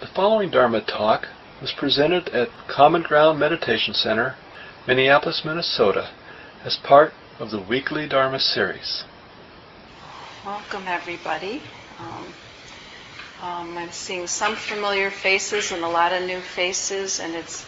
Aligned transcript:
The 0.00 0.06
following 0.06 0.48
Dharma 0.48 0.80
talk 0.80 1.28
was 1.60 1.72
presented 1.72 2.30
at 2.30 2.48
Common 2.66 3.02
Ground 3.02 3.38
Meditation 3.38 3.92
Center, 3.92 4.34
Minneapolis, 4.86 5.42
Minnesota, 5.44 6.08
as 6.64 6.78
part 6.78 7.12
of 7.38 7.50
the 7.50 7.60
weekly 7.60 8.08
Dharma 8.08 8.40
series. 8.40 9.04
Welcome, 10.46 10.84
everybody. 10.86 11.60
Um, 11.98 12.34
um, 13.42 13.76
I'm 13.76 13.92
seeing 13.92 14.26
some 14.26 14.56
familiar 14.56 15.10
faces 15.10 15.70
and 15.70 15.84
a 15.84 15.88
lot 15.88 16.14
of 16.14 16.24
new 16.24 16.40
faces, 16.40 17.20
and 17.20 17.34
it's 17.34 17.66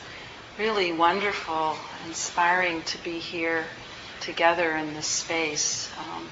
really 0.58 0.90
wonderful, 0.90 1.76
inspiring 2.06 2.80
to 2.84 3.04
be 3.04 3.18
here 3.18 3.66
together 4.22 4.74
in 4.76 4.94
this 4.94 5.06
space. 5.06 5.90
Um, 5.98 6.30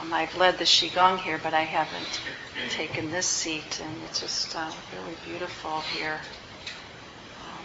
um, 0.00 0.12
I've 0.12 0.36
led 0.36 0.58
the 0.58 0.64
Qigong 0.64 1.18
here, 1.20 1.38
but 1.42 1.52
I 1.52 1.62
haven't 1.62 2.20
taken 2.70 3.10
this 3.10 3.26
seat, 3.26 3.80
and 3.82 4.02
it's 4.08 4.20
just 4.20 4.56
uh, 4.56 4.70
really 4.94 5.16
beautiful 5.26 5.80
here. 5.80 6.20
Um, 7.42 7.64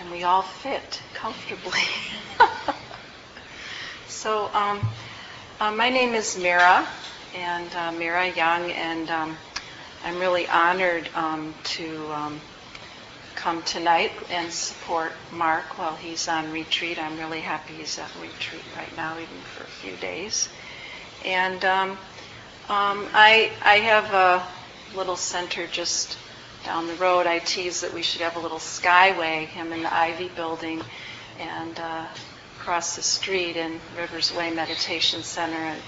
and 0.00 0.10
we 0.10 0.22
all 0.22 0.42
fit 0.42 1.00
comfortably. 1.14 1.80
so, 4.06 4.50
um, 4.54 4.80
uh, 5.60 5.72
my 5.72 5.88
name 5.88 6.14
is 6.14 6.36
Merra, 6.36 6.86
and 7.34 7.74
uh, 7.74 7.92
Merra 7.92 8.28
Young, 8.36 8.70
and 8.72 9.10
um, 9.10 9.36
I'm 10.04 10.18
really 10.18 10.46
honored 10.48 11.08
um, 11.14 11.54
to 11.64 12.12
um, 12.12 12.40
come 13.34 13.62
tonight 13.62 14.12
and 14.30 14.52
support 14.52 15.12
Mark 15.32 15.78
while 15.78 15.96
he's 15.96 16.28
on 16.28 16.52
retreat. 16.52 16.98
I'm 16.98 17.18
really 17.18 17.40
happy 17.40 17.74
he's 17.74 17.98
at 17.98 18.10
retreat 18.20 18.62
right 18.76 18.94
now, 18.96 19.14
even 19.14 19.40
for 19.56 19.64
a 19.64 19.66
few 19.66 19.96
days. 19.96 20.48
And 21.24 21.64
um, 21.64 21.90
um, 22.68 23.06
I, 23.12 23.52
I 23.62 23.76
have 23.78 24.12
a 24.12 24.96
little 24.96 25.16
center 25.16 25.66
just 25.66 26.18
down 26.64 26.86
the 26.86 26.94
road. 26.94 27.26
I 27.26 27.38
tease 27.38 27.80
that 27.80 27.92
we 27.92 28.02
should 28.02 28.20
have 28.20 28.36
a 28.36 28.40
little 28.40 28.58
skyway, 28.58 29.46
him 29.46 29.72
in 29.72 29.82
the 29.82 29.94
Ivy 29.94 30.28
building, 30.34 30.82
and 31.38 31.78
uh, 31.78 32.06
across 32.60 32.96
the 32.96 33.02
street 33.02 33.56
in 33.56 33.80
Rivers 33.96 34.34
Way 34.34 34.52
Meditation 34.52 35.22
Center, 35.22 35.56
and, 35.56 35.82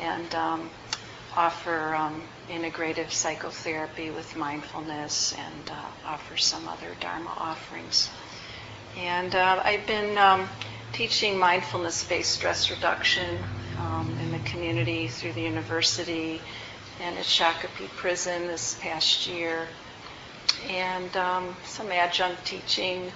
and 0.00 0.34
um, 0.34 0.70
offer 1.36 1.94
um, 1.94 2.22
integrative 2.48 3.10
psychotherapy 3.10 4.10
with 4.10 4.36
mindfulness 4.36 5.34
and 5.34 5.70
uh, 5.70 5.84
offer 6.06 6.36
some 6.36 6.68
other 6.68 6.88
Dharma 7.00 7.32
offerings. 7.36 8.10
And 8.96 9.34
uh, 9.34 9.60
I've 9.64 9.86
been 9.86 10.18
um, 10.18 10.48
teaching 10.92 11.38
mindfulness-based 11.38 12.30
stress 12.30 12.70
reduction 12.70 13.38
um, 13.78 14.16
in 14.22 14.32
the 14.32 14.38
community 14.40 15.08
through 15.08 15.32
the 15.32 15.42
university 15.42 16.40
and 17.00 17.16
at 17.16 17.24
Shakopee 17.24 17.88
Prison 17.96 18.46
this 18.46 18.78
past 18.80 19.26
year, 19.26 19.66
and 20.68 21.16
um, 21.16 21.56
some 21.64 21.90
adjunct 21.90 22.44
teaching 22.44 23.10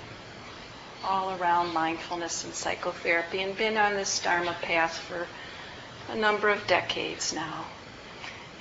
all 1.05 1.39
around 1.39 1.73
mindfulness 1.73 2.45
and 2.45 2.55
psychotherapy, 2.55 3.43
and 3.43 3.57
been 3.57 3.77
on 3.77 3.95
this 3.95 4.19
Dharma 4.21 4.57
path 4.63 4.97
for 4.99 5.27
a 6.11 6.17
number 6.17 6.49
of 6.49 6.67
decades 6.67 7.33
now. 7.33 7.65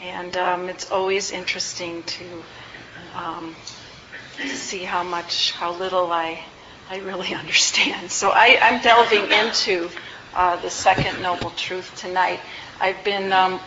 And 0.01 0.35
um, 0.37 0.69
it's 0.69 0.91
always 0.91 1.31
interesting 1.31 2.03
to, 2.03 2.43
um, 3.15 3.55
see 4.47 4.83
how 4.83 5.03
much, 5.03 5.51
how 5.53 5.71
little 5.71 6.11
I, 6.11 6.39
I 6.89 6.97
really 6.99 7.33
understand. 7.33 8.11
So 8.11 8.31
I, 8.33 8.59
I'm 8.61 8.81
delving 8.81 9.31
into 9.31 9.89
uh, 10.35 10.57
the 10.57 10.69
second 10.69 11.21
noble 11.21 11.51
truth 11.51 11.95
tonight. 11.95 12.39
I've 12.79 13.01
been 13.03 13.31
um, 13.31 13.59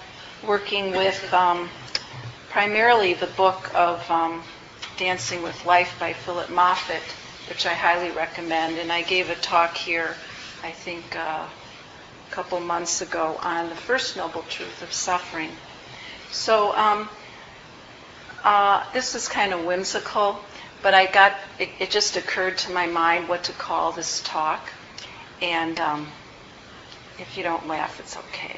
working 0.46 0.92
with 0.92 1.32
um, 1.32 1.68
primarily 2.50 3.14
the 3.14 3.26
book 3.26 3.70
of 3.74 4.08
um, 4.10 4.42
Dancing 4.98 5.42
with 5.42 5.64
Life 5.64 5.96
by 5.98 6.12
Philip 6.12 6.50
Moffitt, 6.50 7.02
which 7.48 7.66
I 7.66 7.72
highly 7.72 8.10
recommend. 8.10 8.78
And 8.78 8.92
I 8.92 9.02
gave 9.02 9.30
a 9.30 9.34
talk 9.36 9.76
here, 9.76 10.14
I 10.62 10.70
think, 10.72 11.16
uh, 11.16 11.46
a 11.46 12.30
couple 12.30 12.60
months 12.60 13.00
ago 13.00 13.38
on 13.42 13.70
the 13.70 13.74
first 13.74 14.16
noble 14.16 14.42
truth 14.42 14.82
of 14.82 14.92
suffering. 14.92 15.50
So 16.30 16.76
um, 16.76 17.08
uh, 18.44 18.84
this 18.92 19.14
is 19.14 19.28
kind 19.28 19.54
of 19.54 19.64
whimsical, 19.64 20.38
but 20.82 20.92
I 20.92 21.06
got 21.06 21.32
it, 21.58 21.70
it, 21.78 21.90
just 21.90 22.16
occurred 22.16 22.58
to 22.58 22.72
my 22.72 22.86
mind 22.86 23.28
what 23.28 23.44
to 23.44 23.52
call 23.52 23.92
this 23.92 24.22
talk, 24.22 24.68
and 25.40 25.80
um, 25.80 26.08
if 27.18 27.36
you 27.36 27.42
don't 27.42 27.66
laugh, 27.66 27.98
it's 28.00 28.16
okay. 28.16 28.56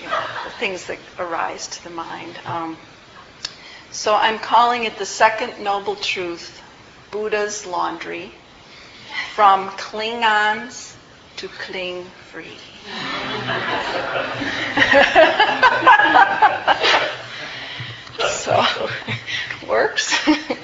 you 0.00 0.08
know, 0.08 0.20
the 0.44 0.50
things 0.58 0.86
that 0.86 0.98
arise 1.18 1.66
to 1.68 1.84
the 1.84 1.90
mind. 1.90 2.38
Um, 2.46 2.76
so 3.90 4.14
I'm 4.14 4.38
calling 4.38 4.84
it 4.84 4.98
the 4.98 5.06
second 5.06 5.62
noble 5.62 5.96
truth, 5.96 6.62
Buddha's 7.10 7.66
laundry, 7.66 8.30
from 9.34 9.68
Klingons 9.70 10.94
to 11.36 11.48
cling 11.48 12.04
free. 12.30 12.56
so 18.28 18.64
works. 19.68 20.28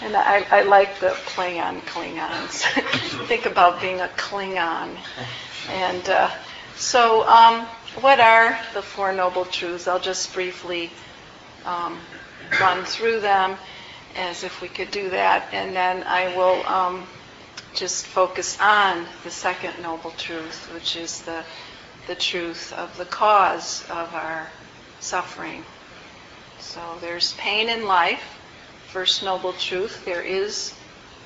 and 0.00 0.16
I, 0.16 0.46
I, 0.50 0.62
like 0.62 1.00
the 1.00 1.10
play 1.26 1.58
on 1.58 1.80
Klingons. 1.82 2.62
Think 3.26 3.46
about 3.46 3.80
being 3.80 4.00
a 4.00 4.08
Klingon. 4.16 4.96
And 5.68 6.08
uh, 6.08 6.30
so, 6.76 7.26
um, 7.28 7.66
what 8.00 8.20
are 8.20 8.58
the 8.74 8.82
Four 8.82 9.12
Noble 9.12 9.44
Truths? 9.44 9.86
I'll 9.86 10.00
just 10.00 10.32
briefly 10.32 10.90
um, 11.64 11.98
run 12.60 12.84
through 12.84 13.20
them 13.20 13.56
as 14.16 14.42
if 14.44 14.60
we 14.60 14.68
could 14.68 14.90
do 14.90 15.10
that, 15.10 15.48
and 15.52 15.74
then 15.74 16.02
I 16.04 16.34
will 16.36 16.66
um, 16.66 17.06
just 17.74 18.06
focus 18.06 18.58
on 18.60 19.06
the 19.24 19.30
second 19.30 19.74
noble 19.82 20.10
truth, 20.12 20.72
which 20.74 20.96
is 20.96 21.22
the 21.22 21.44
the 22.06 22.14
truth 22.14 22.72
of 22.72 22.96
the 22.96 23.04
cause 23.04 23.84
of 23.90 24.12
our 24.14 24.48
suffering. 25.00 25.64
So 26.58 26.80
there's 27.00 27.34
pain 27.34 27.68
in 27.68 27.86
life. 27.86 28.38
First 28.88 29.22
noble 29.22 29.52
truth, 29.52 30.04
there 30.04 30.22
is 30.22 30.74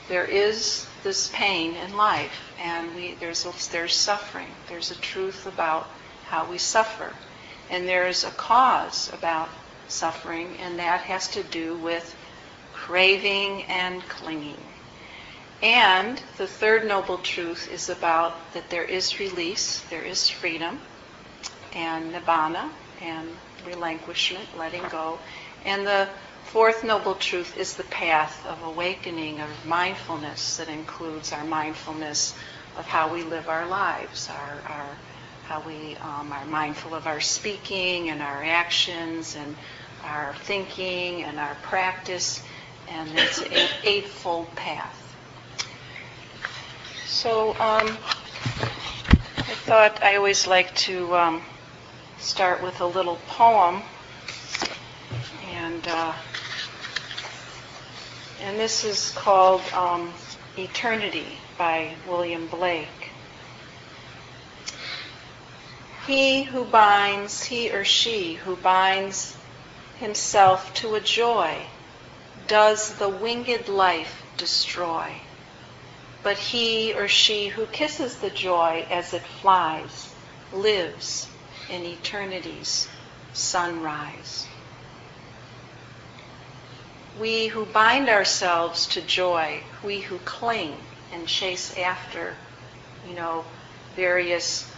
there 0.08 0.24
is 0.24 0.86
this 1.04 1.28
pain 1.32 1.74
in 1.76 1.96
life, 1.96 2.52
and 2.60 2.94
we, 2.96 3.14
there's 3.20 3.44
there's 3.70 3.94
suffering. 3.94 4.48
There's 4.68 4.90
a 4.90 4.96
truth 4.96 5.46
about 5.46 5.86
how 6.26 6.50
we 6.50 6.58
suffer, 6.58 7.12
and 7.70 7.86
there's 7.86 8.24
a 8.24 8.30
cause 8.32 9.12
about 9.12 9.48
suffering, 9.86 10.56
and 10.60 10.78
that 10.80 11.02
has 11.02 11.28
to 11.28 11.44
do 11.44 11.76
with 11.76 12.16
craving 12.72 13.62
and 13.64 14.02
clinging. 14.08 14.58
And 15.62 16.20
the 16.36 16.46
third 16.46 16.86
noble 16.86 17.18
truth 17.18 17.70
is 17.72 17.88
about 17.88 18.34
that 18.54 18.70
there 18.70 18.84
is 18.84 19.20
release, 19.20 19.80
there 19.90 20.02
is 20.02 20.28
freedom, 20.28 20.80
and 21.74 22.12
nibbana, 22.12 22.70
and 23.00 23.28
relinquishment, 23.66 24.46
letting 24.58 24.82
go. 24.88 25.18
And 25.64 25.86
the 25.86 26.08
fourth 26.44 26.84
noble 26.84 27.14
truth 27.14 27.56
is 27.58 27.74
the 27.74 27.84
path 27.84 28.46
of 28.46 28.62
awakening, 28.62 29.40
of 29.40 29.50
mindfulness 29.66 30.58
that 30.58 30.68
includes 30.68 31.32
our 31.32 31.44
mindfulness 31.44 32.34
of 32.76 32.86
how 32.86 33.12
we 33.12 33.22
live 33.22 33.48
our 33.48 33.66
lives, 33.66 34.28
our, 34.30 34.72
our 34.72 34.96
how 35.44 35.60
we 35.66 35.96
um, 35.96 36.32
are 36.32 36.44
mindful 36.46 36.94
of 36.94 37.06
our 37.06 37.20
speaking 37.20 38.08
and 38.08 38.22
our 38.22 38.42
actions 38.42 39.36
and 39.36 39.54
our 40.02 40.34
thinking 40.44 41.22
and 41.22 41.38
our 41.38 41.54
practice. 41.62 42.42
And 42.88 43.10
it's 43.14 43.40
an 43.42 43.68
eightfold 43.84 44.54
path. 44.56 45.00
So 47.06 47.50
um, 47.50 47.88
I 49.36 49.54
thought 49.66 50.02
I 50.02 50.16
always 50.16 50.46
like 50.46 50.74
to 50.76 51.14
um, 51.14 51.42
start 52.18 52.62
with 52.62 52.80
a 52.80 52.86
little 52.86 53.18
poem, 53.28 53.82
and 55.52 55.86
uh, 55.88 56.12
and 58.40 58.58
this 58.58 58.84
is 58.84 59.10
called 59.12 59.62
um, 59.72 60.12
Eternity 60.56 61.38
by 61.58 61.94
William 62.08 62.46
Blake. 62.46 63.10
He 66.06 66.42
who 66.42 66.64
binds, 66.64 67.42
he 67.44 67.70
or 67.70 67.84
she 67.84 68.34
who 68.34 68.56
binds 68.56 69.36
himself 69.98 70.74
to 70.74 70.94
a 70.96 71.00
joy, 71.00 71.66
does 72.46 72.94
the 72.94 73.08
winged 73.08 73.68
life 73.68 74.22
destroy. 74.36 75.12
But 76.22 76.36
he 76.36 76.92
or 76.92 77.08
she 77.08 77.48
who 77.48 77.66
kisses 77.66 78.16
the 78.16 78.30
joy 78.30 78.86
as 78.90 79.14
it 79.14 79.22
flies 79.22 80.14
lives 80.52 81.28
in 81.70 81.84
eternity's 81.84 82.88
sunrise. 83.32 84.46
We 87.18 87.46
who 87.46 87.64
bind 87.66 88.08
ourselves 88.08 88.86
to 88.88 89.00
joy, 89.00 89.62
we 89.84 90.00
who 90.00 90.18
cling 90.18 90.76
and 91.12 91.28
chase 91.28 91.76
after, 91.78 92.34
you 93.08 93.14
know, 93.14 93.44
various 93.94 94.68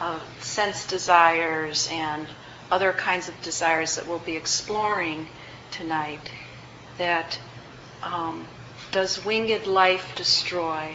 uh, 0.00 0.20
sense 0.40 0.86
desires 0.86 1.88
and 1.90 2.26
other 2.70 2.92
kinds 2.92 3.28
of 3.28 3.42
desires 3.42 3.96
that 3.96 4.06
we'll 4.06 4.20
be 4.20 4.36
exploring 4.36 5.26
tonight. 5.72 6.30
That 6.98 7.38
um, 8.02 8.46
does 8.92 9.24
winged 9.24 9.66
life 9.66 10.14
destroy? 10.14 10.94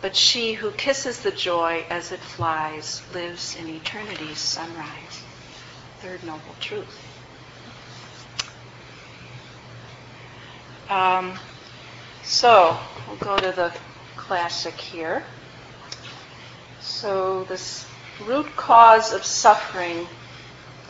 But 0.00 0.16
she 0.16 0.54
who 0.54 0.70
kisses 0.70 1.20
the 1.20 1.32
joy 1.32 1.84
as 1.90 2.12
it 2.12 2.20
flies 2.20 3.02
lives 3.12 3.56
in 3.56 3.68
eternity's 3.68 4.38
sunrise. 4.38 5.22
Third 6.00 6.22
noble 6.24 6.54
truth. 6.60 7.09
Um, 10.90 11.38
so 12.24 12.76
we'll 13.06 13.16
go 13.18 13.38
to 13.38 13.52
the 13.52 13.72
classic 14.16 14.74
here. 14.74 15.22
So 16.80 17.44
this 17.44 17.86
root 18.26 18.46
cause 18.56 19.12
of 19.12 19.24
suffering 19.24 20.08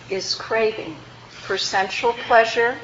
is 0.09 0.35
craving 0.35 0.97
for 1.29 1.59
sensual 1.59 2.15
pleasure, 2.15 2.79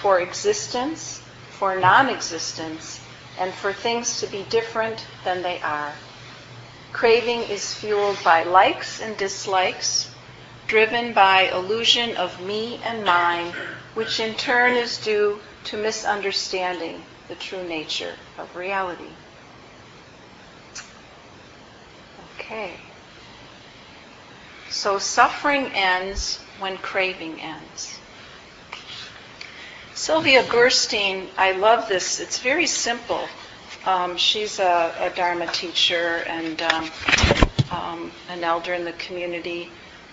for 0.00 0.18
existence, 0.18 1.22
for 1.50 1.78
non-existence, 1.78 3.00
and 3.38 3.54
for 3.54 3.72
things 3.72 4.18
to 4.20 4.26
be 4.26 4.42
different 4.50 5.06
than 5.24 5.42
they 5.42 5.60
are. 5.60 5.92
Craving 6.92 7.42
is 7.42 7.72
fueled 7.72 8.18
by 8.24 8.42
likes 8.42 9.00
and 9.00 9.16
dislikes, 9.16 10.10
driven 10.66 11.12
by 11.12 11.42
illusion 11.42 12.16
of 12.16 12.40
me 12.40 12.80
and 12.84 13.04
mine, 13.04 13.52
which 13.94 14.18
in 14.18 14.34
turn 14.34 14.74
is 14.74 14.98
due 14.98 15.38
to 15.64 15.76
misunderstanding 15.76 17.02
the 17.28 17.34
true 17.34 17.66
nature 17.66 18.14
of 18.38 18.54
reality. 18.56 19.10
Okay. 22.38 22.74
So 24.70 24.98
suffering 24.98 25.66
ends 25.74 26.38
when 26.58 26.76
craving 26.78 27.40
ends. 27.40 27.98
Sylvia 29.94 30.44
Boorstein, 30.44 31.28
I 31.36 31.52
love 31.52 31.88
this. 31.88 32.20
It's 32.20 32.38
very 32.38 32.66
simple. 32.66 33.28
Um, 33.84 34.16
she's 34.16 34.58
a, 34.58 34.94
a, 35.00 35.10
Dharma 35.10 35.46
teacher 35.48 36.22
and 36.26 36.62
um, 36.62 36.90
um, 37.70 38.12
an 38.28 38.44
elder 38.44 38.74
in 38.74 38.84
the 38.84 38.92
community, 38.92 39.70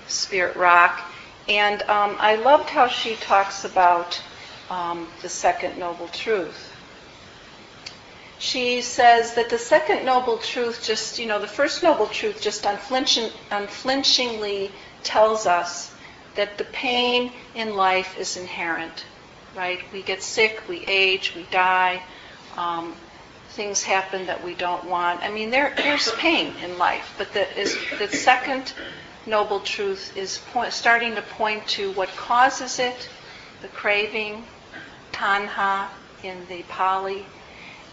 Spirit 0.07 0.55
Rock. 0.55 1.01
And 1.47 1.81
um, 1.83 2.15
I 2.19 2.35
loved 2.35 2.69
how 2.69 2.87
she 2.87 3.15
talks 3.15 3.65
about 3.65 4.21
um, 4.69 5.07
the 5.21 5.29
second 5.29 5.77
noble 5.77 6.07
truth. 6.07 6.71
She 8.37 8.81
says 8.81 9.35
that 9.35 9.49
the 9.49 9.57
second 9.57 10.05
noble 10.05 10.37
truth 10.37 10.83
just, 10.83 11.19
you 11.19 11.25
know, 11.25 11.39
the 11.39 11.47
first 11.47 11.83
noble 11.83 12.07
truth 12.07 12.41
just 12.41 12.65
unflinching, 12.65 13.31
unflinchingly 13.51 14.71
tells 15.03 15.45
us 15.45 15.93
that 16.35 16.57
the 16.57 16.65
pain 16.65 17.31
in 17.53 17.75
life 17.75 18.19
is 18.19 18.35
inherent 18.35 19.05
right? 19.55 19.79
We 19.93 20.01
get 20.01 20.21
sick, 20.21 20.61
we 20.67 20.85
age, 20.85 21.33
we 21.35 21.43
die, 21.43 22.03
um, 22.57 22.95
things 23.49 23.83
happen 23.83 24.25
that 24.27 24.43
we 24.43 24.53
don't 24.53 24.85
want. 24.85 25.21
I 25.21 25.31
mean, 25.31 25.49
there, 25.49 25.73
there's 25.77 26.11
pain 26.13 26.53
in 26.63 26.77
life, 26.77 27.13
but 27.17 27.33
the, 27.33 27.59
is, 27.59 27.77
the 27.97 28.09
second 28.09 28.73
noble 29.25 29.61
truth 29.61 30.15
is 30.17 30.41
starting 30.69 31.15
to 31.15 31.21
point 31.21 31.65
to 31.67 31.91
what 31.93 32.09
causes 32.09 32.79
it, 32.79 33.09
the 33.61 33.67
craving, 33.69 34.43
tanha 35.15 35.87
in 36.23 36.45
the 36.47 36.63
Pali, 36.63 37.25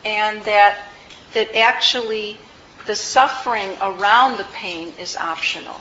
and 0.05 0.43
that 0.45 0.79
that 1.35 1.57
actually 1.57 2.39
the 2.87 2.97
suffering 2.97 3.77
around 3.81 4.39
the 4.39 4.45
pain 4.53 4.93
is 4.99 5.17
optional. 5.17 5.81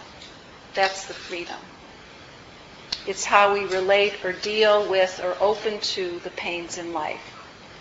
That's 0.75 1.07
the 1.07 1.13
freedom. 1.13 1.59
It's 3.07 3.25
how 3.25 3.53
we 3.53 3.65
relate 3.65 4.23
or 4.23 4.31
deal 4.31 4.87
with 4.89 5.19
or 5.23 5.35
open 5.41 5.79
to 5.81 6.19
the 6.23 6.29
pains 6.29 6.77
in 6.77 6.93
life, 6.93 7.21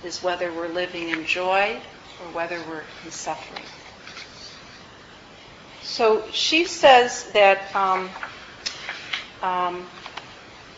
is 0.02 0.22
whether 0.22 0.52
we're 0.52 0.68
living 0.68 1.10
in 1.10 1.26
joy 1.26 1.80
or 2.18 2.30
whether 2.30 2.58
we're 2.62 2.84
in 3.04 3.10
suffering. 3.10 3.64
So 5.82 6.24
she 6.32 6.64
says 6.64 7.30
that 7.32 7.74
um, 7.76 8.08
um, 9.42 9.86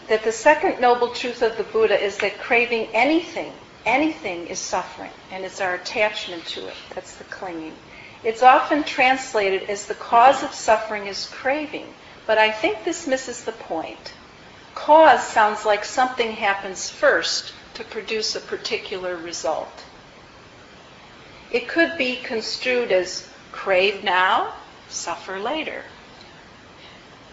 that 0.09 0.25
the 0.25 0.33
second 0.33 0.81
noble 0.81 1.09
truth 1.11 1.43
of 1.43 1.57
the 1.57 1.65
Buddha 1.65 1.99
is 2.03 2.19
that 2.19 2.39
craving 2.41 2.89
anything, 2.93 3.53
anything 3.87 4.47
is 4.47 4.59
suffering, 4.59 5.11
and 5.31 5.45
it's 5.45 5.61
our 5.61 5.75
attachment 5.75 6.45
to 6.47 6.67
it. 6.67 6.75
That's 6.95 7.17
the 7.17 7.25
clinging. 7.25 7.75
It's 8.25 8.43
often 8.43 8.85
translated 8.85 9.69
as 9.69 9.87
the 9.87 9.95
cause 9.95 10.43
of 10.43 10.53
suffering 10.53 11.07
is 11.07 11.29
craving, 11.29 11.93
but 12.27 12.39
I 12.39 12.51
think 12.51 12.85
this 12.85 13.07
misses 13.07 13.45
the 13.45 13.53
point. 13.53 14.13
Cause 14.75 15.27
sounds 15.27 15.65
like 15.65 15.85
something 15.85 16.33
happens 16.33 16.89
first 16.89 17.53
to 17.75 17.85
produce 17.85 18.37
a 18.37 18.41
particular 18.41 19.17
result. 19.17 19.85
It 21.51 21.69
could 21.69 21.99
be 21.99 22.17
construed 22.17 22.93
as 22.93 23.29
crave 23.51 24.03
now, 24.03 24.55
suffer 24.89 25.39
later, 25.39 25.83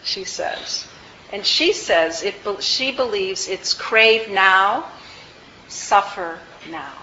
she 0.04 0.24
says. 0.24 0.88
And 1.32 1.46
she 1.46 1.74
says 1.74 2.24
it, 2.24 2.36
she 2.62 2.92
believes 2.92 3.48
it's 3.48 3.74
crave 3.74 4.30
now, 4.30 4.86
suffer 5.68 6.40
now. 6.70 6.94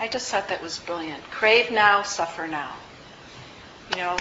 I 0.00 0.08
just 0.08 0.28
thought 0.30 0.48
that 0.48 0.62
was 0.62 0.80
brilliant. 0.80 1.22
Crave 1.30 1.70
now, 1.70 2.02
suffer 2.02 2.48
now. 2.48 2.74
You 3.90 3.96
know, 3.98 4.16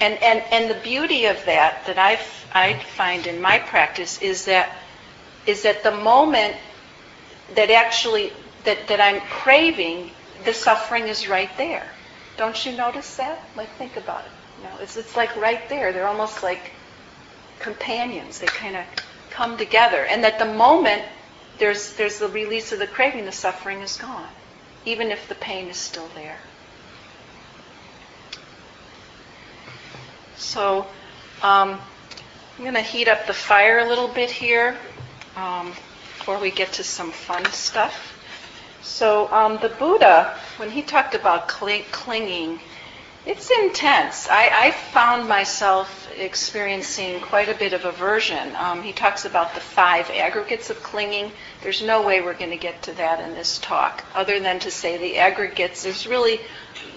and, 0.00 0.22
and, 0.22 0.40
and 0.52 0.70
the 0.70 0.80
beauty 0.80 1.26
of 1.26 1.44
that, 1.46 1.84
that 1.86 1.98
I, 1.98 2.20
I 2.52 2.78
find 2.78 3.26
in 3.26 3.40
my 3.40 3.58
practice, 3.58 4.22
is 4.22 4.44
that, 4.44 4.76
is 5.46 5.62
that 5.62 5.82
the 5.82 5.90
moment 5.90 6.56
that 7.56 7.70
actually, 7.70 8.32
that, 8.64 8.86
that 8.88 9.00
I'm 9.00 9.20
craving, 9.22 10.10
the 10.44 10.54
suffering 10.54 11.08
is 11.08 11.28
right 11.28 11.50
there. 11.56 11.86
Don't 12.36 12.64
you 12.64 12.76
notice 12.76 13.16
that? 13.16 13.40
Like, 13.56 13.70
think 13.70 13.96
about 13.96 14.24
it. 14.24 14.30
You 14.58 14.68
know, 14.68 14.76
it's, 14.80 14.96
it's 14.96 15.16
like 15.16 15.34
right 15.36 15.68
there. 15.68 15.92
They're 15.92 16.08
almost 16.08 16.42
like 16.42 16.70
companions. 17.64 18.38
They 18.38 18.46
kind 18.46 18.76
of 18.76 18.84
come 19.30 19.56
together. 19.56 20.04
And 20.04 20.22
that 20.22 20.38
the 20.38 20.44
moment 20.44 21.02
there's, 21.58 21.94
there's 21.94 22.18
the 22.18 22.28
release 22.28 22.72
of 22.72 22.78
the 22.78 22.86
craving, 22.86 23.24
the 23.24 23.32
suffering 23.32 23.80
is 23.80 23.96
gone, 23.96 24.28
even 24.84 25.10
if 25.10 25.28
the 25.28 25.34
pain 25.34 25.68
is 25.68 25.76
still 25.76 26.08
there. 26.14 26.38
So 30.36 30.86
um, 31.42 31.80
I'm 32.58 32.62
going 32.62 32.74
to 32.74 32.82
heat 32.82 33.08
up 33.08 33.26
the 33.26 33.32
fire 33.32 33.78
a 33.78 33.88
little 33.88 34.08
bit 34.08 34.30
here 34.30 34.76
um, 35.36 35.68
before 36.18 36.38
we 36.38 36.50
get 36.50 36.72
to 36.74 36.84
some 36.84 37.10
fun 37.10 37.44
stuff. 37.46 38.12
So 38.82 39.32
um, 39.32 39.58
the 39.62 39.70
Buddha, 39.70 40.36
when 40.58 40.70
he 40.70 40.82
talked 40.82 41.14
about 41.14 41.48
cling- 41.48 41.84
clinging, 41.90 42.60
it's 43.26 43.50
intense. 43.50 44.28
I, 44.28 44.50
I, 44.52 44.70
found 44.70 45.26
myself 45.26 46.10
experiencing 46.16 47.20
quite 47.20 47.48
a 47.48 47.54
bit 47.54 47.72
of 47.72 47.86
aversion. 47.86 48.54
Um, 48.56 48.82
he 48.82 48.92
talks 48.92 49.24
about 49.24 49.54
the 49.54 49.60
five 49.60 50.10
aggregates 50.10 50.68
of 50.68 50.82
clinging. 50.82 51.32
There's 51.62 51.82
no 51.82 52.02
way 52.02 52.20
we're 52.20 52.34
going 52.34 52.50
to 52.50 52.58
get 52.58 52.82
to 52.82 52.92
that 52.92 53.20
in 53.20 53.34
this 53.34 53.58
talk, 53.58 54.04
other 54.14 54.40
than 54.40 54.58
to 54.60 54.70
say 54.70 54.98
the 54.98 55.16
aggregates. 55.16 55.86
is 55.86 56.06
really 56.06 56.38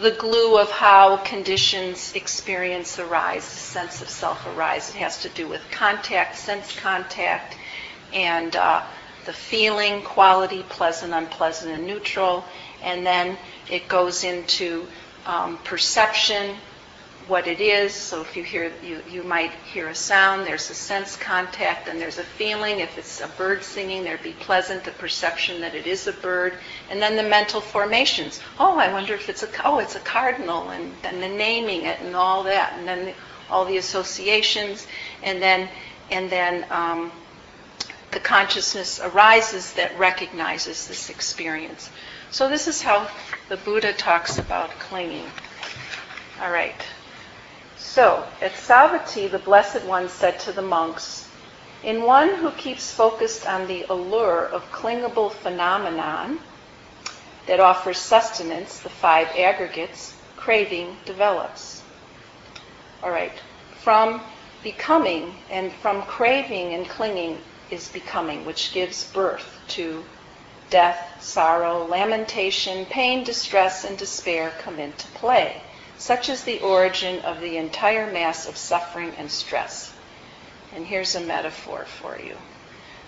the 0.02 0.12
glue 0.12 0.60
of 0.60 0.70
how 0.70 1.18
conditions 1.18 2.14
experience 2.14 3.00
arise, 3.00 3.44
the 3.50 3.58
sense 3.58 4.02
of 4.02 4.10
self 4.10 4.46
arise. 4.48 4.90
It 4.90 4.98
has 4.98 5.22
to 5.22 5.30
do 5.30 5.48
with 5.48 5.62
contact, 5.72 6.36
sense 6.36 6.78
contact, 6.78 7.56
and 8.14 8.54
uh, 8.54 8.84
the 9.26 9.34
feeling, 9.34 10.02
quality, 10.02 10.64
pleasant, 10.68 11.14
unpleasant, 11.14 11.74
and 11.74 11.88
neutral. 11.88 12.44
And 12.84 13.06
then 13.06 13.38
it 13.70 13.88
goes 13.88 14.26
into 14.26 14.88
um, 15.28 15.58
perception, 15.60 16.56
what 17.28 17.46
it 17.46 17.60
is. 17.60 17.94
So 17.94 18.22
if 18.22 18.38
you 18.38 18.44
hear, 18.44 18.72
you, 18.82 19.04
you 19.10 19.22
might 19.22 19.52
hear 19.72 19.90
a 19.90 19.96
sound, 19.96 20.48
there's 20.48 20.70
a 20.70 20.74
sense 20.74 21.18
contact, 21.18 21.90
and 21.90 22.00
there's 22.00 22.18
a 22.18 22.24
feeling. 22.24 22.80
If 22.80 22.98
it's 22.98 23.22
a 23.22 23.28
bird 23.28 23.64
singing, 23.64 24.04
there'd 24.04 24.24
be 24.24 24.32
pleasant, 24.32 24.86
the 24.86 24.92
perception 24.92 25.60
that 25.62 25.76
it 25.76 25.86
is 25.86 26.08
a 26.08 26.14
bird. 26.14 26.54
And 26.90 27.02
then 27.02 27.18
the 27.18 27.24
mental 27.24 27.60
formations. 27.60 28.40
Oh, 28.60 28.78
I 28.78 28.92
wonder 28.92 29.14
if 29.14 29.30
it's 29.30 29.44
a, 29.44 29.50
oh, 29.66 29.80
it's 29.80 29.96
a 29.96 30.00
cardinal, 30.00 30.70
and 30.70 30.94
then 31.04 31.20
the 31.20 31.28
naming 31.28 31.84
it 31.84 32.00
and 32.00 32.16
all 32.16 32.44
that, 32.44 32.74
and 32.78 32.88
then 32.88 33.06
the, 33.06 33.14
all 33.50 33.66
the 33.66 33.78
associations, 33.78 34.88
and 35.22 35.42
then, 35.42 35.70
and 36.10 36.30
then, 36.30 36.66
um, 36.72 37.12
the 38.12 38.20
consciousness 38.22 39.02
arises 39.02 39.74
that 39.74 39.98
recognizes 40.00 40.88
this 40.88 41.10
experience. 41.10 41.90
So 42.30 42.50
this 42.50 42.68
is 42.68 42.82
how 42.82 43.10
the 43.48 43.58
Buddha 43.58 43.94
talks 43.94 44.38
about 44.38 44.70
clinging. 44.72 45.26
All 46.42 46.52
right. 46.52 46.76
So, 47.78 48.26
at 48.42 48.52
Savatthi, 48.52 49.32
the 49.32 49.40
Blessed 49.40 49.84
One 49.86 50.10
said 50.10 50.40
to 50.42 50.52
the 50.52 50.62
monks, 50.62 51.28
In 51.84 52.04
one 52.04 52.36
who 52.36 52.52
keeps 52.52 52.94
focused 52.94 53.48
on 53.48 53.68
the 53.68 53.86
allure 53.90 54.46
of 54.46 54.72
clingable 54.72 55.32
phenomenon 55.32 56.40
that 57.48 57.62
offers 57.62 57.98
sustenance, 57.98 58.80
the 58.80 58.90
five 58.90 59.30
aggregates, 59.30 60.14
craving 60.36 60.98
develops. 61.06 61.82
All 63.02 63.10
right. 63.10 63.34
From 63.80 64.22
becoming, 64.64 65.34
and 65.50 65.72
from 65.72 66.02
craving 66.02 66.74
and 66.74 66.90
clinging 66.90 67.38
is 67.72 67.88
becoming, 67.88 68.46
which 68.46 68.74
gives 68.74 69.10
birth 69.14 69.60
to 69.70 70.04
death, 70.70 71.22
sorrow, 71.22 71.86
lamentation, 71.86 72.86
pain, 72.86 73.24
distress, 73.24 73.84
and 73.84 73.98
despair 73.98 74.52
come 74.60 74.80
into 74.80 75.08
play. 75.10 75.62
Such 75.98 76.30
is 76.30 76.44
the 76.44 76.60
origin 76.60 77.22
of 77.22 77.42
the 77.42 77.58
entire 77.58 78.12
mass 78.12 78.48
of 78.48 78.58
suffering 78.58 79.14
and 79.18 79.32
stress. 79.32 79.94
And 80.74 80.86
here's 80.86 81.16
a 81.16 81.20
metaphor 81.20 81.86
for 81.86 82.20
you. 82.20 82.38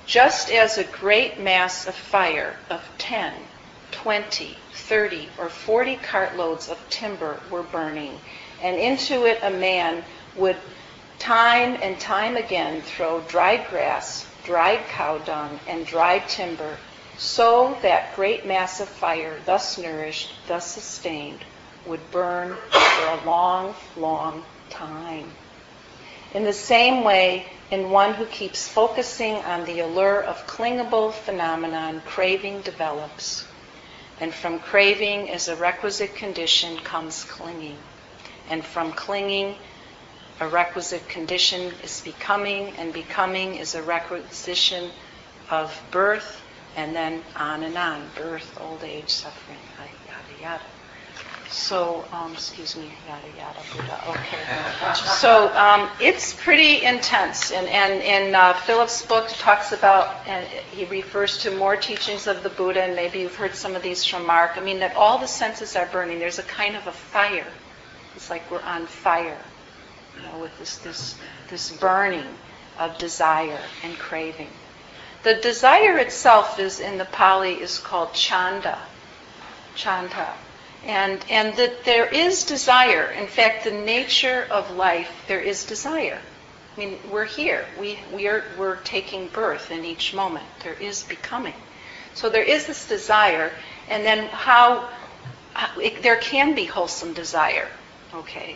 Just 0.05 0.49
as 0.49 0.77
a 0.77 0.83
great 0.83 1.39
mass 1.39 1.85
of 1.85 1.93
fire 1.93 2.57
of 2.69 2.81
10, 2.97 3.33
20, 3.91 4.57
30, 4.73 5.29
or 5.37 5.49
40 5.49 5.97
cartloads 5.97 6.67
of 6.67 6.79
timber 6.89 7.39
were 7.51 7.63
burning, 7.63 8.19
and 8.61 8.75
into 8.75 9.25
it 9.25 9.39
a 9.43 9.51
man 9.51 10.03
would 10.35 10.57
time 11.19 11.77
and 11.81 11.99
time 11.99 12.37
again 12.37 12.81
throw 12.81 13.21
dried 13.21 13.67
grass, 13.69 14.25
dried 14.45 14.79
cow 14.87 15.17
dung, 15.19 15.59
and 15.67 15.85
dried 15.85 16.27
timber, 16.27 16.77
so 17.19 17.77
that 17.81 18.15
great 18.15 18.45
mass 18.45 18.79
of 18.79 18.87
fire, 18.87 19.37
thus 19.45 19.77
nourished, 19.77 20.31
thus 20.47 20.65
sustained, 20.65 21.43
would 21.85 22.11
burn 22.11 22.55
for 22.71 23.05
a 23.07 23.21
long, 23.25 23.75
long 23.97 24.43
time. 24.69 25.29
In 26.33 26.45
the 26.45 26.53
same 26.53 27.03
way, 27.03 27.45
in 27.71 27.89
one 27.89 28.13
who 28.13 28.25
keeps 28.25 28.69
focusing 28.69 29.35
on 29.35 29.65
the 29.65 29.81
allure 29.81 30.23
of 30.23 30.47
clingable 30.47 31.11
phenomenon, 31.11 32.01
craving 32.05 32.61
develops. 32.61 33.45
And 34.21 34.33
from 34.33 34.59
craving 34.59 35.29
as 35.29 35.49
a 35.49 35.57
requisite 35.57 36.15
condition 36.15 36.77
comes 36.79 37.25
clinging. 37.25 37.77
And 38.49 38.63
from 38.63 38.93
clinging, 38.93 39.55
a 40.39 40.47
requisite 40.47 41.07
condition 41.09 41.73
is 41.83 42.01
becoming, 42.01 42.73
and 42.77 42.93
becoming 42.93 43.55
is 43.55 43.75
a 43.75 43.83
requisition 43.83 44.91
of 45.49 45.77
birth, 45.91 46.41
and 46.75 46.95
then 46.95 47.21
on 47.35 47.63
and 47.63 47.77
on 47.77 48.05
birth, 48.15 48.57
old 48.61 48.83
age, 48.83 49.09
suffering, 49.09 49.57
yada, 49.77 50.41
yada. 50.41 50.63
So, 51.49 52.05
um, 52.11 52.33
excuse 52.33 52.75
me, 52.75 52.91
yada, 53.07 53.25
yada, 53.35 53.59
Buddha. 53.75 54.03
Okay. 54.09 54.93
So 54.93 55.51
um, 55.57 55.89
it's 55.99 56.31
pretty 56.33 56.83
intense. 56.85 57.51
And, 57.51 57.67
and 57.67 58.03
in 58.03 58.35
uh, 58.35 58.53
Philip's 58.53 59.03
book 59.03 59.29
talks 59.29 59.71
about, 59.71 60.27
and 60.27 60.45
he 60.71 60.85
refers 60.85 61.39
to 61.39 61.51
more 61.57 61.75
teachings 61.75 62.27
of 62.27 62.43
the 62.43 62.49
Buddha, 62.49 62.83
and 62.83 62.95
maybe 62.95 63.19
you've 63.19 63.35
heard 63.35 63.55
some 63.55 63.75
of 63.75 63.81
these 63.81 64.05
from 64.05 64.27
Mark. 64.27 64.57
I 64.57 64.61
mean, 64.61 64.79
that 64.79 64.95
all 64.95 65.17
the 65.17 65.27
senses 65.27 65.75
are 65.75 65.87
burning. 65.87 66.19
There's 66.19 66.37
a 66.37 66.43
kind 66.43 66.75
of 66.75 66.85
a 66.85 66.91
fire. 66.91 67.47
It's 68.15 68.29
like 68.29 68.49
we're 68.51 68.61
on 68.61 68.85
fire 68.85 69.37
you 70.15 70.23
know, 70.27 70.39
with 70.39 70.57
this, 70.59 70.77
this, 70.77 71.17
this 71.49 71.71
burning 71.77 72.27
of 72.77 72.95
desire 72.99 73.59
and 73.83 73.97
craving. 73.97 74.49
The 75.23 75.35
desire 75.35 75.97
itself 75.97 76.59
is 76.59 76.79
in 76.79 76.97
the 76.97 77.05
Pali 77.05 77.53
is 77.53 77.77
called 77.77 78.13
chanda, 78.13 78.79
chanda. 79.75 80.33
And, 80.85 81.23
and 81.29 81.55
that 81.57 81.83
there 81.83 82.05
is 82.05 82.45
desire. 82.45 83.11
In 83.11 83.27
fact, 83.27 83.65
the 83.65 83.71
nature 83.71 84.47
of 84.49 84.71
life, 84.71 85.11
there 85.27 85.41
is 85.41 85.65
desire. 85.65 86.19
I 86.75 86.79
mean, 86.79 86.99
we're 87.11 87.25
here. 87.25 87.65
We, 87.77 87.99
we 88.13 88.27
are, 88.27 88.45
we're 88.57 88.77
taking 88.77 89.27
birth 89.27 89.71
in 89.71 89.83
each 89.83 90.13
moment. 90.13 90.45
There 90.63 90.75
is 90.75 91.03
becoming. 91.03 91.55
So 92.13 92.29
there 92.29 92.43
is 92.43 92.65
this 92.67 92.87
desire, 92.87 93.51
and 93.89 94.05
then 94.05 94.27
how, 94.29 94.89
how 95.53 95.79
it, 95.79 96.01
there 96.01 96.17
can 96.17 96.55
be 96.55 96.65
wholesome 96.65 97.13
desire, 97.13 97.67
okay? 98.13 98.55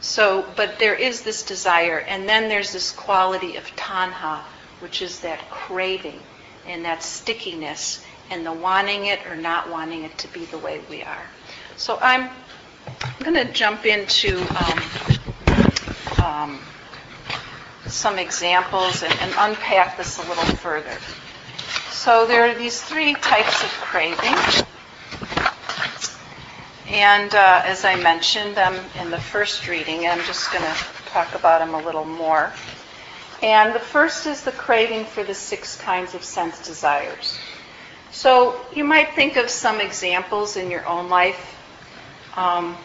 So, 0.00 0.46
but 0.54 0.78
there 0.78 0.94
is 0.94 1.22
this 1.22 1.42
desire, 1.42 1.98
and 1.98 2.28
then 2.28 2.48
there's 2.48 2.72
this 2.72 2.92
quality 2.92 3.56
of 3.56 3.64
tanha, 3.74 4.42
which 4.80 5.02
is 5.02 5.20
that 5.20 5.38
craving 5.50 6.20
and 6.66 6.84
that 6.84 7.02
stickiness 7.02 8.04
and 8.30 8.44
the 8.44 8.52
wanting 8.52 9.06
it 9.06 9.24
or 9.26 9.36
not 9.36 9.70
wanting 9.70 10.04
it 10.04 10.16
to 10.18 10.28
be 10.28 10.44
the 10.46 10.58
way 10.58 10.80
we 10.90 11.02
are. 11.02 11.26
So 11.76 11.98
I'm 12.00 12.30
going 13.20 13.34
to 13.34 13.52
jump 13.52 13.86
into 13.86 14.40
um, 14.56 16.24
um, 16.24 16.60
some 17.86 18.18
examples 18.18 19.02
and, 19.02 19.12
and 19.20 19.32
unpack 19.38 19.96
this 19.96 20.18
a 20.18 20.28
little 20.28 20.44
further. 20.56 20.96
So 21.90 22.26
there 22.26 22.48
are 22.48 22.54
these 22.54 22.80
three 22.82 23.14
types 23.14 23.62
of 23.62 23.70
craving. 23.70 24.64
And 26.88 27.34
uh, 27.34 27.62
as 27.64 27.84
I 27.84 27.96
mentioned 28.00 28.56
them 28.56 28.74
in 29.00 29.10
the 29.10 29.18
first 29.18 29.66
reading, 29.66 30.06
I'm 30.06 30.22
just 30.24 30.52
going 30.52 30.64
to 30.64 30.76
talk 31.06 31.34
about 31.34 31.58
them 31.58 31.74
a 31.74 31.84
little 31.84 32.04
more. 32.04 32.52
And 33.42 33.74
the 33.74 33.80
first 33.80 34.26
is 34.26 34.42
the 34.42 34.52
craving 34.52 35.04
for 35.04 35.22
the 35.22 35.34
six 35.34 35.76
kinds 35.76 36.14
of 36.14 36.24
sense 36.24 36.66
desires. 36.66 37.38
So 38.10 38.58
you 38.74 38.84
might 38.84 39.14
think 39.14 39.36
of 39.36 39.50
some 39.50 39.80
examples 39.80 40.56
in 40.56 40.70
your 40.70 40.86
own 40.86 41.10
life. 41.10 41.54
Um, 42.34 42.76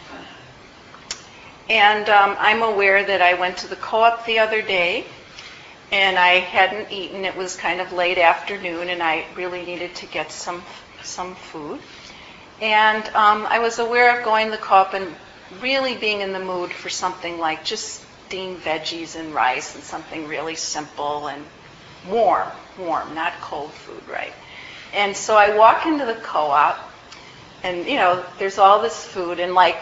and 1.70 2.08
um, 2.08 2.36
I'm 2.38 2.62
aware 2.62 3.02
that 3.04 3.22
I 3.22 3.34
went 3.34 3.58
to 3.58 3.68
the 3.68 3.76
co-op 3.76 4.26
the 4.26 4.40
other 4.40 4.60
day 4.60 5.06
and 5.90 6.18
I 6.18 6.40
hadn't 6.40 6.92
eaten. 6.92 7.24
It 7.24 7.36
was 7.36 7.56
kind 7.56 7.80
of 7.80 7.92
late 7.92 8.18
afternoon 8.18 8.90
and 8.90 9.02
I 9.02 9.24
really 9.36 9.64
needed 9.64 9.94
to 9.96 10.06
get 10.06 10.32
some 10.32 10.62
some 11.02 11.34
food. 11.34 11.80
And 12.60 13.04
um, 13.14 13.46
I 13.48 13.58
was 13.58 13.78
aware 13.78 14.18
of 14.18 14.24
going 14.24 14.46
to 14.46 14.52
the 14.52 14.58
co-op 14.58 14.94
and 14.94 15.14
really 15.60 15.96
being 15.96 16.20
in 16.20 16.32
the 16.32 16.38
mood 16.38 16.72
for 16.72 16.88
something 16.88 17.38
like 17.38 17.64
just 17.64 18.04
steamed 18.32 18.62
veggies 18.62 19.14
and 19.14 19.34
rice 19.34 19.74
and 19.74 19.84
something 19.84 20.26
really 20.26 20.54
simple 20.54 21.28
and 21.28 21.44
warm, 22.08 22.48
warm, 22.78 23.14
not 23.14 23.30
cold 23.42 23.70
food, 23.70 24.02
right? 24.08 24.32
And 24.94 25.14
so 25.14 25.36
I 25.36 25.54
walk 25.54 25.84
into 25.84 26.06
the 26.06 26.14
co-op 26.14 26.78
and, 27.62 27.84
you 27.86 27.96
know, 27.96 28.24
there's 28.38 28.56
all 28.56 28.80
this 28.80 29.04
food 29.04 29.38
and 29.38 29.52
like, 29.52 29.76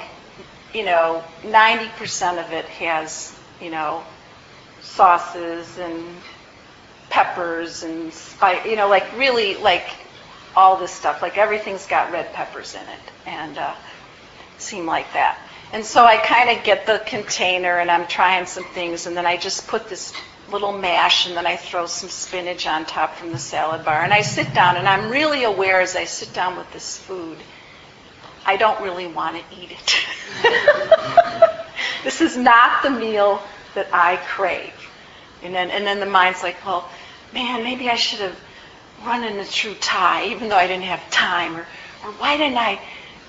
you 0.74 0.84
know, 0.84 1.22
90% 1.44 2.44
of 2.44 2.52
it 2.52 2.64
has, 2.64 3.32
you 3.60 3.70
know, 3.70 4.02
sauces 4.82 5.78
and 5.78 6.04
peppers 7.08 7.84
and 7.84 8.12
spice, 8.12 8.66
you 8.66 8.74
know, 8.74 8.88
like 8.88 9.16
really 9.16 9.54
like 9.58 9.88
all 10.56 10.76
this 10.76 10.90
stuff. 10.90 11.22
Like 11.22 11.38
everything's 11.38 11.86
got 11.86 12.10
red 12.10 12.32
peppers 12.32 12.74
in 12.74 12.80
it, 12.80 13.12
and 13.26 13.56
uh, 13.56 13.74
seem 14.58 14.86
like 14.86 15.12
that. 15.12 15.38
And 15.72 15.84
so 15.84 16.04
I 16.04 16.16
kind 16.16 16.50
of 16.50 16.64
get 16.64 16.86
the 16.86 17.00
container, 17.06 17.78
and 17.78 17.90
I'm 17.90 18.06
trying 18.08 18.46
some 18.46 18.64
things, 18.64 19.06
and 19.06 19.16
then 19.16 19.24
I 19.24 19.36
just 19.36 19.68
put 19.68 19.88
this 19.88 20.12
little 20.50 20.76
mash, 20.76 21.28
and 21.28 21.36
then 21.36 21.46
I 21.46 21.56
throw 21.56 21.86
some 21.86 22.08
spinach 22.08 22.66
on 22.66 22.84
top 22.86 23.14
from 23.14 23.30
the 23.30 23.38
salad 23.38 23.84
bar, 23.84 24.02
and 24.02 24.12
I 24.12 24.22
sit 24.22 24.52
down, 24.52 24.76
and 24.76 24.88
I'm 24.88 25.10
really 25.10 25.44
aware 25.44 25.80
as 25.80 25.94
I 25.94 26.04
sit 26.04 26.32
down 26.32 26.56
with 26.56 26.72
this 26.72 26.98
food, 26.98 27.38
I 28.44 28.56
don't 28.56 28.80
really 28.82 29.06
want 29.06 29.36
to 29.36 29.56
eat 29.56 29.70
it. 29.70 29.96
this 32.04 32.20
is 32.20 32.36
not 32.36 32.82
the 32.82 32.90
meal 32.90 33.40
that 33.74 33.86
I 33.92 34.16
crave. 34.16 34.72
And 35.44 35.54
then, 35.54 35.70
and 35.70 35.86
then 35.86 36.00
the 36.00 36.06
mind's 36.06 36.42
like, 36.42 36.56
well, 36.66 36.88
man, 37.32 37.62
maybe 37.62 37.88
I 37.88 37.94
should 37.94 38.20
have 38.20 38.38
run 39.06 39.22
in 39.22 39.38
a 39.38 39.44
true 39.44 39.74
tie, 39.74 40.26
even 40.26 40.48
though 40.48 40.56
I 40.56 40.66
didn't 40.66 40.84
have 40.84 41.08
time, 41.10 41.56
or, 41.56 41.66
or 42.04 42.12
why 42.18 42.36
didn't 42.36 42.58
I, 42.58 42.80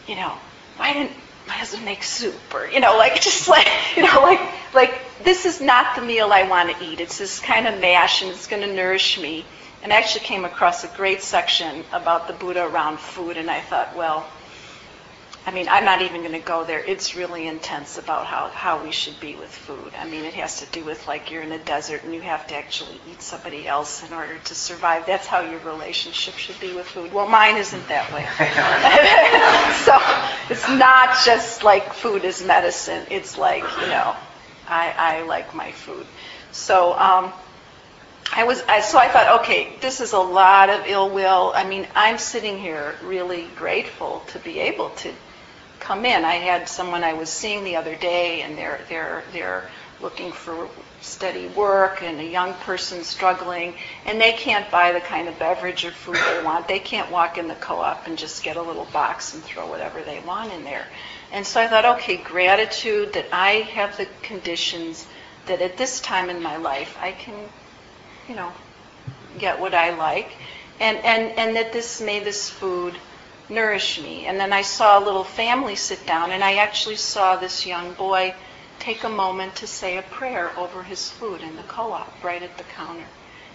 you 0.08 0.16
know, 0.16 0.34
why 0.78 0.94
didn't 0.94 1.12
my 1.52 1.58
husband 1.58 1.84
make 1.84 2.02
soup, 2.02 2.54
or 2.54 2.66
you 2.68 2.80
know, 2.80 2.98
like 2.98 3.20
just 3.30 3.50
like 3.50 3.68
you 3.98 4.04
know, 4.04 4.22
like 4.22 4.40
like 4.74 5.02
this 5.22 5.46
is 5.46 5.60
not 5.60 5.98
the 5.98 6.02
meal 6.02 6.32
I 6.32 6.44
want 6.48 6.72
to 6.72 6.86
eat. 6.86 7.02
It's 7.02 7.18
this 7.18 7.40
kind 7.42 7.68
of 7.68 7.80
mash, 7.82 8.22
and 8.22 8.32
it's 8.32 8.48
going 8.48 8.62
to 8.62 8.74
nourish 8.74 9.20
me. 9.20 9.44
And 9.84 9.92
I 9.92 9.98
actually 9.98 10.24
came 10.24 10.46
across 10.46 10.86
a 10.86 10.88
great 10.96 11.22
section 11.22 11.84
about 11.92 12.28
the 12.28 12.34
Buddha 12.34 12.66
around 12.66 13.00
food, 13.00 13.36
and 13.36 13.52
I 13.52 13.60
thought, 13.60 13.98
well, 13.98 14.26
I 15.44 15.50
mean, 15.50 15.68
I'm 15.70 15.86
not 15.86 16.04
even 16.04 16.22
going 16.22 16.34
to 16.34 16.40
go 16.40 16.64
there. 16.64 16.84
It's 16.84 17.16
really 17.16 17.48
intense 17.48 17.98
about 17.98 18.28
how, 18.28 18.50
how 18.50 18.84
we 18.84 18.92
should 18.92 19.20
be 19.20 19.36
with 19.36 19.50
food. 19.50 19.92
I 19.98 20.06
mean, 20.08 20.24
it 20.24 20.36
has 20.36 20.60
to 20.60 20.68
do 20.68 20.86
with 20.86 21.08
like 21.08 21.32
you're 21.32 21.42
in 21.42 21.52
a 21.52 21.58
desert 21.58 22.04
and 22.04 22.14
you 22.14 22.22
have 22.22 22.46
to 22.48 22.56
actually 22.56 23.02
eat 23.10 23.24
somebody 23.24 23.68
else 23.68 24.08
in 24.08 24.14
order 24.14 24.38
to 24.38 24.56
survive. 24.56 25.08
That's 25.08 25.26
how 25.26 25.42
your 25.42 25.60
relationship 25.62 26.36
should 26.36 26.60
be 26.60 26.74
with 26.74 26.86
food. 26.86 27.12
Well, 27.12 27.28
mine 27.28 27.58
isn't 27.58 27.88
that 27.88 28.12
way. 28.14 28.28
so 29.84 29.98
it's 30.54 30.70
not 30.70 31.18
just 31.26 31.64
like 31.64 31.92
food 31.92 32.24
is 32.24 32.44
medicine. 32.44 33.08
It's 33.10 33.36
like, 33.36 33.64
you 33.82 33.88
know, 33.88 34.16
I, 34.68 34.94
I 34.96 35.22
like 35.24 35.56
my 35.56 35.72
food. 35.72 36.06
So, 36.52 36.94
um, 37.00 37.34
I 38.34 38.44
was, 38.44 38.62
I, 38.64 38.80
so 38.80 38.98
I 38.98 39.10
thought, 39.10 39.42
okay, 39.42 39.74
this 39.82 40.00
is 40.00 40.14
a 40.14 40.20
lot 40.20 40.70
of 40.70 40.86
ill 40.86 41.10
will. 41.10 41.52
I 41.54 41.66
mean, 41.66 41.88
I'm 41.96 42.18
sitting 42.18 42.60
here 42.60 42.96
really 43.04 43.48
grateful 43.58 44.24
to 44.28 44.40
be 44.40 44.60
able 44.60 44.92
to 44.92 45.12
come 45.92 46.06
in. 46.06 46.24
I 46.24 46.36
had 46.36 46.70
someone 46.70 47.04
I 47.04 47.12
was 47.12 47.30
seeing 47.30 47.66
the 47.66 47.76
other 47.76 47.96
day, 47.96 48.44
and 48.44 48.58
they're 48.58 48.80
they're 48.88 49.24
they're 49.34 49.70
looking 50.02 50.32
for 50.32 50.70
steady 51.02 51.48
work, 51.48 52.02
and 52.02 52.18
a 52.22 52.24
young 52.24 52.54
person 52.66 53.04
struggling, 53.04 53.74
and 54.06 54.22
they 54.22 54.32
can't 54.32 54.72
buy 54.72 54.94
the 54.94 55.02
kind 55.02 55.28
of 55.28 55.38
beverage 55.38 55.84
or 55.84 55.92
food 55.92 56.16
they 56.16 56.44
want. 56.46 56.66
They 56.66 56.80
can't 56.80 57.12
walk 57.12 57.38
in 57.38 57.50
the 57.50 57.56
co-op 57.56 58.08
and 58.08 58.18
just 58.18 58.42
get 58.42 58.56
a 58.56 58.62
little 58.62 58.88
box 58.94 59.34
and 59.34 59.44
throw 59.44 59.70
whatever 59.70 60.02
they 60.02 60.22
want 60.22 60.54
in 60.54 60.64
there. 60.64 60.88
And 61.34 61.46
so 61.46 61.60
I 61.60 61.68
thought, 61.68 61.84
okay, 61.98 62.16
gratitude 62.16 63.12
that 63.12 63.26
I 63.34 63.68
have 63.76 63.98
the 63.98 64.08
conditions 64.22 65.06
that 65.48 65.62
at 65.62 65.76
this 65.76 66.00
time 66.00 66.30
in 66.30 66.42
my 66.42 66.56
life 66.56 66.98
I 67.02 67.12
can, 67.12 67.36
you 68.30 68.36
know, 68.38 68.54
get 69.40 69.60
what 69.60 69.74
I 69.74 69.94
like, 69.94 70.32
and 70.80 70.98
and 71.00 71.38
and 71.38 71.58
that 71.58 71.74
this 71.74 72.00
may 72.00 72.20
this 72.22 72.50
food 72.50 72.96
nourish 73.52 74.02
me. 74.02 74.26
And 74.26 74.40
then 74.40 74.54
I 74.54 74.64
saw 74.64 74.98
a 74.98 75.06
little 75.06 75.24
family 75.24 75.76
sit 75.76 76.06
down, 76.08 76.32
and 76.32 76.44
I 76.44 76.56
actually 76.56 76.96
saw 76.96 77.36
this 77.36 77.66
young 77.66 77.94
boy 77.94 78.34
take 78.80 79.04
a 79.04 79.10
moment 79.10 79.56
to 79.58 79.68
say 79.68 79.98
a 79.98 80.02
prayer 80.02 80.52
over 80.58 80.82
his 80.82 81.10
food 81.12 81.42
in 81.42 81.56
the 81.56 81.64
co-op 81.64 82.24
right 82.24 82.42
at 82.42 82.58
the 82.58 82.64
counter. 82.64 83.06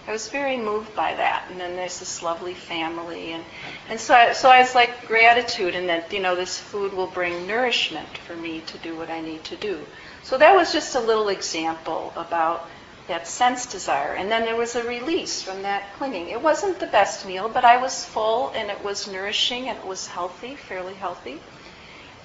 I 0.07 0.11
was 0.11 0.29
very 0.29 0.55
moved 0.55 0.95
by 0.95 1.15
that. 1.15 1.47
And 1.49 1.59
then 1.59 1.75
there's 1.75 1.99
this 1.99 2.23
lovely 2.23 2.53
family, 2.53 3.33
and 3.33 3.43
and 3.89 3.99
so 3.99 4.15
I, 4.15 4.31
so 4.31 4.49
I 4.49 4.61
was 4.61 4.73
like 4.73 5.05
gratitude, 5.05 5.75
and 5.75 5.89
that 5.89 6.13
you 6.13 6.21
know 6.21 6.35
this 6.35 6.57
food 6.57 6.93
will 6.93 7.07
bring 7.07 7.45
nourishment 7.45 8.17
for 8.19 8.35
me 8.35 8.61
to 8.67 8.77
do 8.77 8.95
what 8.95 9.09
I 9.09 9.19
need 9.19 9.43
to 9.45 9.57
do. 9.57 9.85
So 10.23 10.37
that 10.37 10.55
was 10.55 10.71
just 10.71 10.95
a 10.95 11.01
little 11.01 11.27
example 11.27 12.13
about 12.15 12.69
that 13.07 13.27
sense 13.27 13.65
desire. 13.65 14.13
And 14.13 14.29
then 14.29 14.43
there 14.43 14.55
was 14.55 14.75
a 14.75 14.83
release 14.87 15.41
from 15.41 15.61
that 15.63 15.93
clinging. 15.97 16.29
It 16.29 16.41
wasn't 16.41 16.79
the 16.79 16.87
best 16.87 17.25
meal, 17.25 17.49
but 17.49 17.63
I 17.63 17.77
was 17.81 18.05
full, 18.05 18.49
and 18.55 18.69
it 18.69 18.83
was 18.83 19.07
nourishing, 19.07 19.69
and 19.69 19.77
it 19.77 19.85
was 19.85 20.07
healthy, 20.07 20.55
fairly 20.55 20.93
healthy. 20.93 21.39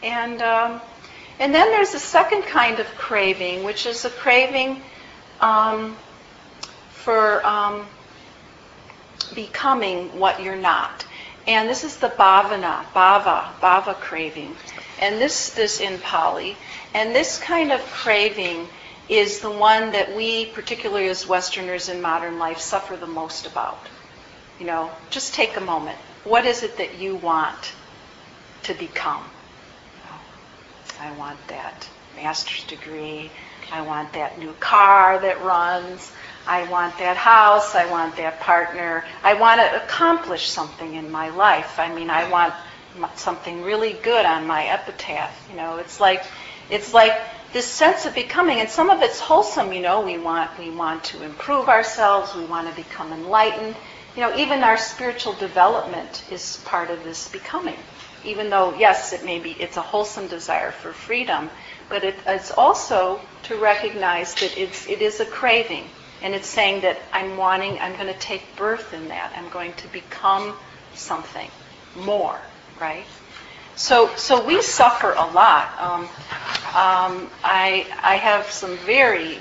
And 0.03 0.43
um, 0.43 0.81
and 1.39 1.55
then 1.55 1.69
there's 1.71 1.95
a 1.95 1.99
second 1.99 2.43
kind 2.43 2.79
of 2.81 2.87
craving, 2.97 3.65
which 3.65 3.87
is 3.87 4.05
a 4.05 4.11
craving. 4.11 4.83
Um, 5.41 5.97
for 7.03 7.45
um, 7.45 7.85
becoming 9.35 10.19
what 10.19 10.41
you're 10.41 10.57
not. 10.57 11.05
And 11.49 11.69
this 11.69 11.83
is 11.83 11.97
the 11.97 12.09
bhavana, 12.09 12.85
bhava, 12.95 13.53
bhava 13.61 13.95
craving. 13.95 14.55
And 15.01 15.21
this, 15.21 15.51
this 15.51 15.81
in 15.81 15.99
Pali. 15.99 16.57
And 16.95 17.12
this 17.12 17.41
kind 17.41 17.73
of 17.73 17.81
craving 17.87 18.69
is 19.12 19.40
the 19.40 19.50
one 19.50 19.92
that 19.92 20.16
we, 20.16 20.47
particularly 20.47 21.09
as 21.09 21.26
Westerners 21.26 21.88
in 21.88 22.00
modern 22.00 22.38
life, 22.38 22.59
suffer 22.59 22.97
the 22.97 23.07
most 23.07 23.47
about. 23.47 23.78
You 24.59 24.66
know, 24.66 24.90
just 25.11 25.35
take 25.35 25.57
a 25.57 25.61
moment. 25.61 25.99
What 26.25 26.47
is 26.47 26.62
it 26.62 26.76
that 26.78 26.99
you 26.99 27.16
want 27.16 27.73
to 28.64 28.75
become? 28.75 29.25
I 31.00 31.11
want 31.12 31.38
that 31.49 31.88
master's 32.16 32.64
degree. 32.64 33.31
I 33.73 33.83
want 33.83 34.12
that 34.12 34.38
new 34.38 34.52
car 34.61 35.19
that 35.19 35.42
runs. 35.42 36.12
I 36.47 36.69
want 36.69 36.99
that 36.99 37.16
house, 37.16 37.75
I 37.75 37.88
want 37.90 38.16
that 38.16 38.40
partner, 38.40 39.04
I 39.23 39.35
want 39.35 39.61
to 39.61 39.85
accomplish 39.85 40.49
something 40.49 40.95
in 40.95 41.11
my 41.11 41.28
life. 41.28 41.78
I 41.78 41.95
mean, 41.95 42.11
I 42.11 42.28
want 42.28 42.52
something 43.16 43.62
really 43.62 43.92
good 43.92 44.26
on 44.26 44.47
my 44.47 44.64
epitaph. 44.66 45.33
You 45.49 45.57
know, 45.57 45.76
it's 45.76 46.00
like 46.00 46.25
it's 46.69 46.92
like 46.92 47.16
this 47.52 47.66
sense 47.66 48.06
of 48.06 48.14
becoming, 48.14 48.61
and 48.61 48.68
some 48.71 48.90
of 48.90 49.02
it's 49.02 49.21
wholesome. 49.21 49.73
You 49.73 49.82
know, 49.82 50.00
we 50.00 50.18
want 50.18 50.59
we 50.59 50.71
want 50.71 51.04
to 51.04 51.23
improve 51.23 51.68
ourselves, 51.68 52.35
we 52.35 52.44
want 52.44 52.68
to 52.68 52.75
become 52.75 53.12
enlightened. 53.12 53.76
You 54.16 54.23
know, 54.23 54.37
even 54.37 54.62
our 54.62 54.76
spiritual 54.76 55.35
development 55.35 56.25
is 56.30 56.59
part 56.64 56.90
of 56.90 57.04
this 57.04 57.28
becoming. 57.28 57.78
Even 58.25 58.50
though, 58.50 58.75
yes, 58.75 59.12
it 59.12 59.25
may 59.25 59.38
be 59.38 59.52
it's 59.52 59.76
a 59.76 59.82
wholesome 59.82 60.28
desire 60.28 60.71
for 60.73 60.92
freedom, 60.92 61.50
but 61.88 62.04
it, 62.04 62.16
it's 62.26 62.50
also 62.52 63.21
to 63.44 63.56
recognize 63.56 64.35
that 64.37 64.56
it's 64.56 64.87
it 64.88 65.02
is 65.02 65.21
a 65.21 65.26
craving 65.26 65.88
and 66.23 66.35
it's 66.35 66.49
saying 66.49 66.82
that 66.82 66.99
I'm 67.12 67.37
wanting, 67.37 67.78
I'm 67.80 67.94
going 67.94 68.06
to 68.12 68.18
take 68.18 68.56
birth 68.56 68.94
in 68.94 69.09
that. 69.09 69.32
I'm 69.37 69.49
going 69.50 69.73
to 69.75 69.88
become 69.88 70.54
something 70.94 71.50
more, 71.97 72.40
right? 72.80 73.06
So, 73.75 74.14
so 74.17 74.45
we 74.45 74.61
suffer 74.61 75.12
a 75.12 75.26
lot. 75.33 75.81
Um, 75.81 76.02
um, 76.75 77.31
I, 77.43 77.87
I 78.02 78.17
have 78.17 78.50
some 78.50 78.76
very, 78.79 79.38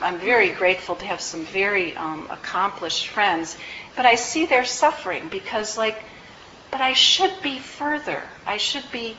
I'm 0.00 0.18
very 0.18 0.50
grateful 0.50 0.96
to 0.96 1.04
have 1.04 1.20
some 1.20 1.44
very 1.44 1.94
um, 1.96 2.26
accomplished 2.30 3.08
friends, 3.08 3.58
but 3.94 4.06
I 4.06 4.14
see 4.14 4.46
their 4.46 4.64
suffering 4.64 5.28
because, 5.28 5.76
like, 5.76 6.02
but 6.70 6.80
I 6.80 6.94
should 6.94 7.42
be 7.42 7.58
further. 7.58 8.22
I 8.46 8.56
should 8.56 8.84
be 8.90 9.16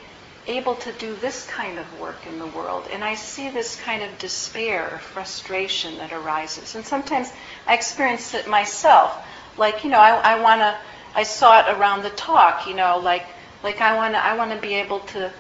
able 0.48 0.76
to 0.76 0.92
do 0.94 1.16
this 1.16 1.46
kind 1.48 1.78
of 1.78 2.00
work 2.00 2.26
in 2.28 2.40
the 2.40 2.48
world. 2.48 2.88
And 2.92 3.04
I 3.04 3.16
see 3.16 3.50
this 3.50 3.76
kind 3.82 4.02
of 4.02 4.18
despair 4.18 4.90
or 4.92 4.98
frustration 4.98 5.98
that 5.98 6.12
arises. 6.12 6.76
And 6.76 6.84
sometimes 6.84 7.32
I 7.68 7.76
experience 7.76 8.34
it 8.34 8.48
myself. 8.48 9.16
Like, 9.58 9.84
you 9.84 9.92
know, 9.92 10.00
I, 10.00 10.36
I 10.36 10.42
want 10.42 10.62
to, 10.62 10.76
I 11.14 11.24
saw 11.24 11.60
it 11.60 11.78
around 11.78 12.04
the 12.04 12.10
talk, 12.12 12.68
you 12.68 12.74
know, 12.74 12.98
like, 12.98 13.26
like 13.64 13.82
I 13.82 13.96
want 13.96 14.14
to, 14.14 14.24
I 14.24 14.36
want 14.36 14.52
to 14.52 14.58
be 14.58 14.74
able 14.76 15.00
to 15.02 15.32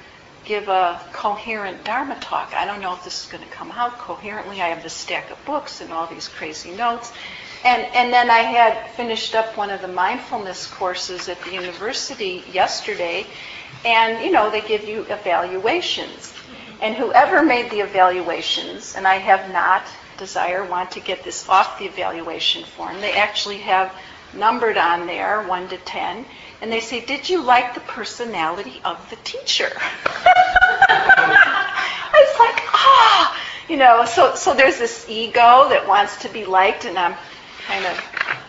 give 0.45 0.67
a 0.67 0.99
coherent 1.13 1.83
Dharma 1.83 2.17
talk. 2.19 2.53
I 2.55 2.65
don't 2.65 2.81
know 2.81 2.93
if 2.93 3.03
this 3.03 3.25
is 3.25 3.31
going 3.31 3.43
to 3.43 3.49
come 3.49 3.71
out 3.71 3.97
coherently. 3.97 4.61
I 4.61 4.69
have 4.69 4.83
this 4.83 4.93
stack 4.93 5.29
of 5.29 5.43
books 5.45 5.81
and 5.81 5.91
all 5.91 6.07
these 6.07 6.27
crazy 6.27 6.71
notes. 6.71 7.13
And, 7.63 7.83
and 7.93 8.11
then 8.11 8.29
I 8.29 8.39
had 8.39 8.89
finished 8.91 9.35
up 9.35 9.57
one 9.57 9.69
of 9.69 9.81
the 9.81 9.87
mindfulness 9.87 10.67
courses 10.67 11.27
at 11.27 11.41
the 11.41 11.51
university 11.51 12.43
yesterday, 12.51 13.25
and, 13.83 14.23
you 14.23 14.31
know, 14.31 14.49
they 14.49 14.61
give 14.61 14.85
you 14.85 15.01
evaluations. 15.09 16.33
And 16.81 16.95
whoever 16.95 17.43
made 17.43 17.69
the 17.69 17.81
evaluations, 17.81 18.95
and 18.95 19.05
I 19.05 19.15
have 19.15 19.51
not, 19.51 19.83
desire, 20.17 20.63
want 20.63 20.91
to 20.91 21.01
get 21.01 21.23
this 21.23 21.47
off 21.49 21.77
the 21.79 21.85
evaluation 21.85 22.63
form, 22.63 23.01
they 23.01 23.13
actually 23.13 23.57
have 23.57 23.93
numbered 24.33 24.77
on 24.77 25.05
there, 25.05 25.43
1 25.43 25.69
to 25.69 25.77
10, 25.77 26.25
and 26.61 26.71
they 26.71 26.79
say, 26.79 27.05
Did 27.05 27.29
you 27.29 27.41
like 27.41 27.73
the 27.73 27.79
personality 27.81 28.81
of 28.83 29.09
the 29.09 29.15
teacher? 29.17 29.69
it's 32.13 32.39
like, 32.39 32.59
ah, 32.73 33.37
you 33.69 33.77
know, 33.77 34.05
so, 34.05 34.35
so 34.35 34.53
there's 34.53 34.77
this 34.77 35.05
ego 35.09 35.69
that 35.69 35.87
wants 35.87 36.21
to 36.23 36.29
be 36.29 36.45
liked, 36.45 36.85
and 36.85 36.97
I'm 36.97 37.15
kind 37.67 37.85
of, 37.85 38.03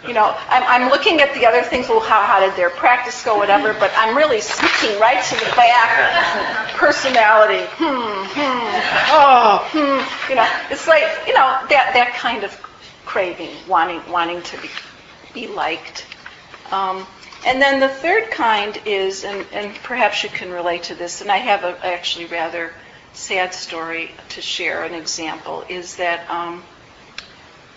you 0.08 0.14
know, 0.14 0.34
I'm, 0.48 0.62
I'm 0.64 0.90
looking 0.90 1.20
at 1.20 1.34
the 1.34 1.46
other 1.46 1.62
things. 1.62 1.88
Well, 1.88 2.00
how, 2.00 2.22
how 2.22 2.40
did 2.40 2.56
their 2.56 2.70
practice 2.70 3.22
go, 3.22 3.36
whatever. 3.36 3.74
But 3.74 3.92
I'm 3.96 4.16
really 4.16 4.40
switching 4.40 4.98
right 4.98 5.22
to 5.22 5.34
the 5.34 5.52
back. 5.54 6.72
Personality. 6.74 7.66
Hmm. 7.74 8.24
Hmm. 8.32 8.70
Oh. 9.12 9.68
Hmm. 9.70 10.30
You 10.30 10.36
know, 10.36 10.48
it's 10.70 10.88
like 10.88 11.04
you 11.26 11.34
know 11.34 11.60
that 11.68 11.90
that 11.92 12.14
kind 12.16 12.44
of 12.44 12.52
craving, 13.04 13.50
wanting 13.68 14.00
wanting 14.10 14.40
to 14.42 14.62
be 14.62 14.70
be 15.34 15.46
liked. 15.48 16.06
Um, 16.72 17.06
and 17.46 17.60
then 17.60 17.80
the 17.80 17.88
third 17.88 18.30
kind 18.30 18.80
is, 18.84 19.24
and, 19.24 19.46
and 19.52 19.74
perhaps 19.76 20.22
you 20.22 20.28
can 20.28 20.50
relate 20.50 20.84
to 20.84 20.94
this, 20.94 21.20
and 21.20 21.30
I 21.30 21.38
have 21.38 21.64
a 21.64 21.84
actually 21.84 22.26
rather 22.26 22.72
sad 23.12 23.54
story 23.54 24.10
to 24.30 24.40
share, 24.40 24.84
an 24.84 24.94
example, 24.94 25.64
is 25.68 25.96
that 25.96 26.28
um, 26.30 26.62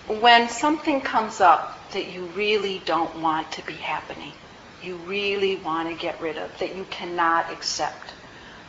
when 0.08 0.50
something 0.50 1.02
comes 1.02 1.42
up 1.42 1.92
that 1.92 2.12
you 2.12 2.26
really 2.36 2.82
don't 2.86 3.16
want 3.20 3.52
to 3.54 3.66
be 3.66 3.74
happening, 3.74 4.34
you 4.82 4.98
really 4.98 5.56
want 5.58 5.90
to 5.90 5.96
get 5.96 6.20
rid 6.22 6.38
of, 6.38 6.58
that 6.60 6.76
you 6.76 6.86
cannot 6.90 7.52
accept. 7.52 8.14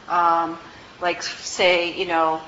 Um, 0.09 0.59
like, 1.01 1.23
say, 1.23 1.99
you 1.99 2.07
know, 2.07 2.41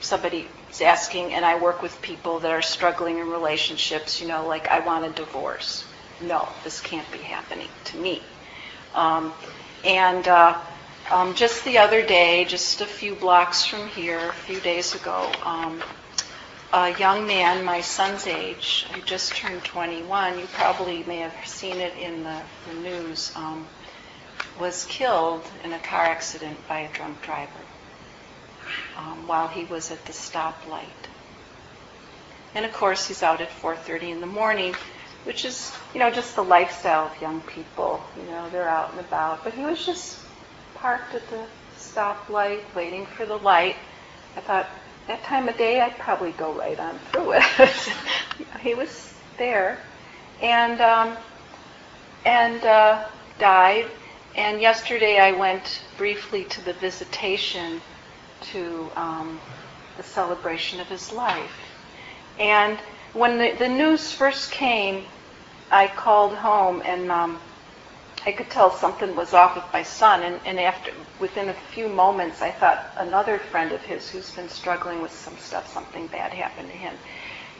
somebody 0.00 0.46
is 0.70 0.80
asking, 0.82 1.32
and 1.32 1.44
I 1.44 1.58
work 1.58 1.82
with 1.82 2.00
people 2.02 2.40
that 2.40 2.50
are 2.50 2.62
struggling 2.62 3.18
in 3.18 3.28
relationships, 3.28 4.20
you 4.20 4.28
know, 4.28 4.46
like, 4.46 4.68
I 4.68 4.80
want 4.80 5.06
a 5.06 5.10
divorce. 5.10 5.84
No, 6.22 6.48
this 6.64 6.80
can't 6.80 7.10
be 7.10 7.18
happening 7.18 7.68
to 7.84 7.96
me. 7.96 8.22
Um, 8.94 9.32
and 9.84 10.26
uh, 10.28 10.58
um, 11.10 11.34
just 11.34 11.64
the 11.64 11.78
other 11.78 12.02
day, 12.02 12.44
just 12.44 12.80
a 12.80 12.86
few 12.86 13.14
blocks 13.14 13.64
from 13.64 13.88
here, 13.88 14.28
a 14.28 14.32
few 14.32 14.60
days 14.60 14.94
ago, 14.94 15.30
um, 15.44 15.82
a 16.72 16.96
young 16.98 17.26
man, 17.26 17.64
my 17.64 17.80
son's 17.80 18.26
age, 18.26 18.86
who 18.92 19.00
just 19.02 19.34
turned 19.34 19.64
21, 19.64 20.38
you 20.38 20.46
probably 20.52 21.02
may 21.04 21.18
have 21.18 21.34
seen 21.44 21.76
it 21.76 21.96
in 21.98 22.22
the, 22.22 22.40
the 22.68 22.74
news, 22.74 23.32
um, 23.36 23.66
was 24.60 24.84
killed 24.86 25.44
in 25.64 25.72
a 25.72 25.78
car 25.80 26.04
accident 26.04 26.56
by 26.68 26.80
a 26.80 26.92
drunk 26.92 27.20
driver 27.22 27.50
um, 28.96 29.26
while 29.26 29.48
he 29.48 29.64
was 29.64 29.90
at 29.90 30.04
the 30.06 30.12
stoplight. 30.12 30.86
And 32.54 32.64
of 32.64 32.72
course, 32.72 33.08
he's 33.08 33.22
out 33.22 33.40
at 33.40 33.50
4:30 33.50 34.10
in 34.10 34.20
the 34.20 34.26
morning, 34.26 34.74
which 35.24 35.44
is, 35.44 35.72
you 35.94 36.00
know, 36.00 36.10
just 36.10 36.34
the 36.36 36.42
lifestyle 36.42 37.06
of 37.06 37.20
young 37.20 37.40
people. 37.42 38.02
You 38.16 38.24
know, 38.30 38.48
they're 38.50 38.68
out 38.68 38.90
and 38.90 39.00
about. 39.00 39.44
But 39.44 39.54
he 39.54 39.64
was 39.64 39.84
just 39.84 40.18
parked 40.74 41.14
at 41.14 41.28
the 41.28 41.46
stoplight, 41.76 42.60
waiting 42.74 43.06
for 43.06 43.26
the 43.26 43.36
light. 43.36 43.76
I 44.36 44.40
thought, 44.40 44.68
that 45.06 45.22
time 45.24 45.48
of 45.48 45.56
day, 45.56 45.80
I'd 45.80 45.98
probably 45.98 46.32
go 46.32 46.52
right 46.52 46.78
on 46.78 46.98
through 47.10 47.34
it. 47.34 47.42
he 48.60 48.74
was 48.74 49.14
there, 49.38 49.78
and 50.40 50.80
um, 50.80 51.16
and 52.24 52.64
uh, 52.64 53.04
died. 53.38 53.86
And 54.34 54.60
yesterday, 54.60 55.18
I 55.18 55.32
went 55.32 55.82
briefly 55.98 56.44
to 56.44 56.64
the 56.64 56.72
visitation 56.74 57.80
to 58.52 58.90
um, 58.96 59.40
the 59.96 60.02
celebration 60.02 60.80
of 60.80 60.88
his 60.88 61.12
life. 61.12 61.52
And 62.38 62.78
when 63.14 63.38
the, 63.38 63.52
the 63.58 63.68
news 63.68 64.12
first 64.12 64.50
came, 64.50 65.04
I 65.70 65.86
called 65.88 66.34
home, 66.34 66.82
and 66.84 67.10
um, 67.10 67.40
I 68.24 68.32
could 68.32 68.50
tell 68.50 68.70
something 68.70 69.14
was 69.16 69.34
off 69.34 69.56
with 69.56 69.64
my 69.72 69.82
son, 69.82 70.22
and, 70.22 70.40
and 70.44 70.58
after 70.60 70.92
within 71.18 71.48
a 71.48 71.54
few 71.54 71.88
moments, 71.88 72.40
I 72.42 72.50
thought 72.50 72.92
another 72.96 73.38
friend 73.38 73.72
of 73.72 73.82
his 73.82 74.08
who's 74.10 74.30
been 74.30 74.48
struggling 74.48 75.02
with 75.02 75.12
some 75.12 75.36
stuff, 75.38 75.72
something 75.72 76.06
bad 76.06 76.32
happened 76.32 76.68
to 76.68 76.76
him. 76.76 76.94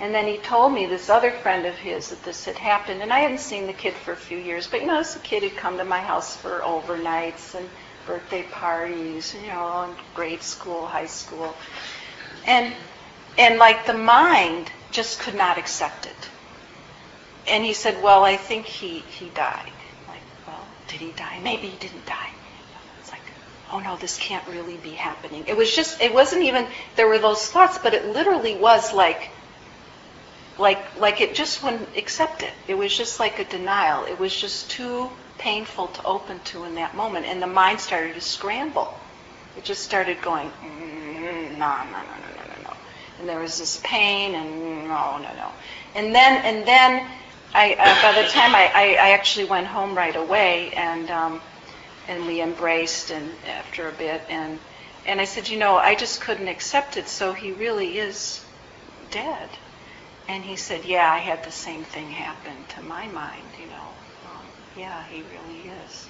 And 0.00 0.14
then 0.14 0.26
he 0.26 0.38
told 0.38 0.72
me 0.72 0.86
this 0.86 1.10
other 1.10 1.30
friend 1.30 1.66
of 1.66 1.76
his 1.76 2.08
that 2.08 2.24
this 2.24 2.44
had 2.44 2.56
happened, 2.56 3.02
and 3.02 3.12
I 3.12 3.20
hadn't 3.20 3.38
seen 3.38 3.66
the 3.66 3.72
kid 3.72 3.94
for 3.94 4.12
a 4.12 4.16
few 4.16 4.38
years, 4.38 4.66
but 4.66 4.80
you 4.80 4.86
know, 4.86 4.98
this 4.98 5.18
kid 5.22 5.42
had 5.42 5.56
come 5.56 5.78
to 5.78 5.84
my 5.84 6.00
house 6.00 6.36
for 6.36 6.60
overnights 6.60 7.54
and 7.54 7.68
birthday 8.06 8.42
parties, 8.44 9.34
you 9.34 9.48
know, 9.48 9.84
in 9.84 9.96
grade 10.14 10.42
school, 10.42 10.86
high 10.86 11.06
school, 11.06 11.54
and 12.46 12.74
and 13.38 13.58
like 13.58 13.86
the 13.86 13.94
mind 13.94 14.70
just 14.92 15.20
could 15.20 15.35
not 15.35 15.59
accept 15.59 16.07
it. 16.07 16.28
And 17.48 17.64
he 17.64 17.72
said, 17.72 18.02
"Well, 18.02 18.22
I 18.24 18.37
think 18.37 18.66
he 18.66 19.00
he 19.00 19.28
died." 19.31 19.72
Like, 20.09 20.20
well, 20.46 20.64
did 20.88 21.00
he 21.00 21.11
die? 21.12 21.40
Maybe 21.42 21.68
he 21.68 21.76
didn't 21.78 22.07
die. 22.07 22.31
It's 23.00 23.11
like, 23.11 23.22
oh 23.72 23.81
no, 23.81 23.96
this 23.96 24.18
can't 24.18 24.46
really 24.48 24.76
be 24.76 24.90
happening. 24.90 25.44
It 25.46 25.57
was 25.57 25.74
just, 25.74 26.00
it 26.00 26.12
wasn't 26.12 26.42
even, 26.42 26.66
there 26.96 27.09
were 27.09 27.18
those 27.18 27.46
thoughts, 27.48 27.78
but 27.78 27.94
it 27.94 28.07
literally 28.07 28.55
was 28.57 28.92
like, 28.92 29.31
like, 30.59 31.00
like 31.00 31.20
it 31.20 31.35
just 31.35 31.62
wouldn't 31.64 31.96
accept 31.96 32.42
it. 32.42 32.52
It 32.68 32.74
was 32.74 32.96
just 32.96 33.18
like 33.18 33.38
a 33.38 33.44
denial. 33.44 34.05
It 34.05 34.18
was 34.18 34.38
just 34.38 34.70
too 34.70 35.11
painful 35.38 35.88
to 35.88 36.05
open 36.05 36.40
to 36.44 36.64
in 36.64 36.74
that 36.76 36.94
moment. 36.94 37.26
And 37.26 37.42
the 37.42 37.46
mind 37.46 37.81
started 37.81 38.14
to 38.14 38.20
scramble. 38.20 38.94
It 39.57 39.64
just 39.64 39.83
started 39.83 40.20
going, 40.22 40.50
mm, 40.50 41.59
no, 41.59 41.76
no, 41.85 41.90
no. 41.90 42.21
And 43.22 43.28
there 43.28 43.38
was 43.38 43.56
this 43.56 43.80
pain 43.85 44.35
and 44.35 44.88
no, 44.88 45.16
no, 45.18 45.32
no. 45.37 45.52
And 45.94 46.12
then, 46.12 46.44
and 46.44 46.66
then, 46.66 47.08
I, 47.54 47.74
uh, 47.74 48.02
by 48.02 48.20
the 48.20 48.28
time 48.28 48.52
I, 48.52 48.64
I, 48.74 48.85
I, 48.94 49.11
actually 49.11 49.44
went 49.44 49.68
home 49.68 49.94
right 49.94 50.16
away, 50.16 50.72
and 50.72 51.08
um, 51.08 51.40
and 52.08 52.26
we 52.26 52.40
embraced, 52.40 53.12
and 53.12 53.30
after 53.46 53.88
a 53.88 53.92
bit, 53.92 54.22
and 54.28 54.58
and 55.06 55.20
I 55.20 55.24
said, 55.24 55.48
you 55.48 55.56
know, 55.56 55.76
I 55.76 55.94
just 55.94 56.20
couldn't 56.20 56.48
accept 56.48 56.96
it. 56.96 57.06
So 57.06 57.32
he 57.32 57.52
really 57.52 57.96
is 57.96 58.44
dead. 59.12 59.50
And 60.26 60.42
he 60.42 60.56
said, 60.56 60.85
yeah, 60.85 61.08
I 61.08 61.18
had 61.18 61.44
the 61.44 61.52
same 61.52 61.85
thing 61.85 62.11
happen 62.11 62.56
to 62.76 62.82
my 62.82 63.06
mind. 63.06 63.46
You 63.61 63.68
know, 63.68 63.88
um, 64.32 64.46
yeah, 64.76 65.04
he 65.04 65.22
really 65.22 65.70
is. 65.85 66.08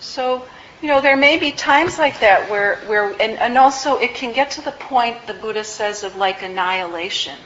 So 0.00 0.44
you 0.84 0.90
know, 0.90 1.00
there 1.00 1.16
may 1.16 1.38
be 1.38 1.50
times 1.50 1.98
like 1.98 2.20
that 2.20 2.50
where 2.50 2.76
where 2.86 3.10
and, 3.12 3.38
and 3.38 3.56
also 3.56 3.96
it 3.98 4.14
can 4.14 4.34
get 4.34 4.50
to 4.52 4.60
the 4.60 4.72
point 4.72 5.26
the 5.26 5.32
Buddha 5.32 5.64
says 5.64 6.04
of 6.04 6.14
like 6.16 6.42
annihilation, 6.42 7.38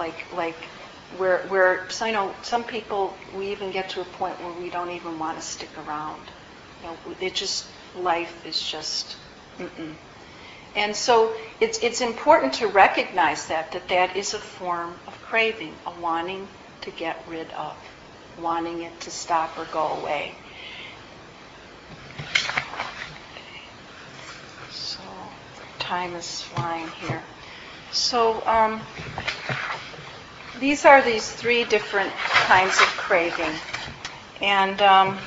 like 0.00 0.26
like 0.34 0.56
where, 1.16 1.38
where 1.48 1.88
so, 1.90 2.06
you 2.06 2.12
know, 2.12 2.34
some 2.42 2.64
people, 2.64 3.16
we 3.36 3.52
even 3.52 3.70
get 3.70 3.90
to 3.90 4.00
a 4.00 4.04
point 4.04 4.34
where 4.42 4.52
we 4.60 4.70
don't 4.70 4.90
even 4.90 5.18
want 5.18 5.38
to 5.38 5.44
stick 5.44 5.68
around. 5.86 6.20
You 6.82 6.88
know, 6.88 6.96
it 7.20 7.34
just, 7.34 7.66
life 7.96 8.44
is 8.46 8.60
just, 8.60 9.16
mm-mm. 9.58 9.94
And 10.74 10.96
so 10.96 11.32
it's, 11.60 11.78
it's 11.80 12.00
important 12.00 12.54
to 12.54 12.66
recognize 12.66 13.46
that, 13.46 13.72
that 13.72 13.88
that 13.88 14.16
is 14.16 14.34
a 14.34 14.38
form 14.38 14.94
of 15.06 15.22
craving, 15.22 15.74
a 15.86 16.00
wanting 16.00 16.48
to 16.80 16.90
get 16.90 17.22
rid 17.28 17.50
of, 17.52 17.76
wanting 18.40 18.82
it 18.82 19.00
to 19.02 19.10
stop 19.10 19.56
or 19.58 19.66
go 19.66 19.86
away. 20.00 20.34
So 24.70 25.00
time 25.82 26.14
is 26.14 26.42
flying 26.42 26.88
here. 27.04 27.22
So 27.90 28.46
um, 28.46 28.80
these 30.60 30.84
are 30.84 31.02
these 31.02 31.28
three 31.28 31.64
different 31.64 32.12
kinds 32.46 32.80
of 32.80 32.86
craving. 32.96 33.52
And 34.40 34.80
um, 34.80 35.18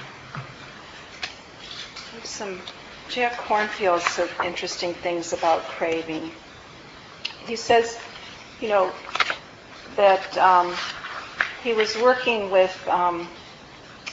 some 2.24 2.62
Jack 3.10 3.34
Kornfield 3.34 4.00
said 4.00 4.30
interesting 4.44 4.94
things 4.94 5.34
about 5.34 5.62
craving. 5.64 6.32
He 7.46 7.56
says, 7.58 8.00
you 8.62 8.70
know, 8.70 8.92
that 9.98 10.38
um, 10.38 10.74
he 11.64 11.74
was 11.74 11.96
working 11.98 12.50
with 12.50 12.76
um, 12.88 13.28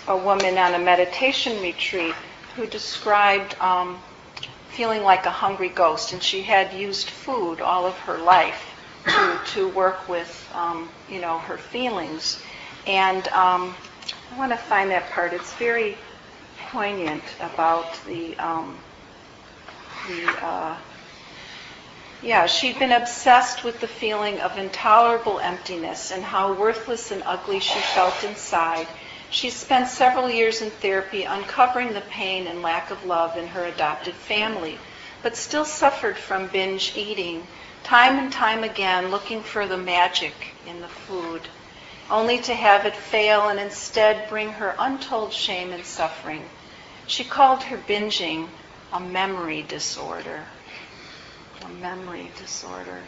a 0.09 0.17
woman 0.17 0.59
on 0.59 0.75
a 0.75 0.79
meditation 0.79 1.63
retreat 1.63 2.15
who 2.57 2.67
described 2.67 3.57
um, 3.61 3.99
feeling 4.73 5.03
like 5.03 5.27
a 5.27 5.31
hungry 5.31 5.69
ghost, 5.69 6.13
and 6.13 6.23
she 6.23 6.43
had 6.43 6.73
used 6.73 7.09
food 7.11 7.61
all 7.61 7.87
of 7.87 7.95
her 8.01 8.19
life 8.19 8.75
to, 9.07 9.41
to 9.47 9.69
work 9.69 10.09
with, 10.09 10.51
um, 10.55 10.89
you 11.11 11.21
know, 11.21 11.39
her 11.39 11.59
feelings. 11.59 12.43
And 12.87 13.27
um, 13.29 13.75
I 14.33 14.39
want 14.39 14.53
to 14.53 14.59
find 14.59 14.91
that 14.91 15.11
part. 15.11 15.33
It's 15.33 15.53
very 15.55 15.97
poignant 16.71 17.23
about 17.41 17.87
the, 18.07 18.37
um, 18.39 18.79
the 20.09 20.45
uh, 20.45 20.77
yeah, 22.23 22.47
she'd 22.47 22.79
been 22.79 22.93
obsessed 22.93 23.65
with 23.65 23.81
the 23.81 23.89
feeling 23.89 24.41
of 24.41 24.57
intolerable 24.57 25.41
emptiness 25.41 26.13
and 26.13 26.23
how 26.23 26.55
worthless 26.55 27.11
and 27.11 27.23
ugly 27.27 27.59
she 27.59 27.81
felt 27.81 28.23
inside. 28.23 28.87
She 29.33 29.49
spent 29.49 29.89
several 29.89 30.29
years 30.29 30.61
in 30.61 30.71
therapy 30.71 31.25
uncovering 31.25 31.95
the 31.95 32.03
pain 32.03 32.47
and 32.47 32.61
lack 32.61 32.91
of 32.91 33.07
love 33.07 33.39
in 33.39 33.47
her 33.47 33.65
adopted 33.65 34.15
family, 34.15 34.79
but 35.23 35.39
still 35.39 35.65
suffered 35.65 36.19
from 36.19 36.49
binge 36.49 36.93
eating 36.95 37.47
time 37.83 38.19
and 38.19 38.31
time 38.31 38.63
again 38.63 39.11
looking 39.11 39.43
for 39.43 39.67
the 39.67 39.79
magic 39.79 40.35
in 40.67 40.83
the 40.83 40.89
food, 40.89 41.41
only 42.11 42.41
to 42.41 42.55
have 42.55 42.85
it 42.85 42.95
fail 42.95 43.49
and 43.49 43.59
instead 43.59 44.29
bring 44.29 44.53
her 44.53 44.77
untold 44.79 45.33
shame 45.33 45.73
and 45.73 45.87
suffering. 45.87 46.45
She 47.07 47.25
called 47.25 47.63
her 47.63 47.79
binging 47.79 48.49
a 48.93 49.01
memory 49.01 49.63
disorder. 49.63 50.45
A 51.65 51.69
memory 51.71 52.31
disorder. 52.37 53.01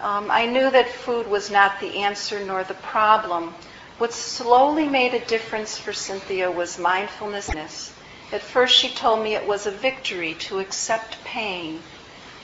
Um, 0.00 0.30
I 0.30 0.46
knew 0.46 0.70
that 0.70 0.88
food 0.88 1.26
was 1.26 1.50
not 1.50 1.80
the 1.80 1.98
answer 1.98 2.42
nor 2.42 2.64
the 2.64 2.72
problem. 2.72 3.54
What 4.00 4.14
slowly 4.14 4.88
made 4.88 5.12
a 5.12 5.20
difference 5.26 5.76
for 5.76 5.92
Cynthia 5.92 6.50
was 6.50 6.78
mindfulness. 6.78 7.92
At 8.32 8.40
first, 8.40 8.74
she 8.74 8.88
told 8.88 9.22
me 9.22 9.34
it 9.34 9.46
was 9.46 9.66
a 9.66 9.70
victory 9.70 10.32
to 10.46 10.58
accept 10.58 11.22
pain 11.22 11.82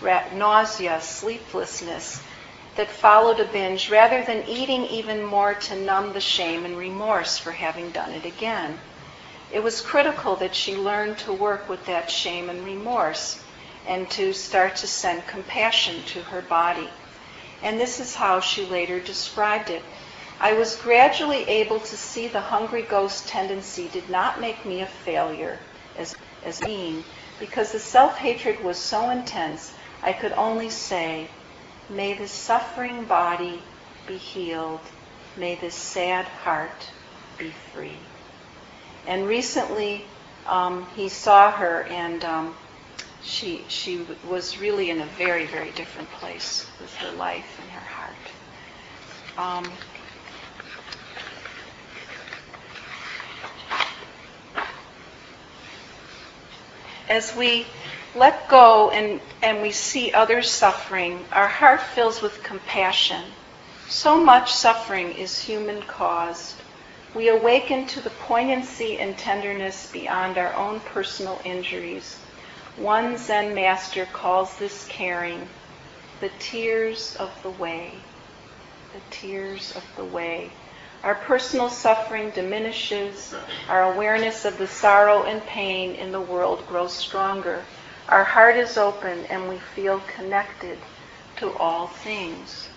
nausea, 0.03 1.01
sleeplessness 1.01 2.21
that 2.77 2.91
followed 2.91 3.41
a 3.41 3.47
binge 3.47 3.89
rather 3.91 4.23
than 4.23 4.47
eating 4.47 4.85
even 4.85 5.25
more 5.25 5.55
to 5.55 5.75
numb 5.77 6.13
the 6.13 6.21
shame 6.21 6.67
and 6.67 6.77
remorse 6.77 7.39
for 7.39 7.53
having 7.53 7.91
done 7.91 8.13
it 8.13 8.27
again. 8.27 8.79
It 9.51 9.63
was 9.63 9.81
critical 9.81 10.37
that 10.37 10.55
she 10.55 10.77
learn 10.77 11.15
to 11.25 11.33
work 11.33 11.71
with 11.71 11.87
that 11.87 12.11
shame 12.11 12.51
and 12.51 12.67
remorse 12.67 13.43
and 13.89 14.11
to 14.11 14.35
start 14.35 14.77
to 14.77 14.87
send 14.87 15.27
compassion 15.27 16.03
to 16.09 16.21
her 16.21 16.43
body. 16.43 16.91
And 17.63 17.81
this 17.81 17.99
is 17.99 18.15
how 18.15 18.41
she 18.41 18.67
later 18.67 19.01
described 19.01 19.71
it. 19.71 19.83
I 20.41 20.53
was 20.53 20.77
gradually 20.77 21.45
able 21.45 21.81
to 21.81 21.97
see 21.97 22.29
the 22.29 22.41
hungry 22.41 22.83
ghost 22.83 23.29
tendency 23.29 23.89
did 23.89 24.11
not 24.11 24.41
make 24.41 24.65
me 24.67 24.83
a 24.83 24.87
failure 24.87 25.59
as, 25.99 26.15
as 26.45 26.61
being, 26.61 27.05
because 27.41 27.73
the 27.73 27.79
self-hatred 27.79 28.63
was 28.63 28.79
so 28.79 29.11
intense 29.11 29.73
I 30.03 30.13
could 30.13 30.33
only 30.33 30.71
say, 30.71 31.29
May 31.89 32.15
this 32.15 32.31
suffering 32.33 33.05
body 33.05 33.61
be 34.07 34.17
healed. 34.17 34.81
May 35.37 35.55
this 35.57 35.75
sad 35.75 36.25
heart 36.25 36.91
be 37.39 37.51
free. 37.73 37.99
And 39.07 39.27
recently, 39.27 40.05
um, 40.47 40.87
he 40.97 41.09
saw 41.09 41.51
her, 41.51 41.85
and 41.85 42.25
um, 42.25 42.55
she 43.23 43.65
she 43.69 44.07
was 44.29 44.59
really 44.61 44.91
in 44.91 45.01
a 45.01 45.07
very 45.19 45.47
very 45.47 45.71
different 45.73 46.11
place 46.13 46.67
with 46.81 46.95
her 46.97 47.13
life 47.17 47.59
and 47.61 47.71
her 47.71 47.81
heart. 47.81 49.65
Um, 49.67 49.73
as 57.09 57.35
we 57.37 57.67
let 58.15 58.49
go 58.49 58.91
and, 58.91 59.21
and 59.43 59.63
we 59.63 59.71
see 59.71 60.13
others 60.13 60.51
suffering, 60.51 61.25
our 61.33 61.49
heart 61.49 61.81
fills 61.81 62.23
with 62.23 62.43
compassion. 62.43 63.23
So 63.89 64.23
much 64.23 64.53
suffering 64.53 65.13
is 65.13 65.39
human 65.39 65.83
caused. 65.83 66.57
We 67.15 67.29
awaken 67.29 67.87
to 67.89 68.01
the 68.01 68.11
poignancy 68.11 68.99
and 68.99 69.17
tenderness 69.17 69.91
beyond 69.93 70.39
our 70.39 70.53
own 70.55 70.81
personal 70.81 71.41
injuries. 71.45 72.19
One 72.77 73.17
Zen 73.17 73.55
master 73.55 74.07
calls 74.13 74.57
this 74.59 74.87
caring 74.89 75.49
the 76.21 76.31
tears 76.39 77.17
of 77.17 77.31
the 77.43 77.51
way. 77.51 77.93
The 78.93 79.01
tears 79.11 79.75
of 79.77 79.85
the 79.97 80.05
way. 80.05 80.51
Our 81.07 81.15
personal 81.15 81.71
suffering 81.71 82.31
diminishes, 82.31 83.33
our 83.69 83.93
awareness 83.95 84.45
of 84.45 84.59
the 84.59 84.67
sorrow 84.67 85.23
and 85.23 85.41
pain 85.47 85.95
in 85.95 86.11
the 86.11 86.21
world 86.21 86.67
grows 86.67 86.93
stronger. 86.93 87.63
Our 88.09 88.25
heart 88.25 88.57
is 88.57 88.77
open 88.77 89.25
and 89.27 89.49
we 89.49 89.59
feel 89.59 90.03
connected 90.17 90.79
to 91.37 91.57
all 91.59 91.87
things. 91.87 92.69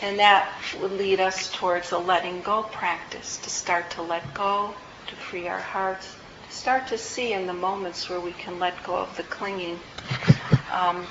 And 0.00 0.16
that 0.20 0.48
would 0.80 0.92
lead 0.92 1.18
us 1.18 1.50
towards 1.50 1.90
a 1.90 1.98
letting 1.98 2.40
go 2.42 2.62
practice, 2.62 3.38
to 3.38 3.50
start 3.50 3.90
to 3.90 4.02
let 4.02 4.32
go, 4.32 4.72
to 5.08 5.16
free 5.16 5.48
our 5.48 5.58
hearts, 5.58 6.14
to 6.48 6.54
start 6.54 6.86
to 6.86 6.98
see 6.98 7.32
in 7.32 7.48
the 7.48 7.52
moments 7.52 8.08
where 8.08 8.20
we 8.20 8.30
can 8.30 8.60
let 8.60 8.80
go 8.84 8.94
of 8.94 9.16
the 9.16 9.24
clinging. 9.24 9.80
Um, 10.72 11.04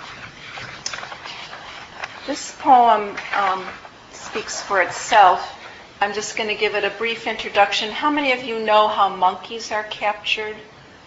this 2.25 2.55
poem 2.59 3.17
um, 3.35 3.65
speaks 4.13 4.61
for 4.61 4.81
itself. 4.81 5.57
I'm 6.01 6.13
just 6.13 6.37
going 6.37 6.47
to 6.47 6.55
give 6.55 6.75
it 6.75 6.85
a 6.85 6.91
brief 6.91 7.27
introduction. 7.27 7.91
How 7.91 8.09
many 8.09 8.31
of 8.31 8.41
you 8.41 8.57
know 8.57 8.87
how 8.87 9.13
monkeys 9.13 9.69
are 9.73 9.83
captured 9.83 10.55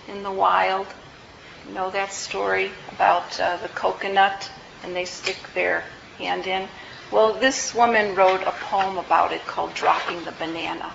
in 0.07 0.23
the 0.23 0.31
wild? 0.31 0.87
You 1.67 1.75
know 1.75 1.91
that 1.93 2.13
story 2.13 2.71
about 2.91 3.41
uh, 3.41 3.57
the 3.57 3.69
coconut 3.69 4.51
and 4.85 4.95
they 4.95 5.07
stick 5.07 5.39
their 5.55 5.85
hand 6.19 6.47
in? 6.47 6.69
Well, 7.11 7.33
this 7.33 7.75
woman 7.75 8.15
wrote 8.15 8.43
a 8.43 8.51
poem 8.51 8.99
about 8.99 9.33
it 9.33 9.47
called 9.47 9.73
Dropping 9.73 10.25
the 10.25 10.33
Banana. 10.33 10.93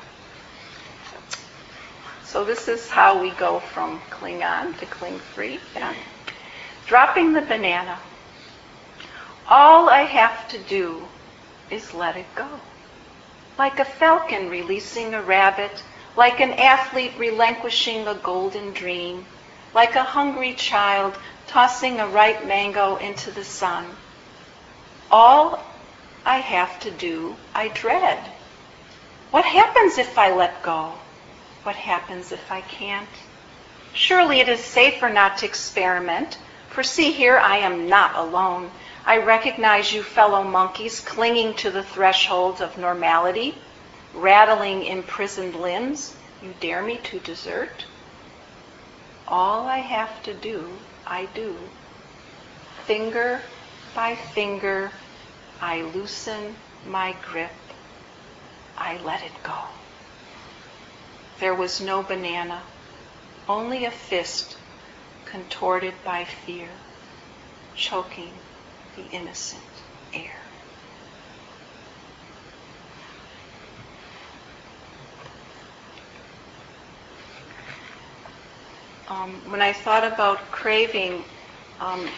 So 2.23 2.45
this 2.45 2.67
is 2.67 2.89
how 2.91 3.19
we 3.19 3.31
go 3.31 3.60
from 3.60 3.99
cling 4.12 4.43
on 4.43 4.75
to 4.75 4.86
cling 4.86 5.17
free. 5.17 5.60
Yeah. 5.73 5.95
Dropping 6.86 7.33
the 7.33 7.41
banana. 7.41 7.97
All 9.47 9.89
I 9.89 10.01
have 10.01 10.47
to 10.49 10.60
do 10.60 11.03
is 11.71 11.95
let 11.95 12.15
it 12.15 12.27
go. 12.36 12.47
Like 13.57 13.79
a 13.79 13.85
falcon 13.85 14.49
releasing 14.49 15.13
a 15.13 15.21
rabbit, 15.21 15.83
like 16.15 16.39
an 16.39 16.53
athlete 16.53 17.13
relinquishing 17.17 18.07
a 18.07 18.13
golden 18.13 18.71
dream, 18.73 19.25
like 19.73 19.95
a 19.95 20.03
hungry 20.03 20.53
child 20.53 21.17
tossing 21.47 21.99
a 21.99 22.07
ripe 22.07 22.45
mango 22.45 22.97
into 22.97 23.31
the 23.31 23.43
sun. 23.43 23.85
All 25.09 25.63
I 26.25 26.39
have 26.39 26.79
to 26.81 26.91
do, 26.91 27.35
I 27.55 27.69
dread. 27.69 28.19
What 29.31 29.45
happens 29.45 29.97
if 29.97 30.17
I 30.17 30.33
let 30.33 30.61
go? 30.61 30.93
What 31.63 31.75
happens 31.75 32.31
if 32.31 32.51
I 32.51 32.61
can't? 32.61 33.09
Surely 33.93 34.39
it 34.39 34.49
is 34.49 34.59
safer 34.59 35.09
not 35.09 35.37
to 35.39 35.45
experiment, 35.45 36.37
for 36.69 36.83
see 36.83 37.11
here, 37.11 37.37
I 37.37 37.57
am 37.57 37.89
not 37.89 38.15
alone. 38.15 38.69
I 39.07 39.15
recognize 39.15 39.93
you 39.93 40.03
fellow 40.03 40.43
monkeys 40.43 40.99
clinging 40.99 41.53
to 41.63 41.71
the 41.71 41.81
thresholds 41.81 42.59
of 42.59 42.77
normality, 42.77 43.55
rattling 44.13 44.83
imprisoned 44.83 45.55
limbs. 45.55 46.13
You 46.43 46.53
dare 46.59 46.81
me 46.81 46.97
to 47.05 47.19
desert? 47.19 47.85
All 49.25 49.65
I 49.65 49.77
have 49.77 50.21
to 50.23 50.33
do, 50.33 50.79
I 51.05 51.27
do. 51.33 51.55
Finger 52.83 53.39
by 53.95 54.15
finger, 54.15 54.91
I 55.61 55.83
loosen 55.83 56.57
my 56.85 57.15
grip. 57.31 57.55
I 58.77 58.97
let 58.97 59.23
it 59.23 59.41
go. 59.41 59.57
There 61.39 61.55
was 61.55 61.79
no 61.79 62.03
banana, 62.03 62.61
only 63.47 63.85
a 63.85 63.91
fist 63.91 64.57
contorted 65.23 65.93
by 66.03 66.25
fear, 66.25 66.67
choking 67.73 68.33
the 68.97 69.03
innocent 69.03 69.63
air. 70.13 70.33
Um, 79.07 79.49
when 79.51 79.62
I 79.62 79.71
thought 79.71 80.03
about 80.03 80.51
craving, 80.51 81.23
um, 81.79 82.10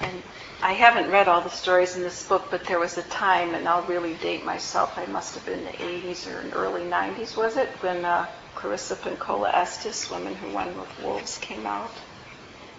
and 0.00 0.22
I 0.62 0.72
haven't 0.72 1.10
read 1.10 1.28
all 1.28 1.42
the 1.42 1.50
stories 1.50 1.94
in 1.94 2.02
this 2.02 2.26
book, 2.26 2.48
but 2.50 2.64
there 2.66 2.80
was 2.80 2.98
a 2.98 3.02
time, 3.02 3.54
and 3.54 3.68
I'll 3.68 3.82
really 3.86 4.14
date 4.14 4.44
myself, 4.44 4.94
I 4.96 5.06
must 5.06 5.34
have 5.34 5.44
been 5.46 5.60
in 5.60 5.64
the 5.66 5.72
80s 5.72 6.26
or 6.26 6.48
early 6.54 6.82
90s, 6.82 7.36
was 7.36 7.56
it, 7.56 7.68
when 7.82 8.04
uh, 8.04 8.26
Clarissa 8.54 8.96
Pinkola 8.96 9.54
Estes, 9.54 10.10
Women 10.10 10.34
Who 10.34 10.48
Run 10.48 10.76
with 10.80 10.98
Wolves, 10.98 11.38
came 11.38 11.66
out. 11.66 11.92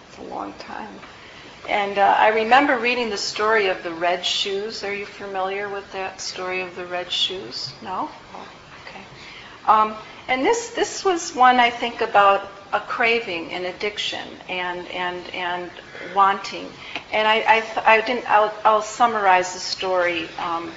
It's 0.08 0.18
a 0.18 0.22
long 0.22 0.52
time. 0.54 1.00
And 1.68 1.96
uh, 1.98 2.14
I 2.18 2.28
remember 2.28 2.78
reading 2.78 3.08
the 3.08 3.16
story 3.16 3.68
of 3.68 3.82
the 3.82 3.90
red 3.90 4.24
shoes. 4.24 4.84
Are 4.84 4.94
you 4.94 5.06
familiar 5.06 5.68
with 5.68 5.90
that 5.92 6.20
story 6.20 6.60
of 6.60 6.76
the 6.76 6.84
red 6.84 7.10
shoes? 7.10 7.72
No? 7.80 8.10
Oh, 8.34 8.48
okay. 8.86 9.02
Um, 9.66 9.94
and 10.28 10.44
this, 10.44 10.70
this 10.70 11.04
was 11.04 11.34
one 11.34 11.58
I 11.60 11.70
think 11.70 12.02
about 12.02 12.50
a 12.74 12.80
craving, 12.80 13.50
an 13.52 13.64
addiction, 13.64 14.26
and, 14.48 14.86
and, 14.88 15.22
and 15.32 15.70
wanting. 16.14 16.68
And 17.12 17.26
I, 17.26 17.36
I, 17.46 17.64
I 17.86 18.00
didn't, 18.02 18.28
I'll, 18.28 18.52
I'll, 18.64 18.82
summarize 18.82 19.54
the 19.54 19.60
story 19.60 20.28
um, 20.38 20.70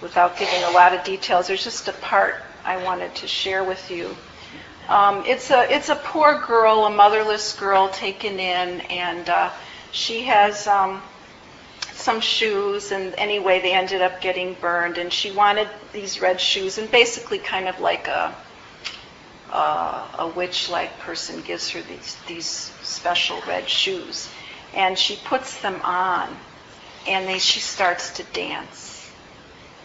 without 0.00 0.38
giving 0.38 0.62
a 0.64 0.70
lot 0.70 0.94
of 0.94 1.02
details. 1.02 1.48
There's 1.48 1.64
just 1.64 1.88
a 1.88 1.92
part 1.94 2.36
I 2.64 2.82
wanted 2.84 3.14
to 3.16 3.26
share 3.26 3.64
with 3.64 3.90
you. 3.90 4.14
Um, 4.88 5.24
it's, 5.26 5.50
a, 5.50 5.72
it's 5.72 5.88
a 5.88 5.96
poor 5.96 6.40
girl, 6.46 6.84
a 6.84 6.90
motherless 6.90 7.58
girl 7.58 7.88
taken 7.88 8.38
in, 8.38 8.80
and 8.82 9.28
uh, 9.28 9.50
she 9.92 10.22
has 10.22 10.66
um, 10.66 11.02
some 11.92 12.20
shoes, 12.20 12.92
and 12.92 13.14
anyway, 13.18 13.60
they 13.60 13.72
ended 13.72 14.02
up 14.02 14.20
getting 14.20 14.54
burned, 14.54 14.98
and 14.98 15.12
she 15.12 15.30
wanted 15.32 15.68
these 15.92 16.20
red 16.20 16.40
shoes, 16.40 16.78
and 16.78 16.90
basically 16.90 17.38
kind 17.38 17.68
of 17.68 17.78
like 17.80 18.08
a, 18.08 18.34
uh, 19.52 20.08
a 20.18 20.28
witch-like 20.28 20.98
person 21.00 21.42
gives 21.42 21.70
her 21.70 21.82
these, 21.82 22.16
these 22.26 22.46
special 22.82 23.40
red 23.46 23.68
shoes. 23.68 24.28
And 24.74 24.96
she 24.98 25.16
puts 25.24 25.60
them 25.60 25.80
on, 25.82 26.36
and 27.06 27.28
they, 27.28 27.38
she 27.38 27.60
starts 27.60 28.10
to 28.14 28.22
dance. 28.32 29.10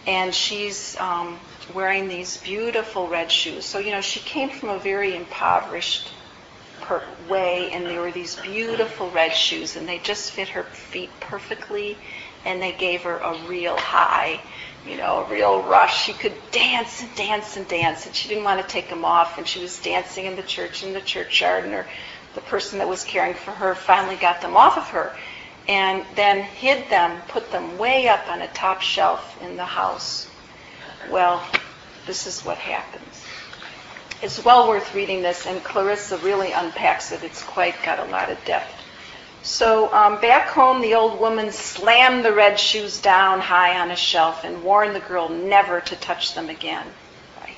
And 0.06 0.32
she's 0.32 0.96
um, 0.98 1.40
wearing 1.74 2.06
these 2.06 2.36
beautiful 2.36 3.08
red 3.08 3.30
shoes. 3.32 3.64
So, 3.64 3.80
you 3.80 3.90
know, 3.90 4.00
she 4.00 4.20
came 4.20 4.50
from 4.50 4.68
a 4.68 4.78
very 4.78 5.16
impoverished 5.16 6.12
per- 6.82 7.02
way, 7.28 7.70
and 7.72 7.86
there 7.86 8.00
were 8.00 8.12
these 8.12 8.36
beautiful 8.36 9.10
red 9.10 9.34
shoes, 9.34 9.76
and 9.76 9.88
they 9.88 9.98
just 9.98 10.32
fit 10.32 10.48
her 10.50 10.64
feet 10.64 11.10
perfectly, 11.20 11.98
and 12.44 12.62
they 12.62 12.72
gave 12.72 13.02
her 13.02 13.18
a 13.18 13.34
real 13.46 13.76
high 13.76 14.40
you 14.86 14.96
know, 14.96 15.24
a 15.24 15.30
real 15.30 15.62
rush. 15.62 16.04
She 16.04 16.12
could 16.12 16.34
dance 16.52 17.02
and 17.02 17.14
dance 17.16 17.56
and 17.56 17.66
dance, 17.66 18.06
and 18.06 18.14
she 18.14 18.28
didn't 18.28 18.44
want 18.44 18.60
to 18.62 18.68
take 18.68 18.88
them 18.88 19.04
off. 19.04 19.36
And 19.38 19.46
she 19.46 19.60
was 19.60 19.80
dancing 19.80 20.26
in 20.26 20.36
the 20.36 20.42
church, 20.42 20.84
in 20.84 20.92
the 20.92 21.00
churchyard, 21.00 21.64
and 21.64 21.72
her, 21.72 21.86
the 22.34 22.40
person 22.42 22.78
that 22.78 22.88
was 22.88 23.02
caring 23.04 23.34
for 23.34 23.50
her 23.50 23.74
finally 23.74 24.16
got 24.16 24.40
them 24.40 24.56
off 24.56 24.76
of 24.76 24.88
her, 24.90 25.16
and 25.68 26.04
then 26.14 26.42
hid 26.42 26.88
them, 26.88 27.20
put 27.28 27.50
them 27.50 27.78
way 27.78 28.08
up 28.08 28.28
on 28.28 28.42
a 28.42 28.48
top 28.48 28.80
shelf 28.80 29.42
in 29.42 29.56
the 29.56 29.64
house. 29.64 30.30
Well, 31.10 31.42
this 32.06 32.26
is 32.26 32.44
what 32.44 32.58
happens. 32.58 33.24
It's 34.22 34.42
well 34.42 34.68
worth 34.68 34.94
reading 34.94 35.20
this, 35.20 35.46
and 35.46 35.62
Clarissa 35.62 36.16
really 36.18 36.52
unpacks 36.52 37.12
it. 37.12 37.22
It's 37.22 37.42
quite 37.42 37.74
got 37.82 37.98
a 37.98 38.10
lot 38.10 38.30
of 38.30 38.42
depth. 38.46 38.72
So 39.42 39.92
um, 39.92 40.20
back 40.20 40.48
home, 40.48 40.80
the 40.80 40.94
old 40.94 41.20
woman 41.20 41.52
slammed 41.52 42.24
the 42.24 42.32
red 42.32 42.58
shoes 42.58 43.00
down 43.00 43.40
high 43.40 43.78
on 43.78 43.90
a 43.90 43.96
shelf 43.96 44.42
and 44.42 44.64
warned 44.64 44.96
the 44.96 45.00
girl 45.00 45.28
never 45.28 45.80
to 45.82 45.96
touch 45.96 46.34
them 46.34 46.48
again. 46.48 46.86
Right? 47.40 47.56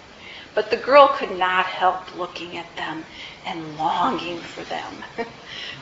But 0.55 0.71
the 0.71 0.77
girl 0.77 1.09
could 1.09 1.38
not 1.38 1.64
help 1.64 2.16
looking 2.18 2.59
at 2.59 2.77
them 2.77 3.05
and 3.47 3.79
longing 3.79 4.40
for 4.40 4.64
them. 4.64 4.92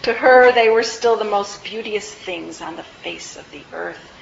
to 0.02 0.12
her, 0.12 0.52
they 0.52 0.68
were 0.68 0.84
still 0.84 1.16
the 1.16 1.24
most 1.24 1.64
beauteous 1.64 2.12
things 2.12 2.60
on 2.60 2.76
the 2.76 2.82
face 2.82 3.36
of 3.36 3.50
the 3.50 3.62
earth. 3.72 4.12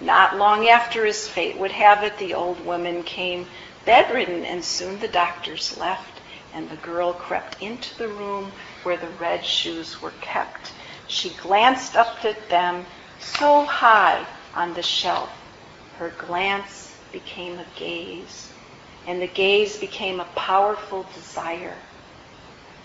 Not 0.00 0.36
long 0.36 0.68
after 0.68 1.04
his 1.04 1.28
fate 1.28 1.58
would 1.58 1.72
have 1.72 2.04
it, 2.04 2.16
the 2.18 2.34
old 2.34 2.64
woman 2.64 3.02
came 3.02 3.46
bedridden, 3.84 4.44
and 4.44 4.64
soon 4.64 4.98
the 5.00 5.08
doctors 5.08 5.76
left, 5.78 6.20
and 6.54 6.68
the 6.70 6.76
girl 6.76 7.12
crept 7.12 7.60
into 7.62 7.96
the 7.98 8.08
room 8.08 8.52
where 8.82 8.96
the 8.96 9.08
red 9.20 9.44
shoes 9.44 10.00
were 10.00 10.12
kept 10.20 10.72
she 11.06 11.30
glanced 11.34 11.96
up 11.96 12.24
at 12.24 12.48
them 12.48 12.86
so 13.18 13.64
high 13.64 14.26
on 14.54 14.72
the 14.74 14.82
shelf. 14.82 15.30
Her 15.98 16.10
glance 16.26 16.96
became 17.12 17.58
a 17.58 17.66
gaze, 17.76 18.50
and 19.06 19.20
the 19.20 19.26
gaze 19.26 19.76
became 19.76 20.20
a 20.20 20.24
powerful 20.36 21.04
desire. 21.14 21.76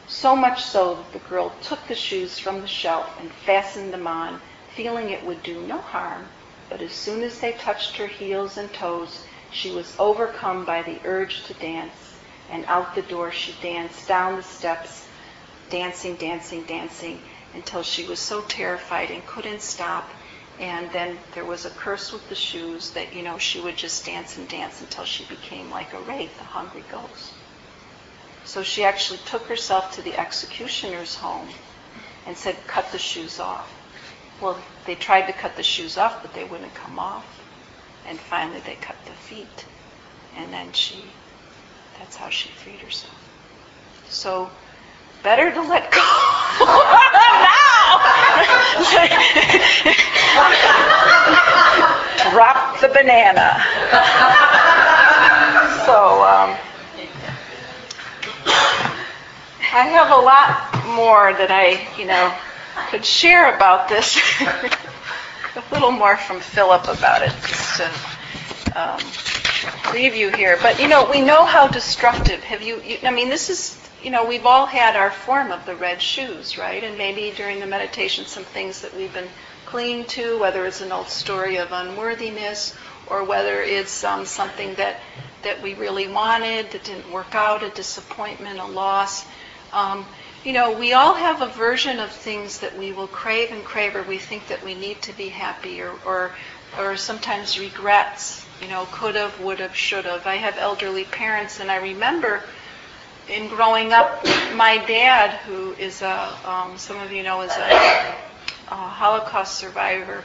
So 0.07 0.35
much 0.35 0.63
so 0.63 0.95
that 0.95 1.13
the 1.13 1.29
girl 1.29 1.51
took 1.61 1.87
the 1.87 1.95
shoes 1.95 2.39
from 2.39 2.61
the 2.61 2.67
shelf 2.67 3.09
and 3.19 3.31
fastened 3.31 3.93
them 3.93 4.07
on, 4.07 4.41
feeling 4.75 5.09
it 5.09 5.25
would 5.25 5.43
do 5.43 5.61
no 5.61 5.77
harm. 5.77 6.27
But 6.69 6.81
as 6.81 6.91
soon 6.91 7.23
as 7.23 7.39
they 7.39 7.53
touched 7.53 7.95
her 7.97 8.07
heels 8.07 8.57
and 8.57 8.71
toes, 8.73 9.25
she 9.51 9.71
was 9.71 9.95
overcome 9.97 10.65
by 10.65 10.81
the 10.81 10.99
urge 11.05 11.43
to 11.45 11.53
dance, 11.55 12.15
and 12.51 12.65
out 12.65 12.95
the 12.95 13.01
door 13.01 13.31
she 13.31 13.53
danced 13.61 14.07
down 14.07 14.35
the 14.35 14.43
steps, 14.43 15.07
dancing, 15.69 16.15
dancing, 16.15 16.63
dancing, 16.63 17.21
until 17.53 17.83
she 17.83 18.05
was 18.05 18.19
so 18.19 18.41
terrified 18.41 19.11
and 19.11 19.25
couldn't 19.25 19.61
stop. 19.61 20.09
And 20.59 20.91
then 20.91 21.17
there 21.33 21.45
was 21.45 21.65
a 21.65 21.69
curse 21.69 22.11
with 22.11 22.27
the 22.27 22.35
shoes 22.35 22.91
that, 22.91 23.13
you 23.13 23.23
know, 23.23 23.37
she 23.37 23.61
would 23.61 23.77
just 23.77 24.05
dance 24.05 24.37
and 24.37 24.47
dance 24.47 24.81
until 24.81 25.05
she 25.05 25.23
became 25.25 25.71
like 25.71 25.93
a 25.93 26.01
wraith, 26.01 26.39
a 26.41 26.43
hungry 26.43 26.83
ghost. 26.91 27.33
So 28.43 28.63
she 28.63 28.83
actually 28.83 29.19
took 29.25 29.43
herself 29.43 29.95
to 29.95 30.01
the 30.01 30.19
executioner's 30.19 31.15
home 31.15 31.47
and 32.27 32.35
said, 32.35 32.55
cut 32.67 32.91
the 32.91 32.97
shoes 32.97 33.39
off. 33.39 33.71
Well, 34.41 34.59
they 34.85 34.95
tried 34.95 35.27
to 35.27 35.33
cut 35.33 35.55
the 35.55 35.63
shoes 35.63 35.97
off, 35.97 36.21
but 36.21 36.33
they 36.33 36.43
wouldn't 36.43 36.73
come 36.73 36.99
off. 36.99 37.38
And 38.07 38.19
finally 38.19 38.59
they 38.61 38.75
cut 38.75 38.95
the 39.05 39.11
feet. 39.11 39.65
And 40.37 40.53
then 40.53 40.71
she, 40.73 41.03
that's 41.97 42.15
how 42.15 42.29
she 42.29 42.49
freed 42.49 42.79
herself. 42.79 43.15
So 44.09 44.49
better 45.23 45.51
to 45.51 45.61
let 45.61 45.91
go 45.91 45.99
now. 45.99 46.05
Drop 52.31 52.79
the 52.79 52.87
banana. 52.89 53.63
so 55.85 56.23
um, 56.23 56.55
I 59.71 59.85
have 59.87 60.09
a 60.11 60.15
lot 60.15 60.73
more 60.95 61.33
that 61.33 61.51
I, 61.51 61.87
you 61.99 62.05
know, 62.05 62.33
could 62.89 63.05
share 63.05 63.53
about 63.55 63.89
this. 63.89 64.17
a 65.69 65.73
little 65.73 65.91
more 65.91 66.17
from 66.17 66.39
Philip 66.39 66.87
about 66.87 67.21
it, 67.21 67.33
just 67.47 67.77
to 67.77 68.79
um, 68.79 68.99
leave 69.93 70.15
you 70.15 70.29
here. 70.31 70.57
But 70.61 70.79
you 70.79 70.87
know, 70.87 71.09
we 71.09 71.21
know 71.21 71.45
how 71.45 71.67
destructive. 71.67 72.43
Have 72.43 72.61
you, 72.61 72.81
you? 72.81 72.97
I 73.03 73.11
mean, 73.11 73.29
this 73.29 73.49
is 73.49 73.79
you 74.03 74.11
know, 74.11 74.25
we've 74.25 74.45
all 74.45 74.65
had 74.65 74.95
our 74.95 75.11
form 75.11 75.51
of 75.51 75.65
the 75.65 75.75
red 75.75 76.01
shoes, 76.01 76.57
right? 76.57 76.83
And 76.83 76.97
maybe 76.97 77.33
during 77.35 77.59
the 77.59 77.65
meditation, 77.65 78.25
some 78.25 78.45
things 78.45 78.81
that 78.81 78.95
we've 78.95 79.13
been 79.13 79.27
clinging 79.65 80.05
to, 80.05 80.39
whether 80.39 80.65
it's 80.65 80.81
an 80.81 80.91
old 80.91 81.09
story 81.09 81.57
of 81.57 81.71
unworthiness 81.71 82.75
or 83.07 83.23
whether 83.23 83.61
it's 83.61 84.03
um, 84.03 84.25
something 84.25 84.73
that, 84.75 84.99
that 85.43 85.61
we 85.61 85.73
really 85.73 86.07
wanted 86.07 86.71
that 86.71 86.83
didn't 86.83 87.11
work 87.11 87.35
out, 87.35 87.63
a 87.63 87.69
disappointment, 87.69 88.59
a 88.59 88.65
loss. 88.65 89.25
Um, 89.73 90.05
you 90.43 90.53
know, 90.53 90.77
we 90.77 90.93
all 90.93 91.13
have 91.15 91.41
a 91.41 91.47
version 91.47 91.99
of 91.99 92.11
things 92.11 92.59
that 92.59 92.77
we 92.77 92.93
will 92.93 93.07
crave 93.07 93.51
and 93.51 93.63
crave, 93.63 93.95
or 93.95 94.03
we 94.03 94.17
think 94.17 94.47
that 94.47 94.63
we 94.63 94.75
need 94.75 95.01
to 95.03 95.13
be 95.13 95.29
happy, 95.29 95.81
or, 95.81 95.93
or, 96.05 96.31
or 96.77 96.95
sometimes 96.97 97.59
regrets. 97.59 98.45
You 98.61 98.67
know, 98.67 98.87
could 98.91 99.15
have, 99.15 99.39
would 99.41 99.59
have, 99.59 99.75
should 99.75 100.05
have. 100.05 100.25
I 100.27 100.35
have 100.35 100.57
elderly 100.57 101.03
parents, 101.05 101.59
and 101.59 101.69
I 101.71 101.77
remember 101.77 102.43
in 103.29 103.47
growing 103.47 103.93
up, 103.93 104.23
my 104.55 104.83
dad, 104.87 105.31
who 105.41 105.73
is 105.73 106.01
a, 106.01 106.29
um, 106.45 106.77
some 106.77 106.97
of 106.97 107.11
you 107.11 107.23
know, 107.23 107.41
is 107.41 107.51
a, 107.51 108.15
a 108.69 108.75
Holocaust 108.75 109.57
survivor, 109.57 110.23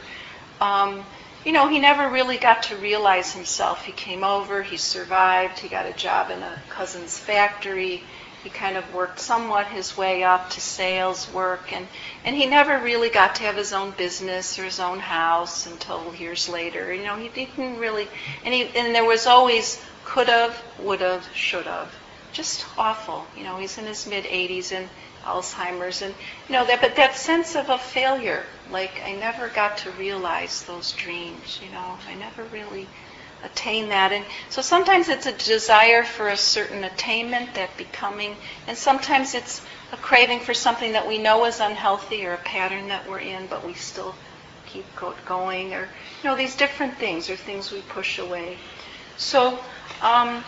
um, 0.60 1.04
you 1.44 1.52
know, 1.52 1.68
he 1.68 1.78
never 1.78 2.08
really 2.08 2.38
got 2.38 2.62
to 2.64 2.76
realize 2.76 3.32
himself. 3.32 3.84
He 3.84 3.92
came 3.92 4.24
over, 4.24 4.62
he 4.62 4.78
survived, 4.78 5.58
he 5.58 5.68
got 5.68 5.84
a 5.84 5.92
job 5.92 6.30
in 6.30 6.42
a 6.42 6.62
cousin's 6.70 7.18
factory. 7.18 8.02
He 8.44 8.50
kind 8.50 8.76
of 8.76 8.94
worked 8.94 9.18
somewhat 9.18 9.66
his 9.66 9.96
way 9.96 10.22
up 10.22 10.50
to 10.50 10.60
sales 10.60 11.28
work, 11.32 11.72
and, 11.72 11.88
and 12.24 12.36
he 12.36 12.46
never 12.46 12.78
really 12.78 13.08
got 13.08 13.34
to 13.36 13.42
have 13.44 13.56
his 13.56 13.72
own 13.72 13.92
business 13.92 14.58
or 14.58 14.64
his 14.64 14.78
own 14.78 15.00
house 15.00 15.66
until 15.66 16.14
years 16.14 16.48
later. 16.48 16.92
You 16.92 17.04
know, 17.04 17.16
he 17.16 17.30
didn't 17.30 17.78
really, 17.78 18.06
and, 18.44 18.54
he, 18.54 18.68
and 18.76 18.94
there 18.94 19.04
was 19.04 19.26
always 19.26 19.82
could 20.04 20.28
have, 20.28 20.62
would 20.78 21.00
have, 21.00 21.26
should 21.34 21.64
have 21.64 21.90
just 22.34 22.66
awful. 22.76 23.26
You 23.36 23.44
know, 23.44 23.56
he's 23.56 23.78
in 23.78 23.86
his 23.86 24.06
mid 24.06 24.24
80s 24.24 24.72
and 24.72 24.90
Alzheimer's, 25.24 26.02
and 26.02 26.14
you 26.48 26.52
know 26.52 26.66
that. 26.66 26.82
But 26.82 26.96
that 26.96 27.14
sense 27.16 27.56
of 27.56 27.70
a 27.70 27.78
failure, 27.78 28.44
like 28.70 29.00
I 29.06 29.12
never 29.14 29.48
got 29.48 29.78
to 29.78 29.90
realize 29.92 30.64
those 30.64 30.92
dreams. 30.92 31.60
You 31.64 31.72
know, 31.72 31.96
I 32.06 32.14
never 32.14 32.44
really 32.44 32.86
attained 33.42 33.90
that, 33.90 34.12
and 34.12 34.24
so 34.48 34.62
sometimes 34.62 35.08
it's 35.08 35.26
a 35.26 35.32
desire 35.32 36.04
for 36.04 36.28
a 36.28 36.36
certain 36.36 36.84
attainment, 36.84 37.54
that 37.54 37.76
becoming, 37.76 38.36
and 38.66 38.76
sometimes 38.76 39.34
it's 39.34 39.62
a 39.92 39.96
craving 39.96 40.40
for 40.40 40.54
something 40.54 40.92
that 40.92 41.06
we 41.06 41.18
know 41.18 41.44
is 41.44 41.60
unhealthy 41.60 42.26
or 42.26 42.34
a 42.34 42.38
pattern 42.38 42.88
that 42.88 43.08
we're 43.08 43.18
in, 43.18 43.46
but 43.46 43.66
we 43.66 43.74
still 43.74 44.14
keep 44.66 44.86
going, 45.26 45.74
or 45.74 45.82
you 46.22 46.28
know, 46.28 46.36
these 46.36 46.56
different 46.56 46.96
things 46.96 47.28
or 47.28 47.36
things 47.36 47.72
we 47.72 47.80
push 47.82 48.18
away. 48.18 48.58
So. 49.16 49.58
Um, 50.02 50.44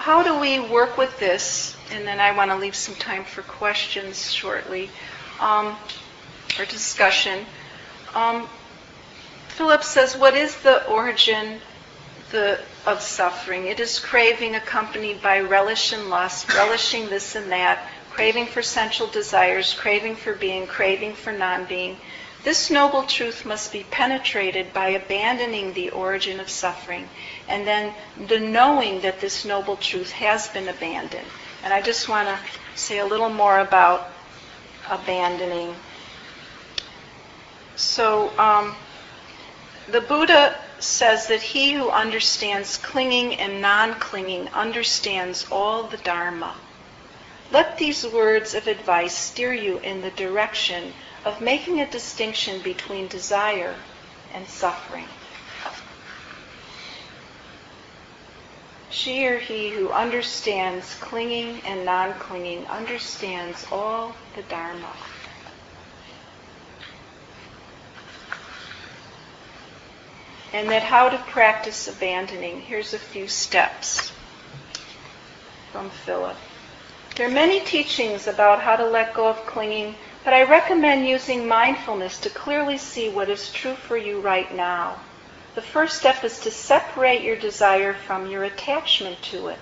how 0.00 0.22
do 0.22 0.38
we 0.40 0.58
work 0.58 0.96
with 0.96 1.18
this? 1.20 1.76
And 1.92 2.06
then 2.06 2.20
I 2.20 2.32
want 2.32 2.50
to 2.50 2.56
leave 2.56 2.74
some 2.74 2.94
time 2.94 3.24
for 3.24 3.42
questions 3.42 4.32
shortly 4.32 4.88
um, 5.40 5.76
or 6.58 6.64
discussion. 6.64 7.44
Um, 8.14 8.48
Philip 9.48 9.84
says, 9.84 10.16
What 10.16 10.34
is 10.34 10.56
the 10.62 10.86
origin 10.86 11.60
the, 12.30 12.60
of 12.86 13.00
suffering? 13.00 13.66
It 13.66 13.80
is 13.80 13.98
craving 13.98 14.54
accompanied 14.54 15.22
by 15.22 15.40
relish 15.40 15.92
and 15.92 16.10
lust, 16.10 16.52
relishing 16.54 17.08
this 17.08 17.34
and 17.34 17.50
that, 17.52 17.86
craving 18.10 18.46
for 18.46 18.62
sensual 18.62 19.06
desires, 19.08 19.74
craving 19.74 20.16
for 20.16 20.34
being, 20.34 20.66
craving 20.66 21.14
for 21.14 21.32
non 21.32 21.64
being. 21.64 21.96
This 22.42 22.70
noble 22.70 23.02
truth 23.02 23.44
must 23.44 23.70
be 23.70 23.84
penetrated 23.90 24.72
by 24.72 24.88
abandoning 24.88 25.74
the 25.74 25.90
origin 25.90 26.40
of 26.40 26.48
suffering 26.48 27.08
and 27.48 27.66
then 27.66 27.92
the 28.28 28.40
knowing 28.40 29.02
that 29.02 29.20
this 29.20 29.44
noble 29.44 29.76
truth 29.76 30.10
has 30.12 30.48
been 30.48 30.68
abandoned. 30.68 31.26
And 31.62 31.74
I 31.74 31.82
just 31.82 32.08
want 32.08 32.28
to 32.28 32.38
say 32.74 32.98
a 32.98 33.04
little 33.04 33.28
more 33.28 33.58
about 33.58 34.10
abandoning. 34.88 35.74
So, 37.76 38.30
um, 38.38 38.74
the 39.88 40.00
Buddha 40.00 40.56
says 40.82 41.26
that 41.28 41.42
he 41.42 41.72
who 41.72 41.90
understands 41.90 42.76
clinging 42.78 43.34
and 43.34 43.60
non 43.60 43.94
clinging 43.94 44.48
understands 44.48 45.46
all 45.50 45.84
the 45.84 45.96
Dharma. 45.98 46.54
Let 47.50 47.78
these 47.78 48.06
words 48.06 48.54
of 48.54 48.66
advice 48.66 49.16
steer 49.16 49.52
you 49.52 49.78
in 49.78 50.02
the 50.02 50.10
direction 50.10 50.92
of 51.24 51.40
making 51.40 51.80
a 51.80 51.90
distinction 51.90 52.60
between 52.62 53.08
desire 53.08 53.74
and 54.32 54.46
suffering. 54.46 55.08
She 58.90 59.26
or 59.26 59.38
he 59.38 59.70
who 59.70 59.90
understands 59.90 60.94
clinging 60.96 61.60
and 61.64 61.84
non 61.84 62.14
clinging 62.14 62.66
understands 62.66 63.66
all 63.72 64.14
the 64.34 64.42
Dharma. 64.42 64.92
And 70.52 70.68
that 70.70 70.82
how 70.82 71.08
to 71.08 71.18
practice 71.18 71.88
abandoning. 71.88 72.60
Here's 72.60 72.94
a 72.94 72.98
few 72.98 73.28
steps 73.28 74.12
from 75.72 75.90
Philip. 75.90 76.36
There 77.16 77.28
are 77.28 77.32
many 77.32 77.60
teachings 77.60 78.26
about 78.26 78.60
how 78.60 78.76
to 78.76 78.86
let 78.86 79.14
go 79.14 79.28
of 79.28 79.46
clinging 79.46 79.94
but 80.22 80.34
I 80.34 80.42
recommend 80.42 81.08
using 81.08 81.48
mindfulness 81.48 82.18
to 82.20 82.30
clearly 82.30 82.76
see 82.76 83.08
what 83.08 83.30
is 83.30 83.50
true 83.50 83.74
for 83.74 83.96
you 83.96 84.20
right 84.20 84.54
now. 84.54 84.96
The 85.54 85.62
first 85.62 85.98
step 85.98 86.22
is 86.24 86.38
to 86.40 86.50
separate 86.50 87.22
your 87.22 87.36
desire 87.36 87.94
from 87.94 88.26
your 88.26 88.44
attachment 88.44 89.22
to 89.22 89.48
it. 89.48 89.58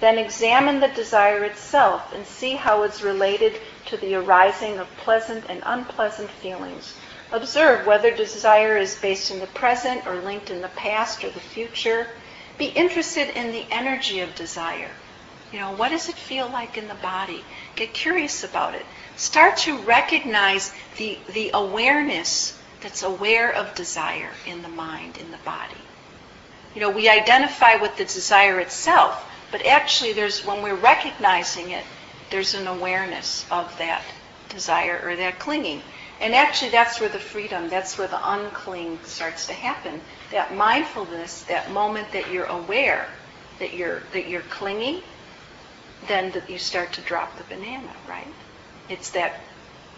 Then 0.00 0.18
examine 0.18 0.80
the 0.80 0.88
desire 0.88 1.42
itself 1.44 2.12
and 2.12 2.26
see 2.26 2.54
how 2.54 2.82
it's 2.82 3.02
related 3.02 3.60
to 3.86 3.96
the 3.96 4.14
arising 4.14 4.78
of 4.78 4.94
pleasant 4.98 5.44
and 5.48 5.62
unpleasant 5.64 6.30
feelings. 6.30 6.94
Observe 7.32 7.86
whether 7.86 8.14
desire 8.14 8.76
is 8.76 8.94
based 8.94 9.30
in 9.30 9.38
the 9.40 9.46
present 9.46 10.06
or 10.06 10.16
linked 10.16 10.50
in 10.50 10.60
the 10.60 10.68
past 10.68 11.24
or 11.24 11.30
the 11.30 11.40
future. 11.40 12.08
Be 12.58 12.66
interested 12.66 13.36
in 13.36 13.52
the 13.52 13.64
energy 13.70 14.20
of 14.20 14.34
desire. 14.34 14.90
You 15.50 15.60
know, 15.60 15.72
what 15.72 15.90
does 15.90 16.08
it 16.08 16.14
feel 16.14 16.48
like 16.48 16.76
in 16.76 16.88
the 16.88 16.94
body? 16.94 17.42
Get 17.74 17.94
curious 17.94 18.44
about 18.44 18.74
it. 18.74 18.84
Start 19.16 19.56
to 19.58 19.78
recognize 19.78 20.72
the, 20.98 21.18
the 21.32 21.50
awareness 21.54 22.58
that's 22.82 23.02
aware 23.02 23.50
of 23.52 23.74
desire 23.74 24.30
in 24.46 24.62
the 24.62 24.68
mind, 24.68 25.16
in 25.18 25.30
the 25.30 25.38
body. 25.38 25.74
You 26.74 26.80
know, 26.80 26.90
we 26.90 27.08
identify 27.08 27.76
with 27.76 27.96
the 27.96 28.04
desire 28.04 28.60
itself, 28.60 29.26
but 29.50 29.64
actually 29.66 30.12
there's 30.12 30.44
when 30.44 30.62
we're 30.62 30.74
recognizing 30.74 31.70
it, 31.70 31.84
there's 32.30 32.54
an 32.54 32.66
awareness 32.66 33.46
of 33.50 33.76
that 33.78 34.02
desire 34.48 35.00
or 35.04 35.16
that 35.16 35.38
clinging. 35.38 35.82
And 36.22 36.34
actually 36.34 36.70
that's 36.70 37.00
where 37.00 37.10
the 37.10 37.18
freedom, 37.18 37.68
that's 37.68 37.98
where 37.98 38.08
the 38.08 38.16
uncling 38.16 39.04
starts 39.04 39.46
to 39.48 39.52
happen. 39.52 40.00
That 40.30 40.54
mindfulness, 40.54 41.42
that 41.42 41.70
moment 41.72 42.12
that 42.12 42.30
you're 42.32 42.46
aware 42.46 43.08
that 43.58 43.74
you're 43.74 44.02
that 44.12 44.28
you're 44.28 44.42
clinging, 44.42 45.00
then 46.08 46.32
that 46.32 46.50
you 46.50 46.58
start 46.58 46.92
to 46.94 47.00
drop 47.02 47.36
the 47.38 47.44
banana, 47.44 47.92
right? 48.08 48.26
It's 48.88 49.10
that 49.10 49.40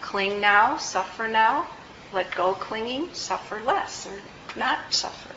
cling 0.01 0.39
now, 0.39 0.77
suffer 0.77 1.27
now, 1.27 1.67
let 2.13 2.33
go 2.35 2.53
clinging, 2.53 3.13
suffer 3.13 3.59
less, 3.61 4.07
or 4.07 4.19
not 4.57 4.79
suffer. 4.93 5.33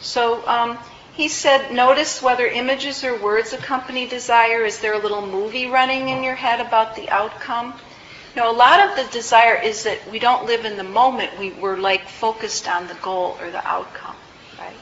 So 0.00 0.46
um, 0.48 0.78
he 1.12 1.28
said, 1.28 1.72
notice 1.72 2.22
whether 2.22 2.46
images 2.46 3.04
or 3.04 3.20
words 3.22 3.52
accompany 3.52 4.08
desire. 4.08 4.64
Is 4.64 4.80
there 4.80 4.94
a 4.94 4.98
little 4.98 5.26
movie 5.26 5.66
running 5.66 6.08
in 6.08 6.24
your 6.24 6.34
head 6.34 6.60
about 6.60 6.96
the 6.96 7.10
outcome? 7.10 7.74
No, 8.34 8.50
a 8.50 8.56
lot 8.56 8.80
of 8.80 8.96
the 8.96 9.12
desire 9.12 9.60
is 9.60 9.82
that 9.84 10.10
we 10.10 10.18
don't 10.18 10.46
live 10.46 10.64
in 10.64 10.76
the 10.76 10.84
moment. 10.84 11.38
We, 11.38 11.50
we're 11.50 11.76
like 11.76 12.08
focused 12.08 12.66
on 12.66 12.88
the 12.88 12.94
goal 12.94 13.36
or 13.40 13.50
the 13.50 13.66
outcome, 13.66 14.16
right? 14.58 14.76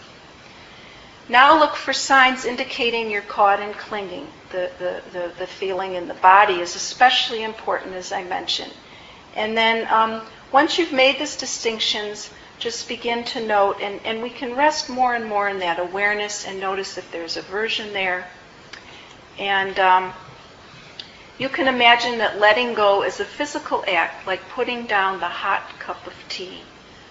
Now 1.29 1.59
look 1.59 1.75
for 1.75 1.93
signs 1.93 2.45
indicating 2.45 3.11
you're 3.11 3.23
caught 3.23 3.61
in 3.61 3.73
clinging 3.75 4.29
the, 4.51 4.71
the, 4.79 5.03
the, 5.13 5.33
the, 5.39 5.47
feeling 5.47 5.95
in 5.95 6.07
the 6.07 6.15
body 6.15 6.61
is 6.61 6.77
especially 6.77 7.43
important, 7.43 7.95
as 7.95 8.13
I 8.13 8.23
mentioned. 8.25 8.73
And 9.35 9.57
then 9.57 9.87
um, 9.93 10.23
once 10.53 10.79
you've 10.79 10.93
made 10.93 11.19
these 11.19 11.37
distinctions, 11.37 12.31
just 12.59 12.89
begin 12.89 13.25
to 13.25 13.45
note, 13.45 13.79
and, 13.81 14.01
and 14.05 14.23
we 14.23 14.31
can 14.31 14.55
rest 14.55 14.89
more 14.89 15.15
and 15.15 15.25
more 15.25 15.49
in 15.49 15.61
that 15.61 15.79
awareness 15.79 16.47
and 16.47 16.61
notice 16.61 16.99
if 16.99 17.11
there's 17.11 17.37
aversion 17.37 17.93
there. 17.93 18.27
And 19.39 19.79
um, 19.79 20.13
You 21.41 21.49
can 21.49 21.69
imagine 21.69 22.19
that 22.19 22.39
letting 22.39 22.75
go 22.75 23.03
is 23.03 23.19
a 23.19 23.25
physical 23.25 23.83
act, 23.89 24.27
like 24.27 24.47
putting 24.51 24.85
down 24.85 25.21
the 25.21 25.29
hot 25.29 25.63
cup 25.79 26.07
of 26.07 26.13
tea. 26.29 26.61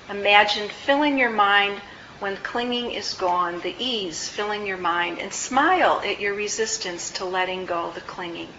Imagine 0.07 0.69
filling 0.69 1.17
your 1.17 1.31
mind 1.31 1.81
when 2.19 2.37
clinging 2.37 2.91
is 2.91 3.15
gone, 3.15 3.59
the 3.61 3.73
ease 3.79 4.29
filling 4.29 4.67
your 4.67 4.77
mind, 4.77 5.17
and 5.17 5.33
smile 5.33 5.99
at 6.05 6.19
your 6.19 6.35
resistance 6.35 7.09
to 7.09 7.25
letting 7.25 7.65
go 7.65 7.89
the 7.95 8.01
clinging. 8.01 8.49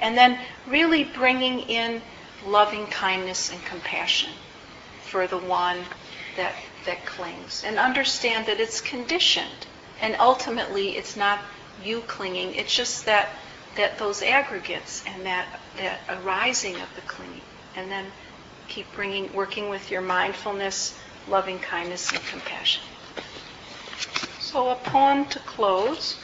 And 0.00 0.18
then 0.18 0.36
really 0.66 1.04
bringing 1.04 1.60
in 1.60 2.02
loving 2.44 2.88
kindness 2.88 3.52
and 3.52 3.64
compassion 3.64 4.30
for 5.04 5.28
the 5.28 5.38
one 5.38 5.78
that, 6.36 6.56
that 6.86 7.06
clings. 7.06 7.62
And 7.64 7.78
understand 7.78 8.46
that 8.46 8.58
it's 8.58 8.80
conditioned. 8.80 9.68
And 10.00 10.16
ultimately, 10.18 10.96
it's 10.96 11.16
not 11.16 11.38
you 11.84 12.00
clinging, 12.00 12.56
it's 12.56 12.74
just 12.74 13.04
that 13.06 13.28
that 13.80 13.98
those 13.98 14.22
aggregates 14.22 15.02
and 15.06 15.24
that, 15.24 15.46
that 15.78 16.00
arising 16.08 16.74
of 16.76 16.88
the 16.94 17.00
clinging. 17.02 17.40
And 17.74 17.90
then 17.90 18.06
keep 18.68 18.86
bringing, 18.94 19.32
working 19.32 19.70
with 19.70 19.90
your 19.90 20.02
mindfulness, 20.02 20.98
loving 21.28 21.58
kindness, 21.58 22.12
and 22.12 22.22
compassion. 22.24 22.82
So 24.38 24.70
a 24.70 24.74
poem 24.74 25.24
to 25.26 25.38
close. 25.40 26.16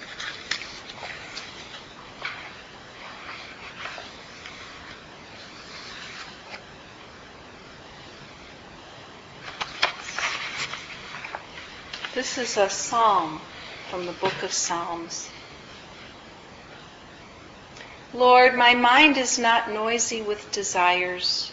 This 12.14 12.38
is 12.38 12.56
a 12.56 12.68
psalm 12.68 13.40
from 13.90 14.06
the 14.06 14.12
book 14.12 14.42
of 14.42 14.52
Psalms. 14.52 15.30
Lord, 18.16 18.54
my 18.54 18.74
mind 18.74 19.18
is 19.18 19.38
not 19.38 19.70
noisy 19.70 20.22
with 20.22 20.50
desires, 20.50 21.52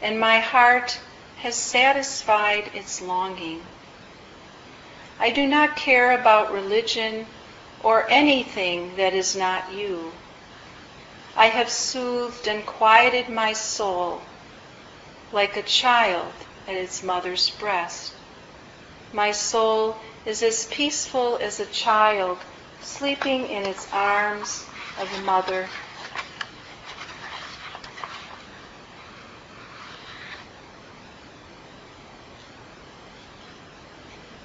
and 0.00 0.18
my 0.18 0.38
heart 0.38 0.98
has 1.42 1.54
satisfied 1.54 2.70
its 2.74 3.02
longing. 3.02 3.60
I 5.18 5.28
do 5.28 5.46
not 5.46 5.76
care 5.76 6.18
about 6.18 6.54
religion 6.54 7.26
or 7.82 8.08
anything 8.08 8.96
that 8.96 9.12
is 9.12 9.36
not 9.36 9.74
you. 9.74 10.10
I 11.36 11.48
have 11.48 11.68
soothed 11.68 12.48
and 12.48 12.64
quieted 12.64 13.28
my 13.28 13.52
soul 13.52 14.22
like 15.34 15.58
a 15.58 15.62
child 15.62 16.32
at 16.66 16.76
its 16.76 17.02
mother's 17.02 17.50
breast. 17.50 18.14
My 19.12 19.32
soul 19.32 19.96
is 20.24 20.42
as 20.42 20.64
peaceful 20.68 21.36
as 21.42 21.60
a 21.60 21.66
child 21.66 22.38
sleeping 22.80 23.50
in 23.50 23.64
its 23.64 23.86
arms 23.92 24.64
of 24.98 25.12
a 25.12 25.18
mother. 25.18 25.68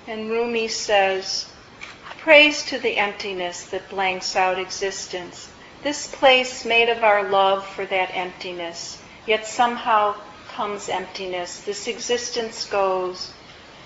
And 0.07 0.29
Rumi 0.29 0.67
says, 0.67 1.47
Praise 2.19 2.63
to 2.65 2.77
the 2.77 2.97
emptiness 2.97 3.63
that 3.65 3.89
blanks 3.89 4.35
out 4.35 4.59
existence. 4.59 5.49
This 5.81 6.05
place 6.07 6.63
made 6.63 6.89
of 6.89 7.03
our 7.03 7.27
love 7.27 7.65
for 7.65 7.85
that 7.87 8.11
emptiness, 8.13 9.01
yet 9.25 9.47
somehow 9.47 10.15
comes 10.49 10.89
emptiness. 10.89 11.61
This 11.61 11.87
existence 11.87 12.65
goes. 12.65 13.33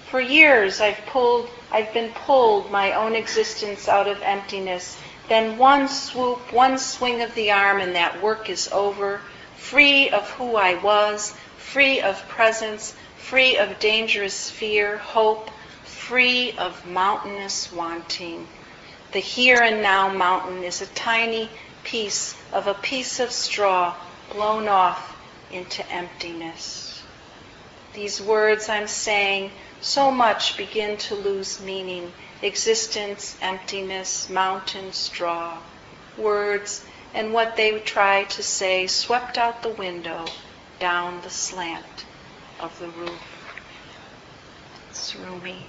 For 0.10 0.20
years 0.20 0.82
I've 0.82 1.06
pulled, 1.06 1.50
I've 1.72 1.94
been 1.94 2.12
pulled 2.12 2.70
my 2.70 2.92
own 2.92 3.16
existence 3.16 3.88
out 3.88 4.08
of 4.08 4.22
emptiness. 4.22 4.98
Then 5.30 5.58
one 5.58 5.88
swoop, 5.88 6.52
one 6.52 6.78
swing 6.78 7.22
of 7.22 7.34
the 7.34 7.52
arm, 7.52 7.80
and 7.80 7.96
that 7.96 8.22
work 8.22 8.50
is 8.50 8.70
over. 8.74 9.22
Free 9.56 10.10
of 10.10 10.30
who 10.32 10.58
I 10.58 10.74
was, 10.76 11.34
free 11.58 12.02
of 12.02 12.28
presence, 12.28 12.94
free 13.18 13.58
of 13.58 13.80
dangerous 13.80 14.50
fear, 14.50 14.98
hope, 14.98 15.50
free 16.10 16.54
of 16.54 16.88
mountainous 16.88 17.72
wanting. 17.72 18.48
The 19.12 19.20
here 19.20 19.62
and 19.62 19.84
now 19.84 20.12
mountain 20.12 20.64
is 20.64 20.82
a 20.82 20.88
tiny 20.88 21.48
piece 21.84 22.36
of 22.52 22.66
a 22.66 22.74
piece 22.74 23.20
of 23.20 23.32
straw 23.32 23.96
blown 24.32 24.68
off 24.68 25.16
into 25.52 25.88
emptiness. 25.92 27.04
These 27.94 28.24
words 28.24 28.70
I'm 28.70 28.88
saying 28.88 29.52
so 29.82 30.10
much 30.10 30.58
begin 30.58 30.98
to 30.98 31.14
lose 31.14 31.62
meaning. 31.62 32.12
Existence, 32.42 33.38
emptiness, 33.40 34.32
mountain, 34.32 34.92
straw. 34.92 35.60
Words 36.18 36.84
and 37.14 37.34
what 37.34 37.56
they 37.56 37.78
try 37.78 38.24
to 38.24 38.42
say 38.42 38.88
swept 38.88 39.38
out 39.38 39.62
the 39.62 39.70
window 39.70 40.26
down 40.80 41.22
the 41.22 41.30
slant 41.30 42.06
of 42.60 42.80
the 42.80 42.88
roof. 42.88 43.22
It's 44.90 45.16
Rumi. 45.16 45.68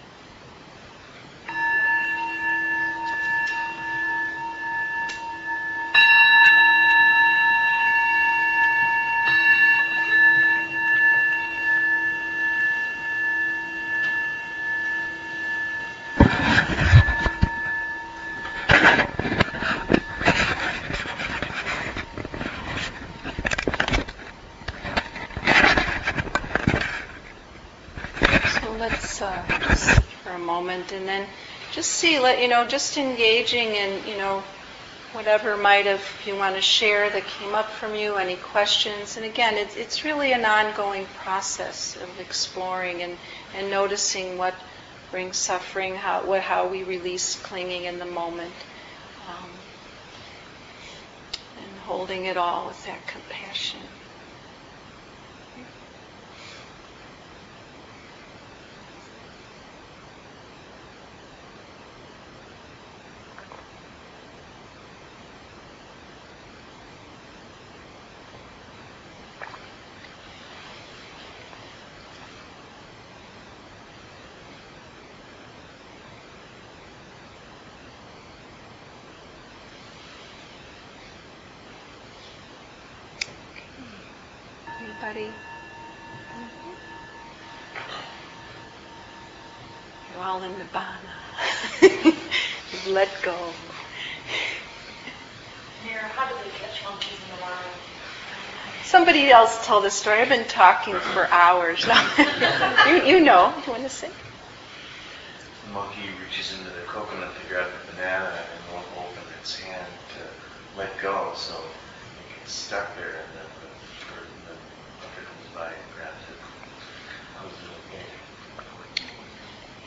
And 30.93 31.07
then 31.07 31.27
just 31.73 31.91
see 31.91 32.19
let 32.19 32.41
you 32.41 32.49
know 32.49 32.67
just 32.67 32.97
engaging 32.97 33.75
in 33.75 34.07
you 34.07 34.17
know 34.17 34.43
whatever 35.13 35.57
might 35.57 35.87
have 35.87 36.03
you 36.25 36.37
want 36.37 36.55
to 36.55 36.61
share 36.61 37.11
that 37.11 37.27
came 37.27 37.53
up 37.55 37.69
from 37.69 37.97
you 37.97 38.17
any 38.17 38.37
questions. 38.37 39.17
And 39.17 39.27
again 39.27 39.55
it's, 39.57 39.77
it's 39.77 40.05
really 40.05 40.33
an 40.33 40.45
ongoing 40.45 41.07
process 41.23 41.97
of 41.97 42.09
exploring 42.21 43.03
and, 43.03 43.17
and 43.57 43.71
noticing 43.71 44.39
what 44.39 44.55
brings 45.11 45.37
suffering 45.37 45.97
how 45.97 46.25
what 46.25 46.41
how 46.41 46.69
we 46.69 46.85
release 46.85 47.35
clinging 47.43 47.85
in 47.85 47.99
the 47.99 48.07
moment 48.07 48.53
um, 49.29 49.51
and 51.59 51.81
holding 51.81 52.27
it 52.27 52.37
all 52.37 52.69
with 52.69 52.87
that 52.87 53.05
compassion 53.09 53.81
Anybody? 85.03 85.33
Mm-hmm. 86.37 86.73
You're 90.13 90.23
all 90.23 90.43
in 90.43 90.53
Nibbana. 90.53 91.15
You've 91.81 92.87
let 92.89 93.09
go. 93.23 93.35
Merra, 95.87 96.03
how 96.03 96.29
do 96.29 96.35
they 96.45 96.51
catch 96.51 96.85
monkeys 96.85 97.13
in 97.13 97.37
the 97.37 97.43
wild? 97.43 97.65
Somebody 98.85 99.31
else 99.31 99.65
tell 99.67 99.81
the 99.81 99.91
story. 99.91 100.21
I've 100.21 100.29
been 100.29 100.47
talking 100.47 100.95
for 100.95 101.27
hours 101.29 101.87
now. 101.87 102.07
you, 102.89 103.03
you 103.05 103.21
know. 103.21 103.55
You 103.65 103.73
want 103.73 103.85
to 103.85 103.89
say? 103.89 104.11
The 105.65 105.73
monkey 105.73 106.11
reaches 106.23 106.53
into 106.59 106.65
the 106.65 106.83
coconut 106.87 107.31
to 107.41 107.49
grab 107.49 107.71
the 107.71 107.93
banana 107.93 108.33
and 108.37 108.75
won't 108.75 108.87
open 108.99 109.23
its 109.41 109.59
hand 109.59 109.87
to 110.17 110.79
let 110.79 110.91
go, 111.01 111.33
so 111.37 111.55
it 111.55 112.41
gets 112.41 112.53
stuck 112.53 112.95
there, 112.97 113.07
and 113.07 113.39
then 113.39 113.51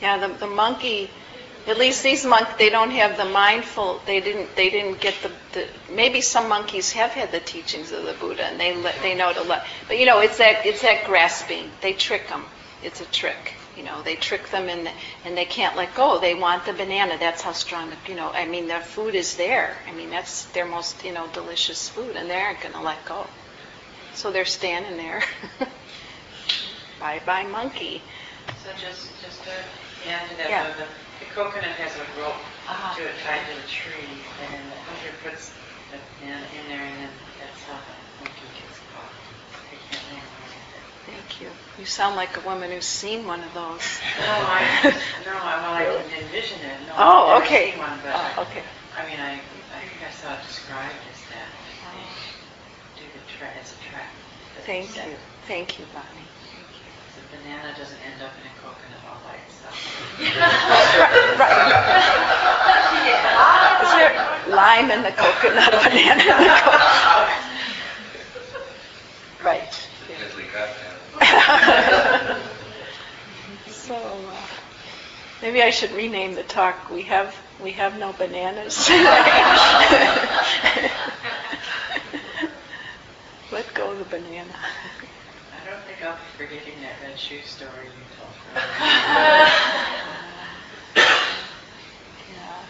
Yeah, 0.00 0.18
the, 0.18 0.34
the 0.34 0.46
monkey, 0.46 1.10
at 1.66 1.78
least 1.78 2.02
these 2.02 2.24
monkeys, 2.26 2.54
they 2.58 2.68
don't 2.70 2.90
have 2.90 3.16
the 3.16 3.24
mindful, 3.24 4.00
they 4.06 4.20
didn't, 4.20 4.54
they 4.56 4.68
didn't 4.70 5.00
get 5.00 5.14
the, 5.22 5.30
the, 5.52 5.66
maybe 5.92 6.20
some 6.20 6.48
monkeys 6.48 6.92
have 6.92 7.10
had 7.12 7.32
the 7.32 7.40
teachings 7.40 7.90
of 7.92 8.04
the 8.04 8.12
Buddha 8.14 8.44
and 8.44 8.60
they, 8.60 8.76
let, 8.76 9.00
they 9.02 9.14
know 9.14 9.32
to 9.32 9.42
let, 9.42 9.64
but 9.88 9.98
you 9.98 10.04
know, 10.06 10.20
it's 10.20 10.38
that, 10.38 10.66
it's 10.66 10.82
that 10.82 11.04
grasping. 11.06 11.70
They 11.80 11.92
trick 11.94 12.28
them. 12.28 12.44
It's 12.82 13.00
a 13.00 13.06
trick. 13.06 13.54
You 13.76 13.82
know, 13.82 14.02
they 14.02 14.14
trick 14.14 14.50
them 14.50 14.68
and, 14.68 14.88
and 15.24 15.36
they 15.36 15.46
can't 15.46 15.74
let 15.76 15.94
go. 15.94 16.20
They 16.20 16.34
want 16.34 16.66
the 16.66 16.74
banana. 16.74 17.16
That's 17.18 17.42
how 17.42 17.52
strong, 17.52 17.90
the 17.90 17.96
you 18.08 18.14
know, 18.14 18.30
I 18.30 18.46
mean, 18.46 18.68
their 18.68 18.82
food 18.82 19.14
is 19.14 19.36
there. 19.36 19.76
I 19.88 19.92
mean, 19.92 20.10
that's 20.10 20.44
their 20.46 20.66
most, 20.66 21.02
you 21.04 21.12
know, 21.12 21.26
delicious 21.32 21.88
food 21.88 22.14
and 22.14 22.28
they 22.28 22.40
aren't 22.40 22.60
going 22.60 22.74
to 22.74 22.80
let 22.82 23.04
go. 23.06 23.26
So 24.12 24.30
they're 24.30 24.44
standing 24.44 24.96
there. 24.96 25.22
Bye-bye 27.00 27.44
monkey. 27.44 28.02
So 28.62 28.70
just, 28.78 29.10
just 29.22 29.42
add 30.10 30.28
to 30.30 30.36
that, 30.36 30.50
Yeah. 30.50 30.72
the, 30.76 30.86
the 31.20 31.28
coconut 31.34 31.76
has 31.80 31.92
a 31.96 32.04
rope 32.20 32.36
Ah. 32.68 32.94
to 32.96 33.02
it 33.04 33.14
tied 33.24 33.44
to 33.48 33.54
the 33.60 33.68
tree, 33.68 34.08
and 34.44 34.48
then 34.54 34.64
the 34.70 34.80
hunter 34.88 35.12
puts 35.22 35.52
the 35.92 35.98
banana 36.20 36.46
in 36.60 36.64
there, 36.68 36.84
and 36.84 36.96
then 37.04 37.12
that's 37.40 37.62
how 37.68 37.76
the 37.76 37.96
monkey 38.24 38.48
gets 38.56 38.80
caught. 38.92 39.12
They 39.70 39.78
can't 39.90 40.04
land. 40.12 40.28
Thank 41.06 41.40
you. 41.40 41.48
You 41.78 41.84
sound 41.84 42.16
like 42.16 42.36
a 42.36 42.40
woman 42.40 42.70
who's 42.70 42.86
seen 42.88 43.26
one 43.26 43.42
of 43.44 43.52
those. 43.52 43.84
No, 44.20 44.32
I, 44.32 44.60
no, 45.26 45.32
I, 45.36 45.54
well, 45.60 45.74
I 45.74 45.84
didn't 45.84 46.24
envision 46.24 46.60
it, 46.60 46.78
no. 46.88 46.94
Oh, 46.96 47.28
I've 47.36 47.42
never 47.42 47.44
okay. 47.44 47.70
seen 47.72 47.78
one, 47.80 47.98
but 48.02 48.14
I- 48.16 48.32
Oh, 48.38 48.42
okay. 48.48 48.62
I 48.96 49.04
mean, 49.10 49.20
I, 49.20 49.32
I 49.74 49.80
think 49.84 50.00
I 50.06 50.10
saw 50.14 50.32
it 50.32 50.42
described 50.46 50.94
as 51.12 51.20
that. 51.34 51.50
They 51.92 53.04
do 53.04 53.06
the 53.12 53.20
tra, 53.36 53.48
as 53.60 53.74
a 53.74 53.78
trap. 53.90 54.08
Thank 54.64 54.96
you. 54.96 55.16
Thank 55.46 55.78
you, 55.78 55.84
Bonnie. 55.92 56.24
The 57.18 57.36
banana 57.36 57.74
doesn't 57.76 57.98
end 58.06 58.22
up 58.22 58.32
in 58.40 58.46
a 58.46 58.53
right. 60.20 60.30
itself. 62.94 63.82
Is 63.82 63.90
there 63.92 64.14
lime 64.48 64.90
in 64.90 65.02
the 65.02 65.10
coconut, 65.10 65.72
banana 65.84 66.12
in 66.12 66.18
the 66.18 66.24
coconut? 66.62 67.30
Right. 69.44 69.88
So, 73.84 73.94
uh, 73.96 74.34
maybe 75.42 75.62
I 75.62 75.68
should 75.68 75.92
rename 75.92 76.34
the 76.34 76.42
talk, 76.42 76.90
we 76.90 77.02
have, 77.02 77.36
we 77.62 77.72
have 77.72 77.98
no 77.98 78.14
bananas. 78.14 78.88
Let 83.52 83.74
go 83.74 83.90
of 83.90 83.98
the 83.98 84.06
banana. 84.06 84.54
I 85.94 86.00
don't 86.00 86.16
think 86.16 86.20
I'll 86.20 86.48
be 86.48 86.56
forgetting 86.56 86.80
that 86.82 86.98
red 87.06 87.18
shoe 87.18 87.42
story 87.46 87.86
you 87.86 88.04
told 88.18 88.30
me. 88.30 88.60
Yeah. 92.34 92.64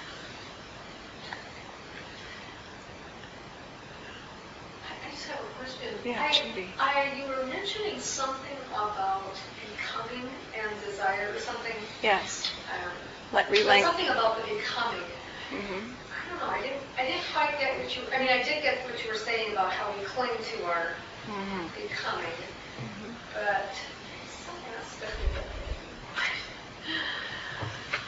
I 5.04 5.10
just 5.10 5.26
have 5.28 5.40
a 5.40 5.48
question. 5.56 5.88
Yeah, 6.04 6.20
I- 6.22 6.32
Judy. 6.32 6.68
I, 6.78 7.12
you 7.16 7.24
were 7.26 7.46
mentioning 7.46 7.98
something 8.00 8.56
about 8.72 9.36
becoming 9.56 10.28
and 10.52 10.80
desire, 10.84 11.32
or 11.34 11.40
something, 11.40 11.72
Yes. 12.02 12.50
um, 12.70 12.90
Let 13.32 13.50
relate. 13.50 13.82
something 13.82 14.08
about 14.08 14.36
the 14.36 14.42
becoming. 14.54 15.00
Mm-hmm. 15.50 15.94
I 16.12 16.28
don't 16.28 16.38
know, 16.40 16.46
I 16.52 16.60
didn't, 16.60 16.82
I 16.98 17.02
didn't 17.06 17.24
quite 17.32 17.58
get 17.58 17.78
what 17.78 17.96
you, 17.96 18.02
I 18.14 18.18
mean, 18.18 18.28
I 18.28 18.42
did 18.42 18.62
get 18.62 18.84
what 18.84 19.02
you 19.02 19.10
were 19.10 19.16
saying 19.18 19.52
about 19.52 19.72
how 19.72 19.92
we 19.96 20.04
cling 20.04 20.30
to 20.56 20.64
our 20.64 20.96
Mhm. 21.28 21.72
becoming, 21.74 22.26
Mm-hmm. 22.26 22.63
But 23.34 23.74
something 24.26 24.74
else. 24.76 25.02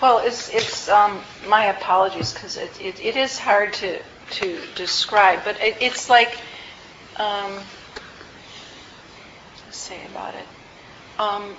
Well, 0.00 0.18
it's, 0.24 0.48
it's, 0.50 0.88
um, 0.88 1.20
my 1.48 1.66
apologies, 1.66 2.32
because 2.32 2.56
it, 2.56 2.80
it, 2.80 3.00
it 3.04 3.16
is 3.16 3.38
hard 3.38 3.72
to, 3.74 4.00
to 4.30 4.58
describe, 4.74 5.40
but 5.44 5.60
it, 5.60 5.76
it's 5.80 6.08
like, 6.08 6.38
um, 7.16 7.60
say 9.70 10.00
about 10.06 10.34
it. 10.34 10.46
Um, 11.18 11.56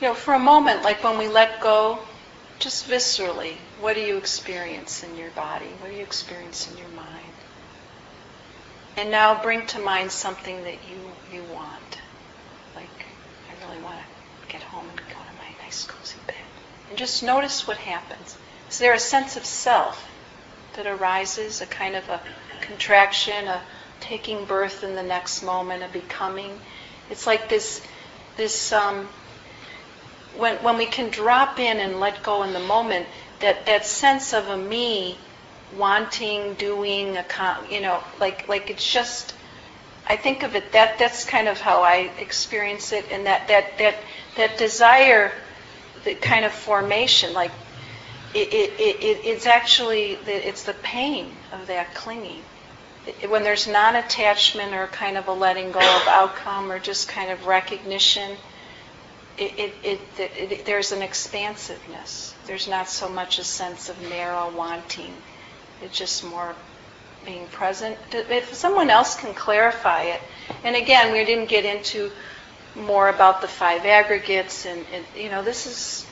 you 0.00 0.08
know, 0.08 0.14
for 0.14 0.34
a 0.34 0.38
moment, 0.38 0.82
like 0.82 1.02
when 1.04 1.18
we 1.18 1.28
let 1.28 1.60
go, 1.60 2.00
just 2.58 2.88
viscerally, 2.88 3.54
what 3.80 3.94
do 3.94 4.00
you 4.00 4.16
experience 4.16 5.02
in 5.02 5.16
your 5.16 5.30
body? 5.30 5.66
What 5.80 5.90
do 5.90 5.96
you 5.96 6.02
experience 6.02 6.70
in 6.70 6.78
your 6.78 6.88
mind? 6.88 7.32
And 8.96 9.10
now 9.10 9.40
bring 9.42 9.66
to 9.68 9.78
mind 9.78 10.10
something 10.10 10.64
that 10.64 10.78
you, 10.90 10.98
you 11.32 11.42
want. 11.54 11.98
Like, 12.74 13.06
I 13.48 13.68
really 13.68 13.82
want 13.82 13.98
to 13.98 14.04
get 14.48 14.62
home 14.62 14.88
and 14.88 14.98
go 14.98 15.04
to 15.04 15.38
my 15.38 15.64
nice 15.64 15.84
cozy 15.84 16.18
bed. 16.26 16.36
And 16.88 16.98
just 16.98 17.22
notice 17.22 17.66
what 17.66 17.76
happens. 17.76 18.36
Is 18.68 18.78
there 18.78 18.94
a 18.94 18.98
sense 18.98 19.36
of 19.36 19.44
self 19.44 20.08
that 20.74 20.86
arises, 20.86 21.60
a 21.60 21.66
kind 21.66 21.96
of 21.96 22.08
a 22.08 22.20
contraction, 22.60 23.48
a 23.48 23.62
taking 24.00 24.44
birth 24.44 24.84
in 24.84 24.94
the 24.94 25.02
next 25.02 25.42
moment, 25.42 25.82
a 25.82 25.88
becoming? 25.88 26.58
It's 27.10 27.26
like 27.26 27.48
this, 27.48 27.86
this, 28.36 28.72
um, 28.72 29.08
when, 30.36 30.56
when 30.56 30.76
we 30.76 30.86
can 30.86 31.10
drop 31.10 31.58
in 31.58 31.78
and 31.78 32.00
let 32.00 32.22
go 32.22 32.42
in 32.42 32.52
the 32.52 32.60
moment, 32.60 33.06
that, 33.40 33.66
that 33.66 33.86
sense 33.86 34.32
of 34.32 34.48
a 34.48 34.56
me 34.56 35.18
wanting, 35.76 36.54
doing, 36.54 37.16
a 37.16 37.24
you 37.70 37.80
know, 37.80 38.02
like, 38.20 38.48
like 38.48 38.70
it's 38.70 38.92
just, 38.92 39.34
I 40.06 40.16
think 40.16 40.42
of 40.42 40.54
it, 40.56 40.72
that, 40.72 40.98
that's 40.98 41.24
kind 41.24 41.48
of 41.48 41.60
how 41.60 41.82
I 41.82 42.12
experience 42.18 42.92
it, 42.92 43.06
and 43.10 43.26
that, 43.26 43.48
that, 43.48 43.78
that, 43.78 43.96
that 44.36 44.58
desire, 44.58 45.32
the 46.04 46.14
kind 46.16 46.44
of 46.44 46.52
formation, 46.52 47.32
like, 47.34 47.52
it, 48.34 48.48
it, 48.52 48.80
it, 48.80 49.04
it- 49.04 49.24
it's 49.24 49.46
actually, 49.46 50.16
the- 50.16 50.48
it's 50.48 50.64
the 50.64 50.74
pain 50.74 51.36
of 51.52 51.66
that 51.68 51.94
clinging. 51.94 52.44
It- 53.06 53.30
When 53.30 53.42
there's 53.44 53.66
non-attachment 53.66 54.74
or 54.74 54.88
kind 54.88 55.16
of 55.16 55.28
a 55.28 55.32
letting 55.32 55.72
go 55.72 55.80
of 55.80 56.08
outcome 56.08 56.70
or 56.72 56.78
just 56.78 57.08
kind 57.08 57.30
of 57.30 57.46
recognition, 57.46 58.38
it, 59.38 59.52
it, 59.58 59.74
it, 59.84 60.00
it, 60.18 60.66
there's 60.66 60.92
an 60.92 61.02
expansiveness. 61.02 62.34
There's 62.46 62.68
not 62.68 62.88
so 62.88 63.08
much 63.08 63.38
a 63.38 63.44
sense 63.44 63.88
of 63.88 64.00
narrow 64.02 64.50
wanting. 64.50 65.22
It's 65.80 65.96
just 65.98 66.24
more 66.24 66.56
being 67.26 67.46
present. 67.48 67.98
If 68.12 68.54
someone 68.54 68.88
else 68.90 69.16
can 69.16 69.34
clarify 69.34 70.02
it, 70.02 70.20
and 70.64 70.76
again, 70.76 71.12
we 71.12 71.24
didn't 71.24 71.48
get 71.48 71.64
into 71.64 72.10
more 72.74 73.08
about 73.08 73.40
the 73.42 73.48
five 73.48 73.84
aggregates, 73.84 74.64
and, 74.66 74.84
and 74.94 75.04
you 75.14 75.28
know, 75.30 75.42
this 75.42 75.66
is, 75.66 76.06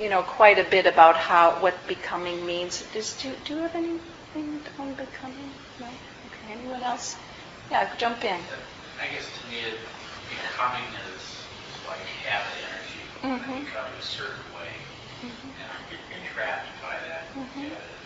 you 0.00 0.08
know, 0.08 0.22
quite 0.22 0.58
a 0.58 0.64
bit 0.64 0.86
about 0.86 1.16
how 1.16 1.60
what 1.60 1.74
becoming 1.86 2.44
means. 2.46 2.82
Does, 2.92 3.14
do, 3.22 3.32
do 3.44 3.54
you 3.56 3.60
have 3.62 3.74
anything 3.74 4.66
on 4.78 4.94
becoming? 4.94 5.52
No. 5.78 5.88
Okay. 6.26 6.52
Anyone 6.52 6.82
else? 6.82 7.16
Yeah, 7.70 7.88
jump 7.98 8.24
in. 8.24 8.40
I 8.40 9.12
guess 9.12 9.30
to 9.40 9.48
me, 9.48 9.60
it, 9.60 9.78
becoming 10.30 10.84
is 11.14 11.44
like 11.86 12.04
habit 12.24 12.58
energy. 12.64 13.02
Mhm. 13.22 13.50
I 13.50 13.60
become 13.60 13.98
a 13.98 14.02
certain 14.02 14.44
way, 14.56 14.72
and 15.22 15.40
I'm 16.14 16.26
trapped 16.34 16.68
by 16.80 16.96
that 17.08 17.34
Mhm. 17.36 17.70
habit. 17.70 17.97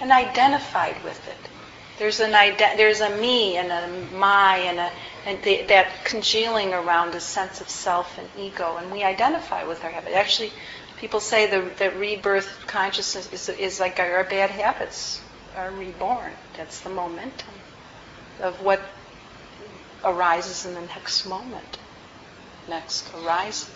And 0.00 0.12
identified 0.12 1.02
with 1.04 1.28
it. 1.28 1.50
There's 1.98 2.20
an 2.20 2.34
ide- 2.34 2.58
there's 2.78 3.00
a 3.00 3.10
me 3.18 3.56
and 3.58 3.70
a 3.70 4.16
my 4.16 4.56
and 4.56 4.78
a 4.80 4.90
and 5.26 5.42
the, 5.42 5.62
that 5.68 6.04
congealing 6.04 6.72
around 6.72 7.14
a 7.14 7.20
sense 7.20 7.60
of 7.60 7.68
self 7.68 8.18
and 8.18 8.28
ego, 8.36 8.76
and 8.78 8.90
we 8.90 9.04
identify 9.04 9.64
with 9.64 9.84
our 9.84 9.90
habit. 9.90 10.14
Actually, 10.14 10.52
people 10.96 11.20
say 11.20 11.46
the, 11.50 11.70
the 11.78 11.90
rebirth 11.92 12.64
consciousness 12.66 13.32
is, 13.32 13.48
is 13.50 13.80
like 13.80 14.00
our 14.00 14.24
bad 14.24 14.50
habits 14.50 15.22
are 15.56 15.70
reborn. 15.72 16.32
That's 16.56 16.80
the 16.80 16.90
momentum 16.90 17.54
of 18.40 18.62
what 18.62 18.80
arises 20.04 20.64
in 20.66 20.74
the 20.74 20.80
next 20.82 21.26
moment. 21.26 21.78
Next 22.68 23.12
arise. 23.14 23.70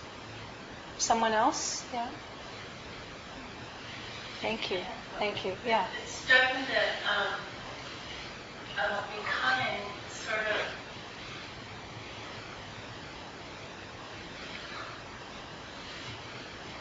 Someone 0.99 1.33
else? 1.33 1.85
Yeah. 1.93 2.09
Thank 4.41 4.71
you. 4.71 4.81
Thank 5.19 5.45
you. 5.45 5.57
Yeah. 5.65 5.87
It 6.03 6.09
struck 6.09 6.55
me 6.55 6.63
that 6.69 6.99
um, 7.09 7.41
uh, 8.79 9.03
becoming 9.17 9.83
sort 10.09 10.47
of 10.49 10.61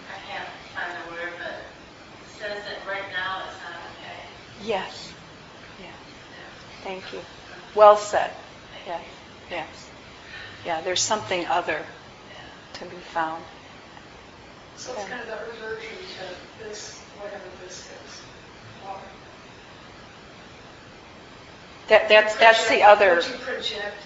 I 0.10 0.20
can't 0.30 0.50
find 0.74 0.92
the 1.06 1.12
word, 1.12 1.34
but 1.40 1.74
it 2.22 2.28
says 2.28 2.64
that 2.66 2.88
right 2.88 3.12
now 3.14 3.44
it's 3.48 3.58
not 3.64 3.76
okay. 3.94 4.68
Yes. 4.68 5.14
Yeah. 5.80 5.88
Thank 6.84 7.14
you. 7.14 7.22
Well 7.76 7.98
said. 7.98 8.34
Yeah. 8.88 9.02
Yes. 9.52 9.92
Yeah, 10.66 10.82
there's 10.82 11.02
something 11.02 11.46
other 11.48 11.86
to 12.74 12.86
be 12.86 12.98
found. 13.02 13.46
So 14.76 14.94
it's 14.94 15.06
kind 15.10 15.22
of 15.22 15.28
the 15.28 15.52
reversion 15.52 15.98
to 16.18 16.64
this, 16.64 17.03
whatever 17.20 17.44
this 17.64 17.90
is. 17.90 18.22
Or 18.88 18.98
That, 21.90 22.10
that's, 22.10 22.36
that's 22.38 22.70
the 22.70 22.84
other. 22.84 23.16
You 23.22 23.38
project, 23.40 23.98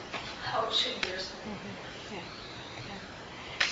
how 0.43 0.67
it 0.67 0.73
should 0.73 1.01
be. 1.01 1.07
Mm-hmm. 1.09 2.13
Yeah, 2.13 2.19
yeah. 2.87 3.65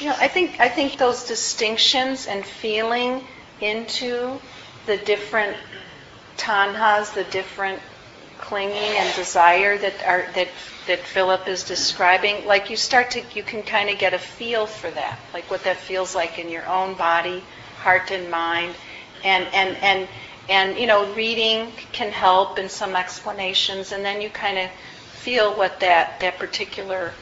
You 0.00 0.06
know, 0.06 0.16
I 0.18 0.28
think, 0.28 0.60
I 0.60 0.68
think 0.68 0.98
those 0.98 1.24
distinctions 1.24 2.26
and 2.26 2.44
feeling 2.44 3.22
into 3.60 4.40
the 4.86 4.96
different 4.98 5.56
tanhas, 6.36 7.14
the 7.14 7.24
different 7.24 7.80
clinging 8.38 8.74
and 8.98 9.14
desire 9.14 9.78
that 9.78 9.94
are 10.04 10.26
that 10.34 10.48
that 10.88 10.98
Philip 10.98 11.46
is 11.46 11.62
describing, 11.62 12.44
like 12.46 12.68
you 12.68 12.76
start 12.76 13.12
to 13.12 13.22
you 13.34 13.42
can 13.44 13.62
kind 13.62 13.88
of 13.88 13.98
get 13.98 14.14
a 14.14 14.18
feel 14.18 14.66
for 14.66 14.90
that, 14.90 15.18
like 15.32 15.48
what 15.50 15.62
that 15.64 15.76
feels 15.76 16.14
like 16.14 16.38
in 16.38 16.48
your 16.48 16.66
own 16.66 16.94
body, 16.94 17.44
heart 17.82 18.10
and 18.10 18.30
mind, 18.30 18.74
and 19.24 19.46
and 19.52 19.76
and 19.78 20.08
and 20.48 20.78
you 20.78 20.86
know 20.86 21.12
reading 21.14 21.72
can 21.92 22.10
help 22.10 22.58
in 22.58 22.68
some 22.68 22.96
explanations, 22.96 23.92
and 23.92 24.04
then 24.04 24.20
you 24.20 24.30
kind 24.30 24.58
of 24.58 24.70
feel 25.12 25.54
what 25.54 25.80
that 25.80 26.20
that 26.20 26.38
particular 26.38 27.12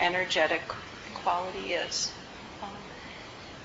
energetic 0.00 0.62
quality 1.14 1.74
is. 1.74 2.12
Um, 2.62 2.68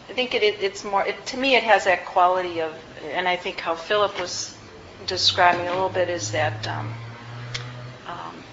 I 0.10 0.14
think 0.14 0.34
it, 0.34 0.44
it, 0.44 0.58
it's 0.62 0.84
more, 0.84 1.06
it, 1.06 1.26
to 1.28 1.38
me, 1.38 1.56
it 1.56 1.64
has 1.64 1.86
that 1.86 2.06
quality 2.06 2.62
of, 2.62 2.74
and 3.14 3.28
I 3.28 3.36
think 3.36 3.60
how 3.60 3.76
Philip 3.76 4.20
was 4.20 4.56
describing 5.08 5.68
a 5.68 5.72
little 5.72 5.90
bit 5.90 6.10
is 6.10 6.32
that 6.32 6.68
um, 6.68 6.94
um, 8.08 8.44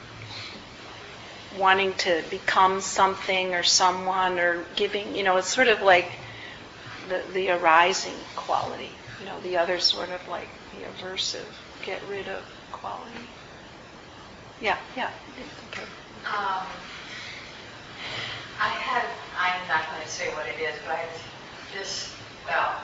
wanting 1.59 1.93
to 1.95 2.23
become 2.31 2.81
something 2.81 3.55
or 3.55 3.63
someone 3.63 4.39
or 4.39 4.65
giving, 4.77 5.15
you 5.15 5.25
know, 5.25 5.37
it's 5.37 5.53
sort 5.53 5.69
of 5.69 5.83
like 5.83 6.11
the, 7.09 7.23
the 7.33 7.51
arising 7.51 8.15
quality, 8.37 8.91
you 9.21 9.27
know, 9.27 9.39
the 9.43 9.57
other 9.57 9.79
sort 9.79 10.11
of 10.11 10.27
like 10.29 10.49
the 10.73 10.85
aversive, 10.87 11.45
get 11.85 12.01
rid 12.09 12.29
of 12.29 12.45
quality. 12.71 13.29
Yeah, 14.61 14.77
yeah. 14.97 15.11
Okay. 15.73 15.83
Um, 16.27 16.67
I 18.61 18.71
had, 18.79 19.03
I'm 19.35 19.67
not 19.67 19.91
going 19.91 20.03
to 20.03 20.09
say 20.09 20.31
what 20.35 20.47
it 20.47 20.55
is, 20.63 20.79
but 20.87 20.95
I 20.95 20.99
had 21.03 21.11
this, 21.75 22.15
well, 22.47 22.79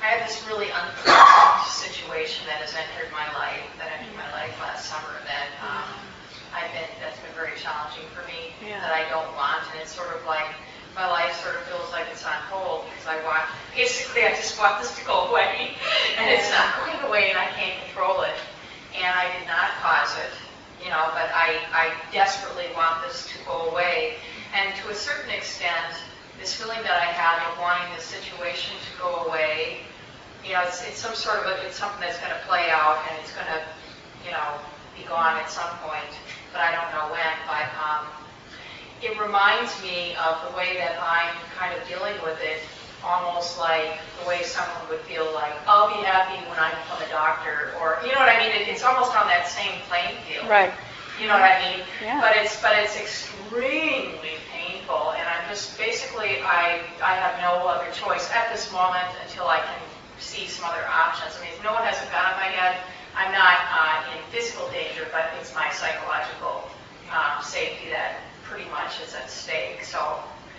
I 0.00 0.16
had 0.16 0.28
this 0.28 0.40
really 0.48 0.72
unpleasant 0.72 1.68
situation 1.68 2.44
that 2.48 2.64
has 2.64 2.72
entered 2.72 3.12
my 3.12 3.28
life, 3.36 3.68
that 3.76 4.00
entered 4.00 4.16
my 4.16 4.28
life 4.32 4.56
last 4.60 4.88
summer 4.88 5.20
that 5.28 5.48
um, 5.60 5.92
I've 6.56 6.72
been, 6.72 6.88
that's 7.04 7.20
been 7.20 7.36
very 7.36 7.52
challenging 7.60 8.08
for 8.16 8.24
me, 8.24 8.56
Yeah. 8.64 8.80
that 8.80 8.92
I 8.96 9.04
don't 9.12 9.28
want, 9.36 9.60
and 9.72 9.80
it's 9.84 9.92
sort 9.92 10.08
of 10.16 10.24
like, 10.24 10.56
my 10.94 11.10
life 11.10 11.34
sort 11.42 11.56
of 11.56 11.62
feels 11.66 11.90
like 11.90 12.06
it's 12.10 12.24
on 12.24 12.38
hold, 12.46 12.86
because 12.90 13.06
I 13.10 13.18
want, 13.26 13.42
basically, 13.74 14.24
I 14.24 14.30
just 14.38 14.58
want 14.58 14.80
this 14.80 14.94
to 14.98 15.04
go 15.04 15.26
away, 15.30 15.74
and 16.18 16.30
it's 16.30 16.50
not 16.50 16.70
going 16.82 17.00
away, 17.10 17.30
and 17.30 17.38
I 17.38 17.46
can't 17.58 17.74
control 17.86 18.22
it, 18.22 18.38
and 18.94 19.10
I 19.10 19.26
did 19.38 19.46
not 19.46 19.74
cause 19.82 20.14
it, 20.22 20.32
you 20.82 20.90
know, 20.90 21.10
but 21.10 21.28
I, 21.34 21.58
I 21.74 21.92
desperately 22.12 22.70
want 22.76 23.02
this 23.06 23.26
to 23.32 23.36
go 23.44 23.70
away. 23.70 24.14
And 24.54 24.70
to 24.84 24.90
a 24.90 24.94
certain 24.94 25.30
extent, 25.30 25.98
this 26.38 26.54
feeling 26.54 26.78
that 26.82 27.02
I 27.02 27.10
have 27.10 27.42
of 27.50 27.58
wanting 27.58 27.90
the 27.96 28.02
situation 28.02 28.76
to 28.78 28.92
go 29.02 29.26
away, 29.26 29.82
you 30.46 30.52
know, 30.52 30.62
it's, 30.62 30.84
it's 30.86 31.00
some 31.00 31.14
sort 31.14 31.40
of, 31.40 31.46
a, 31.46 31.66
it's 31.66 31.78
something 31.78 32.00
that's 32.00 32.20
going 32.20 32.30
to 32.30 32.42
play 32.46 32.70
out 32.70 33.00
and 33.08 33.18
it's 33.18 33.32
going 33.32 33.48
to, 33.48 33.64
you 34.22 34.30
know, 34.30 34.60
be 34.94 35.02
gone 35.08 35.40
at 35.40 35.50
some 35.50 35.72
point, 35.82 36.12
but 36.52 36.60
I 36.60 36.70
don't 36.76 36.90
know 36.94 37.10
when. 37.10 37.34
But 37.48 37.66
um, 37.80 38.06
it 39.04 39.20
reminds 39.20 39.70
me 39.82 40.16
of 40.16 40.40
the 40.48 40.56
way 40.56 40.76
that 40.80 40.96
I'm 40.96 41.36
kind 41.52 41.76
of 41.76 41.86
dealing 41.86 42.16
with 42.24 42.40
it, 42.40 42.64
almost 43.04 43.60
like 43.60 44.00
the 44.20 44.26
way 44.26 44.42
someone 44.42 44.80
would 44.88 45.04
feel 45.04 45.28
like, 45.36 45.52
I'll 45.68 45.92
be 45.92 46.00
happy 46.00 46.40
when 46.48 46.56
I 46.56 46.72
become 46.72 47.04
a 47.04 47.10
doctor, 47.12 47.76
or, 47.80 48.00
you 48.00 48.12
know 48.16 48.20
what 48.24 48.32
I 48.32 48.40
mean? 48.40 48.48
It, 48.56 48.64
it's 48.66 48.82
almost 48.82 49.12
on 49.12 49.28
that 49.28 49.44
same 49.46 49.76
playing 49.92 50.16
field. 50.24 50.48
Right. 50.48 50.72
You 51.20 51.28
know 51.28 51.38
what 51.38 51.46
I 51.46 51.60
mean? 51.62 51.86
Yeah. 52.02 52.18
But 52.18 52.34
it's 52.34 52.58
but 52.58 52.74
it's 52.74 52.98
extremely 52.98 54.34
painful, 54.50 55.14
and 55.14 55.22
I'm 55.22 55.46
just 55.46 55.78
basically 55.78 56.42
I 56.42 56.82
I 56.98 57.14
have 57.14 57.38
no 57.38 57.68
other 57.70 57.86
choice 57.94 58.26
at 58.34 58.50
this 58.50 58.66
moment 58.74 59.06
until 59.22 59.46
I 59.46 59.62
can 59.62 59.78
see 60.18 60.50
some 60.50 60.66
other 60.66 60.82
options. 60.90 61.38
I 61.38 61.46
mean, 61.46 61.54
if 61.54 61.62
no 61.62 61.70
one 61.70 61.86
has 61.86 62.02
a 62.02 62.10
gun 62.10 62.26
on 62.26 62.34
my 62.34 62.50
head, 62.50 62.82
I'm 63.14 63.30
not 63.30 63.62
uh, 63.70 64.10
in 64.10 64.18
physical 64.34 64.66
danger, 64.74 65.06
but 65.14 65.30
it's 65.38 65.54
my 65.54 65.70
psychological 65.70 66.66
um, 67.14 67.38
safety 67.38 67.94
that 67.94 68.18
pretty 68.44 68.68
much 68.70 69.00
is 69.02 69.14
at 69.14 69.30
stake. 69.30 69.84
So. 69.84 69.98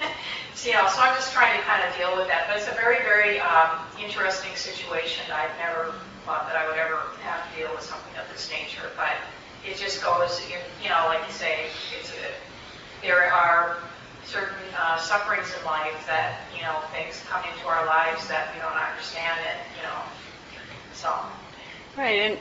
so, 0.55 0.67
you 0.67 0.75
know, 0.75 0.87
so 0.91 0.99
I'm 0.99 1.15
just 1.15 1.31
trying 1.31 1.55
to 1.55 1.63
kind 1.63 1.81
of 1.87 1.95
deal 1.95 2.15
with 2.17 2.27
that. 2.27 2.47
But 2.47 2.57
it's 2.57 2.67
a 2.67 2.75
very, 2.75 2.99
very 3.07 3.39
um, 3.39 3.79
interesting 3.95 4.53
situation. 4.55 5.23
I've 5.31 5.55
never 5.57 5.95
thought 6.25 6.47
that 6.51 6.57
I 6.57 6.67
would 6.67 6.77
ever 6.77 7.15
have 7.23 7.47
to 7.47 7.51
deal 7.55 7.71
with 7.71 7.81
something 7.81 8.11
of 8.19 8.27
this 8.33 8.51
nature. 8.51 8.91
But 8.97 9.15
it 9.63 9.77
just 9.77 10.03
goes, 10.03 10.41
you 10.83 10.89
know, 10.89 11.07
like 11.07 11.23
you 11.25 11.33
say, 11.33 11.71
it's 11.97 12.11
a, 12.11 12.27
there 13.01 13.31
are 13.31 13.77
certain 14.25 14.67
uh, 14.77 14.97
sufferings 14.97 15.47
in 15.57 15.63
life 15.65 16.03
that, 16.07 16.41
you 16.55 16.61
know, 16.61 16.81
things 16.91 17.23
come 17.29 17.41
into 17.47 17.67
our 17.67 17.85
lives 17.85 18.27
that 18.27 18.51
we 18.53 18.59
don't 18.59 18.75
understand 18.75 19.39
it, 19.47 19.57
you 19.77 19.83
know. 19.87 20.01
So, 20.93 21.13
Right, 21.97 22.19
and 22.19 22.39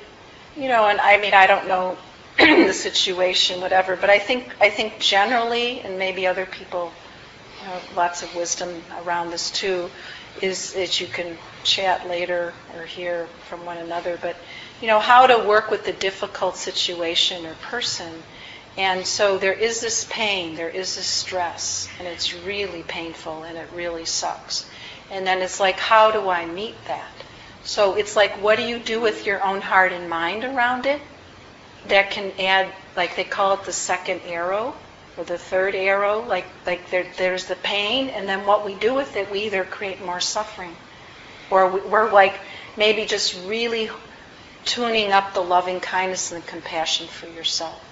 you 0.56 0.68
know, 0.68 0.86
and 0.88 1.00
I 1.00 1.18
mean, 1.18 1.32
I 1.32 1.46
don't 1.46 1.68
know 1.68 1.96
the 2.38 2.72
situation, 2.72 3.60
whatever, 3.60 3.96
but 3.96 4.10
I 4.10 4.18
think 4.18 4.52
I 4.60 4.70
think 4.70 4.98
generally, 4.98 5.80
and 5.80 5.98
maybe 5.98 6.26
other 6.26 6.46
people 6.46 6.92
know, 7.64 7.80
lots 7.96 8.22
of 8.22 8.34
wisdom 8.34 8.82
around 9.04 9.30
this 9.30 9.50
too, 9.50 9.90
is 10.42 10.72
that 10.74 11.00
you 11.00 11.06
can 11.06 11.36
chat 11.62 12.08
later 12.08 12.52
or 12.76 12.84
hear 12.84 13.26
from 13.48 13.64
one 13.64 13.78
another, 13.78 14.18
but 14.20 14.36
you 14.80 14.86
know, 14.86 14.98
how 14.98 15.26
to 15.26 15.46
work 15.46 15.70
with 15.70 15.84
the 15.84 15.92
difficult 15.92 16.56
situation 16.56 17.46
or 17.46 17.54
person. 17.54 18.22
And 18.76 19.06
so 19.06 19.38
there 19.38 19.52
is 19.52 19.80
this 19.80 20.04
pain, 20.10 20.56
there 20.56 20.68
is 20.68 20.96
this 20.96 21.06
stress, 21.06 21.88
and 21.98 22.08
it's 22.08 22.34
really 22.34 22.82
painful 22.82 23.44
and 23.44 23.56
it 23.56 23.68
really 23.72 24.04
sucks. 24.04 24.68
And 25.10 25.26
then 25.26 25.42
it's 25.42 25.60
like, 25.60 25.78
how 25.78 26.10
do 26.10 26.28
I 26.28 26.44
meet 26.44 26.74
that? 26.88 27.12
So 27.62 27.94
it's 27.94 28.16
like, 28.16 28.42
what 28.42 28.58
do 28.58 28.64
you 28.64 28.78
do 28.78 29.00
with 29.00 29.26
your 29.26 29.42
own 29.42 29.60
heart 29.60 29.92
and 29.92 30.10
mind 30.10 30.44
around 30.44 30.86
it? 30.86 31.00
That 31.88 32.10
can 32.10 32.32
add, 32.38 32.72
like 32.96 33.16
they 33.16 33.24
call 33.24 33.54
it 33.54 33.64
the 33.64 33.72
second 33.72 34.22
arrow 34.26 34.74
or 35.16 35.24
the 35.24 35.38
third 35.38 35.74
arrow. 35.74 36.22
Like, 36.22 36.46
like 36.66 36.90
there, 36.90 37.06
there's 37.16 37.46
the 37.46 37.56
pain, 37.56 38.08
and 38.08 38.28
then 38.28 38.46
what 38.46 38.64
we 38.64 38.74
do 38.74 38.94
with 38.94 39.16
it, 39.16 39.30
we 39.30 39.40
either 39.42 39.64
create 39.64 40.04
more 40.04 40.20
suffering, 40.20 40.74
or 41.50 41.70
we, 41.70 41.80
we're 41.80 42.10
like 42.12 42.38
maybe 42.76 43.04
just 43.04 43.38
really 43.46 43.90
tuning 44.64 45.12
up 45.12 45.34
the 45.34 45.42
loving 45.42 45.80
kindness 45.80 46.32
and 46.32 46.42
the 46.42 46.46
compassion 46.46 47.06
for 47.06 47.26
yourself. 47.28 47.82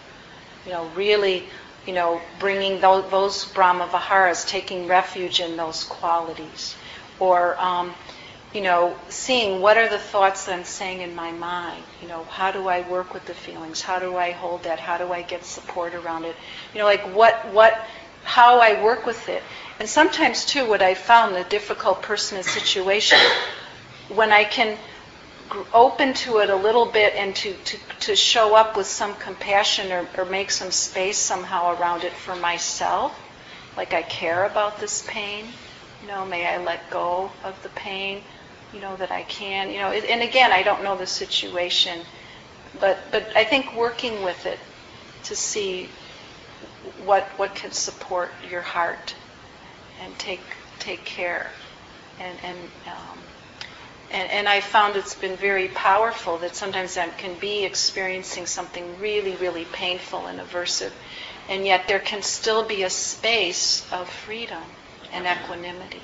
You 0.67 0.73
know, 0.73 0.89
really, 0.95 1.45
you 1.87 1.93
know, 1.93 2.21
bringing 2.39 2.81
those, 2.81 3.11
those 3.11 3.45
Brahma 3.47 3.89
Viharas, 3.89 4.47
taking 4.47 4.87
refuge 4.87 5.41
in 5.41 5.57
those 5.57 5.85
qualities, 5.85 6.75
or 7.19 7.61
um, 7.61 7.93
you 8.55 8.61
know, 8.61 8.95
seeing 9.09 9.61
what 9.61 9.79
are 9.79 9.89
the 9.89 9.99
thoughts 9.99 10.45
that 10.47 10.55
I'm 10.55 10.65
saying 10.65 11.01
in 11.01 11.15
my 11.15 11.33
mind. 11.33 11.83
You 12.03 12.09
know, 12.09 12.25
how 12.25 12.53
do 12.53 12.69
I 12.69 12.87
work 12.89 13.15
with 13.15 13.25
the 13.25 13.35
feelings? 13.35 13.81
How 13.81 13.99
do 13.99 14.17
I 14.17 14.33
hold 14.33 14.65
that? 14.65 14.79
How 14.79 14.99
do 14.99 15.13
I 15.13 15.23
get 15.23 15.45
support 15.45 15.95
around 15.95 16.25
it? 16.25 16.37
You 16.75 16.81
know, 16.81 16.85
like 16.85 17.03
what, 17.15 17.35
what, 17.53 17.75
how 18.25 18.61
I 18.61 18.83
work 18.83 19.07
with 19.07 19.29
it. 19.29 19.43
And 19.81 19.89
sometimes 19.89 20.45
too, 20.45 20.69
what 20.69 20.83
I 20.83 20.95
found, 20.95 21.35
the 21.35 21.45
difficult 21.45 22.03
person 22.03 22.39
in 22.39 22.45
situation, 22.45 23.19
when 24.09 24.33
I 24.33 24.45
can 24.45 24.77
open 25.73 26.15
to 26.15 26.39
it 26.39 26.51
a 26.51 26.57
little 26.57 26.87
bit 26.87 27.15
and 27.15 27.35
to, 27.37 27.55
to, 27.55 27.79
to 28.01 28.17
show 28.17 28.55
up 28.55 28.77
with 28.77 28.87
some 28.87 29.15
compassion 29.17 29.93
or, 29.93 30.07
or 30.17 30.25
make 30.25 30.51
some 30.51 30.71
space 30.71 31.19
somehow 31.19 31.79
around 31.79 32.05
it 32.05 32.13
for 32.13 32.37
myself, 32.37 33.19
like 33.77 33.95
I 33.95 34.03
care 34.03 34.45
about 34.45 34.79
this 34.79 35.05
pain, 35.07 35.47
you 36.03 36.09
know, 36.09 36.25
may 36.27 36.47
I 36.47 36.63
let 36.63 36.91
go 36.91 37.31
of 37.45 37.61
the 37.63 37.69
pain, 37.71 38.23
you 38.73 38.81
know, 38.81 38.97
that 38.97 39.11
I 39.11 39.23
can, 39.25 39.71
you 39.71 39.79
know, 39.79 39.91
and 39.93 40.23
again, 40.23 40.53
I 40.53 40.63
don't 40.63 40.83
know 40.83 40.97
the 40.97 41.07
situation, 41.07 42.03
but, 42.81 42.99
but 43.11 43.29
I 43.37 43.45
think 43.45 43.77
working 43.77 44.23
with 44.23 44.47
it 44.47 44.59
to 45.25 45.37
see 45.37 45.89
what, 47.05 47.25
what 47.37 47.55
can 47.55 47.73
support 47.73 48.31
your 48.49 48.63
heart 48.63 49.15
and 50.01 50.19
take, 50.19 50.41
take 50.79 51.05
care. 51.05 51.51
And, 52.19 52.39
and, 52.43 52.59
um, 52.87 53.19
and, 54.11 54.31
and 54.31 54.49
I 54.49 54.61
found 54.61 54.97
it's 54.97 55.15
been 55.15 55.37
very 55.37 55.69
powerful 55.69 56.39
that 56.39 56.55
sometimes 56.57 56.97
I 56.99 57.09
can 57.09 57.39
be 57.39 57.65
experiencing 57.65 58.47
something 58.47 58.99
really, 58.99 59.37
really 59.37 59.65
painful 59.67 60.27
and 60.27 60.41
aversive, 60.41 60.93
and 61.49 61.67
yet 61.67 61.89
there 61.89 62.01
can 62.01 62.23
still 62.23 62.67
be 62.67 62.83
a 62.85 62.91
space 62.91 63.91
of 63.93 64.09
freedom 64.09 64.63
and 65.13 65.27
equanimity, 65.27 66.03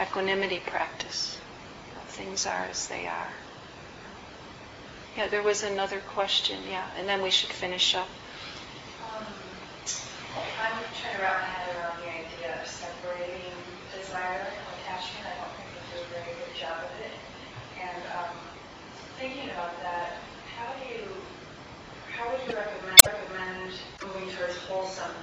equanimity 0.00 0.60
practice. 0.66 1.35
Things 2.16 2.46
are 2.46 2.64
as 2.64 2.88
they 2.88 3.06
are. 3.06 3.28
Yeah, 5.18 5.28
there 5.28 5.42
was 5.42 5.62
another 5.62 6.00
question, 6.16 6.56
yeah, 6.64 6.88
and 6.96 7.06
then 7.06 7.20
we 7.20 7.28
should 7.28 7.52
finish 7.52 7.94
up. 7.94 8.08
Um, 9.04 9.26
I'm 10.64 10.80
trying 10.96 11.12
to 11.12 11.20
wrap 11.20 11.44
my 11.44 11.48
head 11.48 11.76
around 11.76 12.00
the 12.00 12.08
idea 12.08 12.56
of 12.56 12.66
separating 12.66 13.52
desire 13.92 14.48
and 14.48 14.64
attachment. 14.80 15.28
I 15.28 15.44
don't 15.44 15.52
think 15.60 15.68
we 15.76 15.80
do 15.92 15.96
a 16.00 16.08
very 16.08 16.32
good 16.40 16.56
job 16.56 16.88
of 16.88 16.92
it. 17.04 17.12
And 17.84 18.00
um, 18.16 18.32
thinking 19.20 19.52
about 19.52 19.76
that, 19.84 20.16
how 20.56 20.72
do 20.72 20.88
you, 20.88 21.04
how 22.16 22.32
would 22.32 22.40
you 22.48 22.56
recommend, 22.56 22.96
recommend 23.04 23.76
moving 24.00 24.32
towards 24.32 24.56
wholesome 24.64 25.16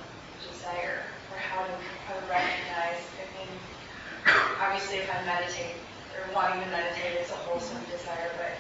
desire? 0.46 1.10
Or 1.34 1.38
how 1.42 1.66
to, 1.66 1.74
how 2.06 2.14
to 2.22 2.26
recognize, 2.30 3.02
I 3.18 3.26
mean, 3.34 3.50
obviously 4.62 5.02
if 5.02 5.10
I 5.10 5.26
meditate, 5.26 5.83
wanting 6.34 6.64
to 6.64 6.70
meditate 6.70 7.22
is 7.22 7.30
a 7.32 7.36
wholesome 7.36 7.82
desire, 7.92 8.32
but 8.38 8.58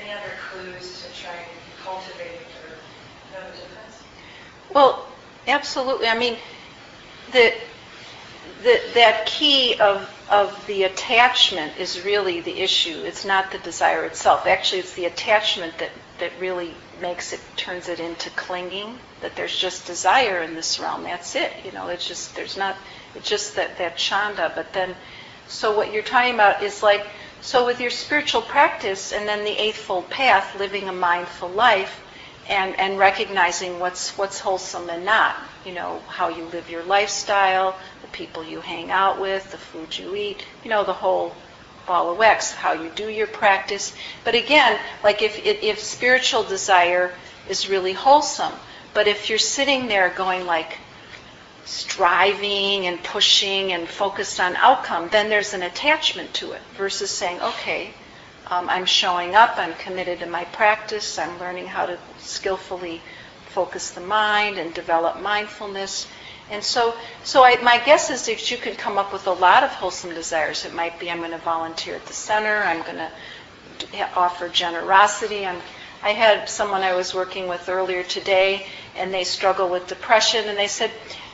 any 0.00 0.10
other 0.10 0.32
clues 0.50 1.02
to 1.02 1.22
try 1.22 1.34
and 1.34 1.46
cultivate 1.84 2.40
or 2.64 2.76
know 3.32 3.46
the 3.50 3.56
difference? 3.56 4.02
Well, 4.72 5.06
absolutely. 5.46 6.06
I 6.08 6.18
mean, 6.18 6.36
the, 7.32 7.54
the, 8.62 8.80
that 8.94 9.26
key 9.26 9.78
of, 9.80 10.08
of 10.30 10.66
the 10.66 10.84
attachment 10.84 11.78
is 11.78 12.04
really 12.04 12.40
the 12.40 12.60
issue. 12.60 13.02
It's 13.04 13.24
not 13.24 13.50
the 13.52 13.58
desire 13.58 14.04
itself. 14.04 14.46
Actually, 14.46 14.80
it's 14.80 14.94
the 14.94 15.06
attachment 15.06 15.78
that, 15.78 15.90
that 16.18 16.32
really 16.38 16.74
makes 17.00 17.32
it, 17.32 17.40
turns 17.56 17.88
it 17.88 18.00
into 18.00 18.30
clinging, 18.30 18.98
that 19.22 19.36
there's 19.36 19.56
just 19.56 19.86
desire 19.86 20.42
in 20.42 20.54
this 20.54 20.78
realm. 20.78 21.02
That's 21.04 21.34
it. 21.34 21.52
You 21.64 21.72
know, 21.72 21.88
it's 21.88 22.06
just, 22.06 22.36
there's 22.36 22.56
not, 22.56 22.76
it's 23.14 23.28
just 23.28 23.56
that, 23.56 23.78
that 23.78 23.96
chanda. 23.96 24.52
But 24.54 24.72
then, 24.72 24.94
so 25.50 25.76
what 25.76 25.92
you're 25.92 26.02
talking 26.02 26.34
about 26.34 26.62
is 26.62 26.82
like, 26.82 27.04
so 27.42 27.66
with 27.66 27.80
your 27.80 27.90
spiritual 27.90 28.40
practice 28.40 29.12
and 29.12 29.26
then 29.28 29.44
the 29.44 29.60
Eightfold 29.60 30.08
Path, 30.08 30.58
living 30.58 30.88
a 30.88 30.92
mindful 30.92 31.48
life, 31.48 32.00
and, 32.48 32.78
and 32.78 32.98
recognizing 32.98 33.78
what's 33.78 34.16
what's 34.16 34.38
wholesome 34.38 34.88
and 34.90 35.04
not. 35.04 35.36
You 35.64 35.72
know, 35.72 36.00
how 36.08 36.28
you 36.28 36.44
live 36.46 36.70
your 36.70 36.84
lifestyle, 36.84 37.76
the 38.02 38.08
people 38.08 38.44
you 38.44 38.60
hang 38.60 38.90
out 38.90 39.20
with, 39.20 39.50
the 39.50 39.58
food 39.58 39.98
you 39.98 40.14
eat, 40.14 40.46
you 40.64 40.70
know, 40.70 40.84
the 40.84 40.92
whole 40.92 41.34
ball 41.86 42.10
of 42.10 42.18
wax, 42.18 42.52
how 42.52 42.72
you 42.72 42.88
do 42.94 43.08
your 43.08 43.26
practice. 43.26 43.94
But 44.24 44.36
again, 44.36 44.78
like 45.02 45.20
if, 45.20 45.44
if, 45.44 45.62
if 45.62 45.78
spiritual 45.80 46.44
desire 46.44 47.12
is 47.48 47.68
really 47.68 47.92
wholesome, 47.92 48.52
but 48.94 49.08
if 49.08 49.28
you're 49.28 49.38
sitting 49.38 49.88
there 49.88 50.10
going 50.10 50.46
like 50.46 50.78
striving 51.70 52.88
and 52.88 53.00
pushing 53.04 53.72
and 53.72 53.88
focused 53.88 54.40
on 54.40 54.56
outcome, 54.56 55.08
then 55.12 55.30
there's 55.30 55.54
an 55.54 55.62
attachment 55.62 56.34
to 56.34 56.50
it 56.50 56.60
versus 56.76 57.12
saying, 57.12 57.40
okay, 57.40 57.90
um, 58.48 58.68
I'm 58.68 58.84
showing 58.84 59.36
up, 59.36 59.56
I'm 59.56 59.74
committed 59.74 60.18
to 60.18 60.26
my 60.26 60.44
practice, 60.46 61.16
I'm 61.16 61.38
learning 61.38 61.68
how 61.68 61.86
to 61.86 61.96
skillfully 62.18 63.00
focus 63.50 63.90
the 63.92 64.00
mind 64.00 64.58
and 64.58 64.74
develop 64.74 65.20
mindfulness. 65.20 66.08
And 66.50 66.64
so, 66.64 66.92
so 67.22 67.44
I, 67.44 67.62
my 67.62 67.78
guess 67.78 68.10
is 68.10 68.26
that 68.26 68.50
you 68.50 68.56
could 68.56 68.76
come 68.76 68.98
up 68.98 69.12
with 69.12 69.28
a 69.28 69.32
lot 69.32 69.62
of 69.62 69.70
wholesome 69.70 70.12
desires. 70.12 70.64
It 70.64 70.74
might 70.74 70.98
be 70.98 71.08
I'm 71.08 71.18
going 71.18 71.30
to 71.30 71.38
volunteer 71.38 71.94
at 71.94 72.06
the 72.06 72.12
center, 72.12 72.64
I'm 72.64 72.82
going 72.82 72.96
to 72.96 73.10
offer 74.16 74.48
generosity. 74.48 75.46
I'm, 75.46 75.60
I 76.02 76.10
had 76.10 76.48
someone 76.48 76.82
I 76.82 76.94
was 76.96 77.14
working 77.14 77.46
with 77.46 77.68
earlier 77.68 78.02
today, 78.02 78.66
and 78.96 79.14
they 79.14 79.22
struggle 79.22 79.68
with 79.68 79.86
depression, 79.86 80.48
and 80.48 80.58
they 80.58 80.66
said, 80.66 80.90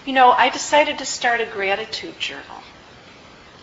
you 0.06 0.12
know, 0.12 0.30
I 0.30 0.48
decided 0.48 0.98
to 0.98 1.04
start 1.04 1.40
a 1.40 1.46
gratitude 1.46 2.18
journal. 2.18 2.62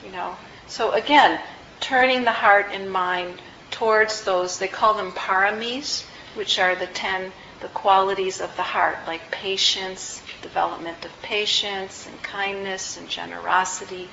You 0.06 0.12
know, 0.12 0.36
so 0.68 0.92
again, 0.92 1.40
turning 1.80 2.24
the 2.24 2.32
heart 2.32 2.68
and 2.72 2.92
mind 2.92 3.42
towards 3.72 4.24
those, 4.24 4.60
they 4.60 4.68
call 4.68 4.94
them 4.94 5.12
paramis, 5.14 6.04
which 6.36 6.60
are 6.60 6.76
the 6.76 6.88
ten, 6.88 7.32
the 7.62 7.70
qualities 7.70 8.42
of 8.42 8.56
the 8.58 8.62
heart, 8.62 8.98
like 9.08 9.32
patience, 9.32 10.22
development 10.42 11.04
of 11.06 11.22
patience 11.22 12.06
and 12.06 12.22
kindness 12.22 12.98
and 12.98 13.08
generosity. 13.08 14.10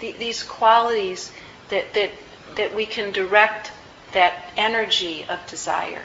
The, 0.00 0.12
these 0.12 0.42
qualities 0.42 1.32
that, 1.68 1.92
that, 1.94 2.10
that 2.56 2.74
we 2.74 2.86
can 2.86 3.12
direct 3.12 3.72
that 4.12 4.52
energy 4.56 5.24
of 5.28 5.44
desire. 5.46 6.02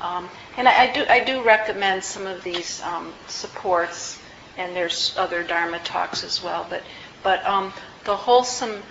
Um, 0.00 0.28
and 0.56 0.68
I, 0.68 0.84
I, 0.84 0.92
do, 0.92 1.04
I 1.08 1.24
do 1.24 1.42
recommend 1.42 2.04
some 2.04 2.26
of 2.26 2.42
these 2.42 2.82
um, 2.82 3.12
supports, 3.28 4.18
and 4.60 4.76
there's 4.76 5.14
other 5.16 5.42
Dharma 5.42 5.78
talks 5.78 6.22
as 6.22 6.42
well, 6.42 6.66
but, 6.68 6.82
but 7.22 7.44
um, 7.46 7.72
the 8.04 8.14
wholesome 8.14 8.82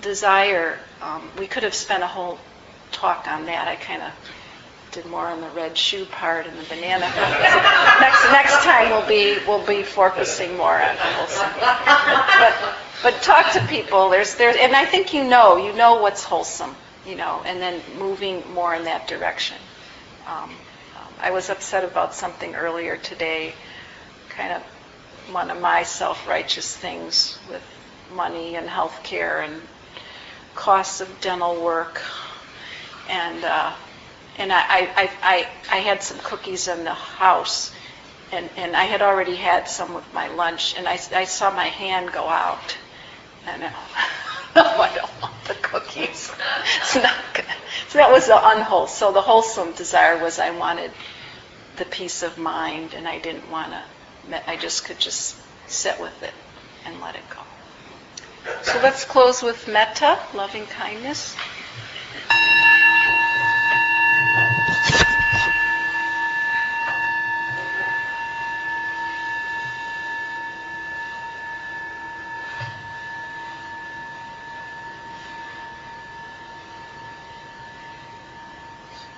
desire, 0.00 0.78
um, 1.02 1.28
we 1.38 1.46
could 1.46 1.64
have 1.64 1.74
spent 1.74 2.02
a 2.02 2.06
whole 2.06 2.38
talk 2.92 3.26
on 3.28 3.46
that. 3.46 3.66
I 3.66 3.74
kind 3.74 4.02
of 4.02 4.12
did 4.92 5.06
more 5.06 5.26
on 5.26 5.40
the 5.40 5.48
red 5.48 5.76
shoe 5.76 6.04
part 6.04 6.46
and 6.46 6.56
the 6.56 6.62
banana. 6.64 7.00
next 8.00 8.24
next 8.30 8.64
time 8.64 8.90
we'll 8.90 9.08
be 9.08 9.36
we'll 9.48 9.66
be 9.66 9.82
focusing 9.82 10.56
more 10.56 10.80
on 10.80 10.96
wholesome. 10.96 11.50
But 11.58 12.74
but 13.02 13.22
talk 13.22 13.52
to 13.54 13.66
people. 13.66 14.10
There's 14.10 14.36
there's 14.36 14.56
and 14.56 14.76
I 14.76 14.84
think 14.84 15.12
you 15.12 15.24
know 15.24 15.56
you 15.56 15.72
know 15.72 16.00
what's 16.00 16.22
wholesome, 16.22 16.76
you 17.04 17.16
know, 17.16 17.42
and 17.44 17.60
then 17.60 17.80
moving 17.98 18.44
more 18.52 18.72
in 18.72 18.84
that 18.84 19.08
direction. 19.08 19.56
Um, 20.28 20.44
um, 20.44 21.12
I 21.20 21.30
was 21.32 21.50
upset 21.50 21.82
about 21.82 22.14
something 22.14 22.54
earlier 22.54 22.96
today, 22.96 23.52
kind 24.28 24.52
of 24.52 24.62
one 25.32 25.50
of 25.50 25.60
my 25.60 25.82
self-righteous 25.82 26.76
things 26.76 27.38
with 27.48 27.62
money 28.14 28.56
and 28.56 28.68
health 28.68 29.02
care 29.02 29.40
and 29.40 29.60
costs 30.54 31.00
of 31.00 31.20
dental 31.20 31.62
work. 31.62 32.00
And 33.08 33.44
uh, 33.44 33.72
and 34.36 34.52
I, 34.52 34.60
I, 34.60 35.10
I, 35.22 35.48
I 35.70 35.76
had 35.78 36.02
some 36.02 36.18
cookies 36.18 36.66
in 36.68 36.84
the 36.84 36.94
house, 36.94 37.72
and, 38.32 38.50
and 38.56 38.74
I 38.74 38.84
had 38.84 39.00
already 39.00 39.36
had 39.36 39.68
some 39.68 39.94
with 39.94 40.12
my 40.12 40.28
lunch, 40.28 40.74
and 40.76 40.88
I, 40.88 40.98
I 41.14 41.24
saw 41.24 41.50
my 41.54 41.66
hand 41.66 42.12
go 42.12 42.26
out. 42.28 42.76
And 43.46 43.62
I, 43.64 43.68
no, 44.56 44.62
I 44.62 44.92
don't 44.94 45.22
want 45.22 45.44
the 45.46 45.54
cookies. 45.54 46.32
It's 46.80 46.96
not 46.96 47.14
good. 47.32 47.44
So 47.88 47.98
that 47.98 48.10
was 48.10 48.26
the 48.26 48.38
unwholesome. 48.48 48.96
So 48.96 49.12
the 49.12 49.20
wholesome 49.20 49.72
desire 49.72 50.20
was 50.20 50.38
I 50.40 50.50
wanted 50.50 50.90
the 51.76 51.84
peace 51.84 52.22
of 52.24 52.36
mind, 52.36 52.94
and 52.94 53.06
I 53.06 53.18
didn't 53.20 53.48
want 53.50 53.70
to. 53.72 53.82
I 54.46 54.56
just 54.56 54.84
could 54.84 54.98
just 54.98 55.36
sit 55.66 56.00
with 56.00 56.22
it 56.22 56.34
and 56.86 57.00
let 57.00 57.14
it 57.14 57.22
go. 57.30 57.42
So 58.62 58.80
let's 58.82 59.04
close 59.04 59.42
with 59.42 59.68
metta, 59.68 60.18
loving 60.34 60.66
kindness. 60.66 61.36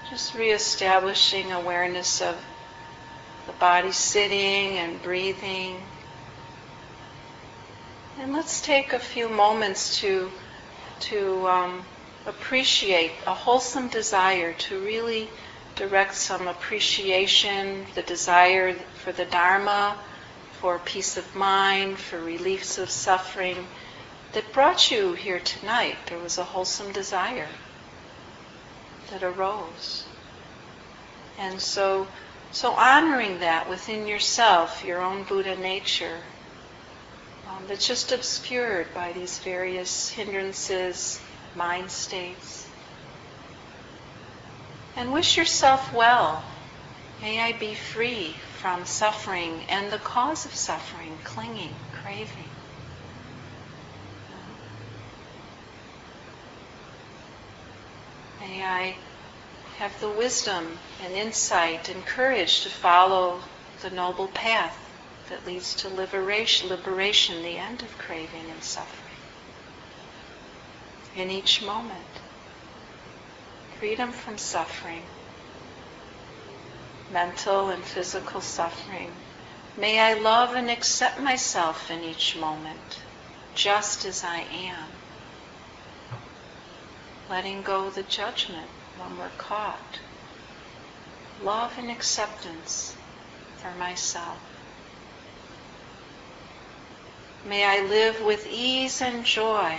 Just 0.08 0.34
reestablishing 0.34 1.52
awareness 1.52 2.22
of 2.22 2.42
body 3.58 3.92
sitting 3.92 4.78
and 4.78 5.02
breathing. 5.02 5.76
And 8.18 8.32
let's 8.32 8.60
take 8.60 8.92
a 8.92 8.98
few 8.98 9.28
moments 9.28 10.00
to, 10.00 10.30
to 11.00 11.48
um, 11.48 11.84
appreciate 12.26 13.12
a 13.26 13.34
wholesome 13.34 13.88
desire, 13.88 14.52
to 14.54 14.80
really 14.80 15.28
direct 15.74 16.14
some 16.14 16.48
appreciation, 16.48 17.86
the 17.94 18.02
desire 18.02 18.74
for 19.02 19.12
the 19.12 19.26
Dharma, 19.26 19.96
for 20.60 20.78
peace 20.78 21.16
of 21.16 21.34
mind, 21.34 21.98
for 21.98 22.18
reliefs 22.18 22.78
of 22.78 22.88
suffering 22.88 23.66
that 24.32 24.52
brought 24.52 24.90
you 24.90 25.12
here 25.12 25.40
tonight. 25.40 25.96
There 26.06 26.18
was 26.18 26.38
a 26.38 26.44
wholesome 26.44 26.92
desire 26.92 27.48
that 29.10 29.22
arose. 29.22 30.04
And 31.38 31.60
so, 31.60 32.06
so 32.56 32.72
honoring 32.72 33.40
that 33.40 33.68
within 33.68 34.06
yourself, 34.06 34.82
your 34.82 35.02
own 35.02 35.24
Buddha 35.24 35.56
nature, 35.56 36.20
um, 37.50 37.62
that's 37.68 37.86
just 37.86 38.12
obscured 38.12 38.86
by 38.94 39.12
these 39.12 39.38
various 39.40 40.08
hindrances, 40.08 41.20
mind 41.54 41.90
states. 41.90 42.66
And 44.96 45.12
wish 45.12 45.36
yourself 45.36 45.92
well. 45.92 46.42
May 47.20 47.42
I 47.42 47.52
be 47.52 47.74
free 47.74 48.34
from 48.62 48.86
suffering 48.86 49.60
and 49.68 49.92
the 49.92 49.98
cause 49.98 50.46
of 50.46 50.54
suffering, 50.54 51.12
clinging, 51.24 51.74
craving. 51.92 52.48
May 58.40 58.64
I 58.64 58.96
have 59.78 60.00
the 60.00 60.08
wisdom 60.08 60.78
and 61.04 61.12
insight 61.14 61.88
and 61.90 62.06
courage 62.06 62.62
to 62.62 62.68
follow 62.70 63.40
the 63.82 63.90
noble 63.90 64.28
path 64.28 64.76
that 65.28 65.46
leads 65.46 65.74
to 65.74 65.88
liberation, 65.88 66.68
liberation, 66.68 67.42
the 67.42 67.58
end 67.58 67.82
of 67.82 67.98
craving 67.98 68.50
and 68.50 68.62
suffering. 68.62 69.02
In 71.14 71.30
each 71.30 71.62
moment, 71.62 71.92
freedom 73.78 74.12
from 74.12 74.38
suffering, 74.38 75.02
mental 77.12 77.68
and 77.68 77.84
physical 77.84 78.40
suffering. 78.40 79.10
May 79.76 80.00
I 80.00 80.14
love 80.14 80.54
and 80.54 80.70
accept 80.70 81.20
myself 81.20 81.90
in 81.90 82.02
each 82.02 82.34
moment, 82.36 82.98
just 83.54 84.06
as 84.06 84.24
I 84.24 84.38
am. 84.38 84.88
Letting 87.28 87.60
go 87.60 87.90
the 87.90 88.04
judgment 88.04 88.70
when 89.06 89.18
we're 89.18 89.28
caught. 89.38 90.00
Love 91.42 91.72
and 91.78 91.90
acceptance 91.90 92.96
for 93.58 93.70
myself. 93.78 94.38
May 97.46 97.64
I 97.64 97.86
live 97.86 98.22
with 98.22 98.46
ease 98.50 99.00
and 99.00 99.24
joy, 99.24 99.78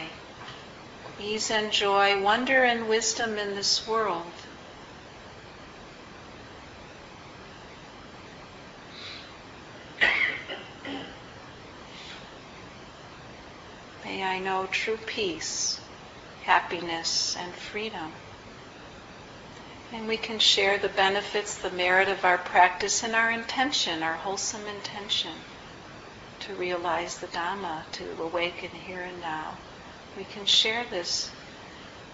ease 1.22 1.52
and 1.52 1.72
joy, 1.72 2.22
wonder 2.22 2.64
and 2.64 2.88
wisdom 2.88 3.38
in 3.38 3.56
this 3.56 3.86
world. 3.88 4.24
May 14.06 14.24
I 14.24 14.40
know 14.40 14.68
true 14.72 14.98
peace, 15.06 15.82
happiness, 16.44 17.36
and 17.38 17.54
freedom. 17.54 18.14
And 19.94 20.08
we 20.08 20.18
can 20.18 20.40
share 20.40 20.78
the 20.78 20.90
benefits, 20.90 21.58
the 21.58 21.72
merit 21.72 22.10
of 22.10 22.26
our 22.26 22.38
practice, 22.38 23.04
and 23.04 23.16
our 23.16 23.32
intention, 23.32 24.04
our 24.04 24.16
wholesome 24.16 24.68
intention 24.68 25.34
to 26.42 26.54
realize 26.56 27.18
the 27.18 27.28
Dhamma, 27.28 27.84
to 27.94 28.22
awaken 28.22 28.70
here 28.70 29.02
and 29.02 29.20
now. 29.22 29.58
We 30.18 30.26
can 30.26 30.46
share 30.46 30.86
this. 30.90 31.32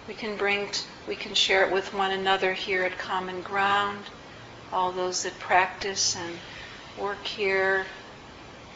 We 0.06 0.14
can 0.14 0.36
bring, 0.36 0.68
t- 0.68 0.84
we 1.08 1.16
can 1.16 1.34
share 1.34 1.66
it 1.66 1.72
with 1.72 1.92
one 1.94 2.12
another 2.12 2.52
here 2.52 2.84
at 2.84 2.98
Common 2.98 3.42
Ground, 3.42 4.04
all 4.72 4.92
those 4.92 5.24
that 5.24 5.38
practice 5.40 6.16
and 6.16 6.38
work 6.96 7.26
here, 7.26 7.86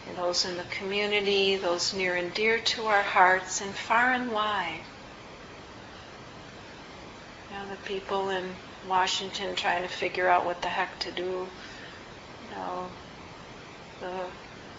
and 0.09 0.17
those 0.17 0.45
in 0.45 0.57
the 0.57 0.65
community, 0.65 1.57
those 1.57 1.95
near 1.95 2.17
and 2.17 2.33
dear 2.35 2.59
to 2.59 2.87
our 2.87 3.03
hearts, 3.03 3.61
and 3.61 3.75
far 3.75 4.13
and 4.13 4.33
wide. 4.33 4.81
You 7.51 7.57
know, 7.57 7.71
the 7.71 7.77
people 7.89 8.31
in 8.31 8.57
Washington 8.87 9.55
trying 9.57 9.83
to 9.83 9.89
figure 9.89 10.29
out 10.29 10.45
what 10.45 10.63
the 10.63 10.69
heck 10.69 10.99
to 11.01 11.11
do. 11.11 11.23
You 11.23 12.57
know, 12.57 12.87
the, 14.01 14.25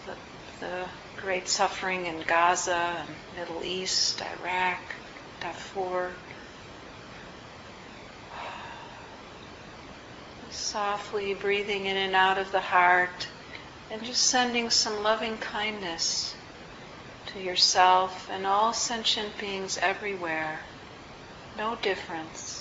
the, 0.06 0.16
the 0.60 0.88
great 1.20 1.48
suffering 1.48 2.06
in 2.06 2.22
Gaza 2.26 3.04
and 3.06 3.08
Middle 3.36 3.64
East, 3.64 4.22
Iraq, 4.22 4.80
Darfur. 5.40 6.12
Softly 10.50 11.34
breathing 11.34 11.86
in 11.86 11.96
and 11.96 12.14
out 12.14 12.38
of 12.38 12.52
the 12.52 12.60
heart 12.60 13.28
and 13.90 14.02
just 14.04 14.22
sending 14.22 14.70
some 14.70 15.02
loving 15.02 15.36
kindness 15.38 16.34
to 17.26 17.40
yourself 17.40 18.28
and 18.30 18.46
all 18.46 18.72
sentient 18.72 19.38
beings 19.38 19.78
everywhere. 19.78 20.60
No 21.56 21.76
difference. 21.76 22.59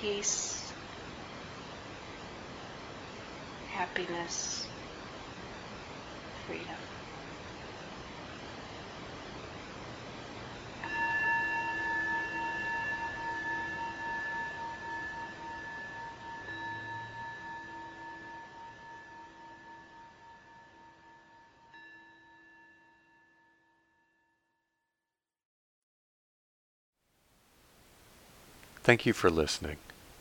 Peace, 0.00 0.72
happiness, 3.70 4.66
freedom. 6.46 6.64
Thank 28.82 29.04
you 29.04 29.12
for 29.12 29.28
listening. 29.28 29.76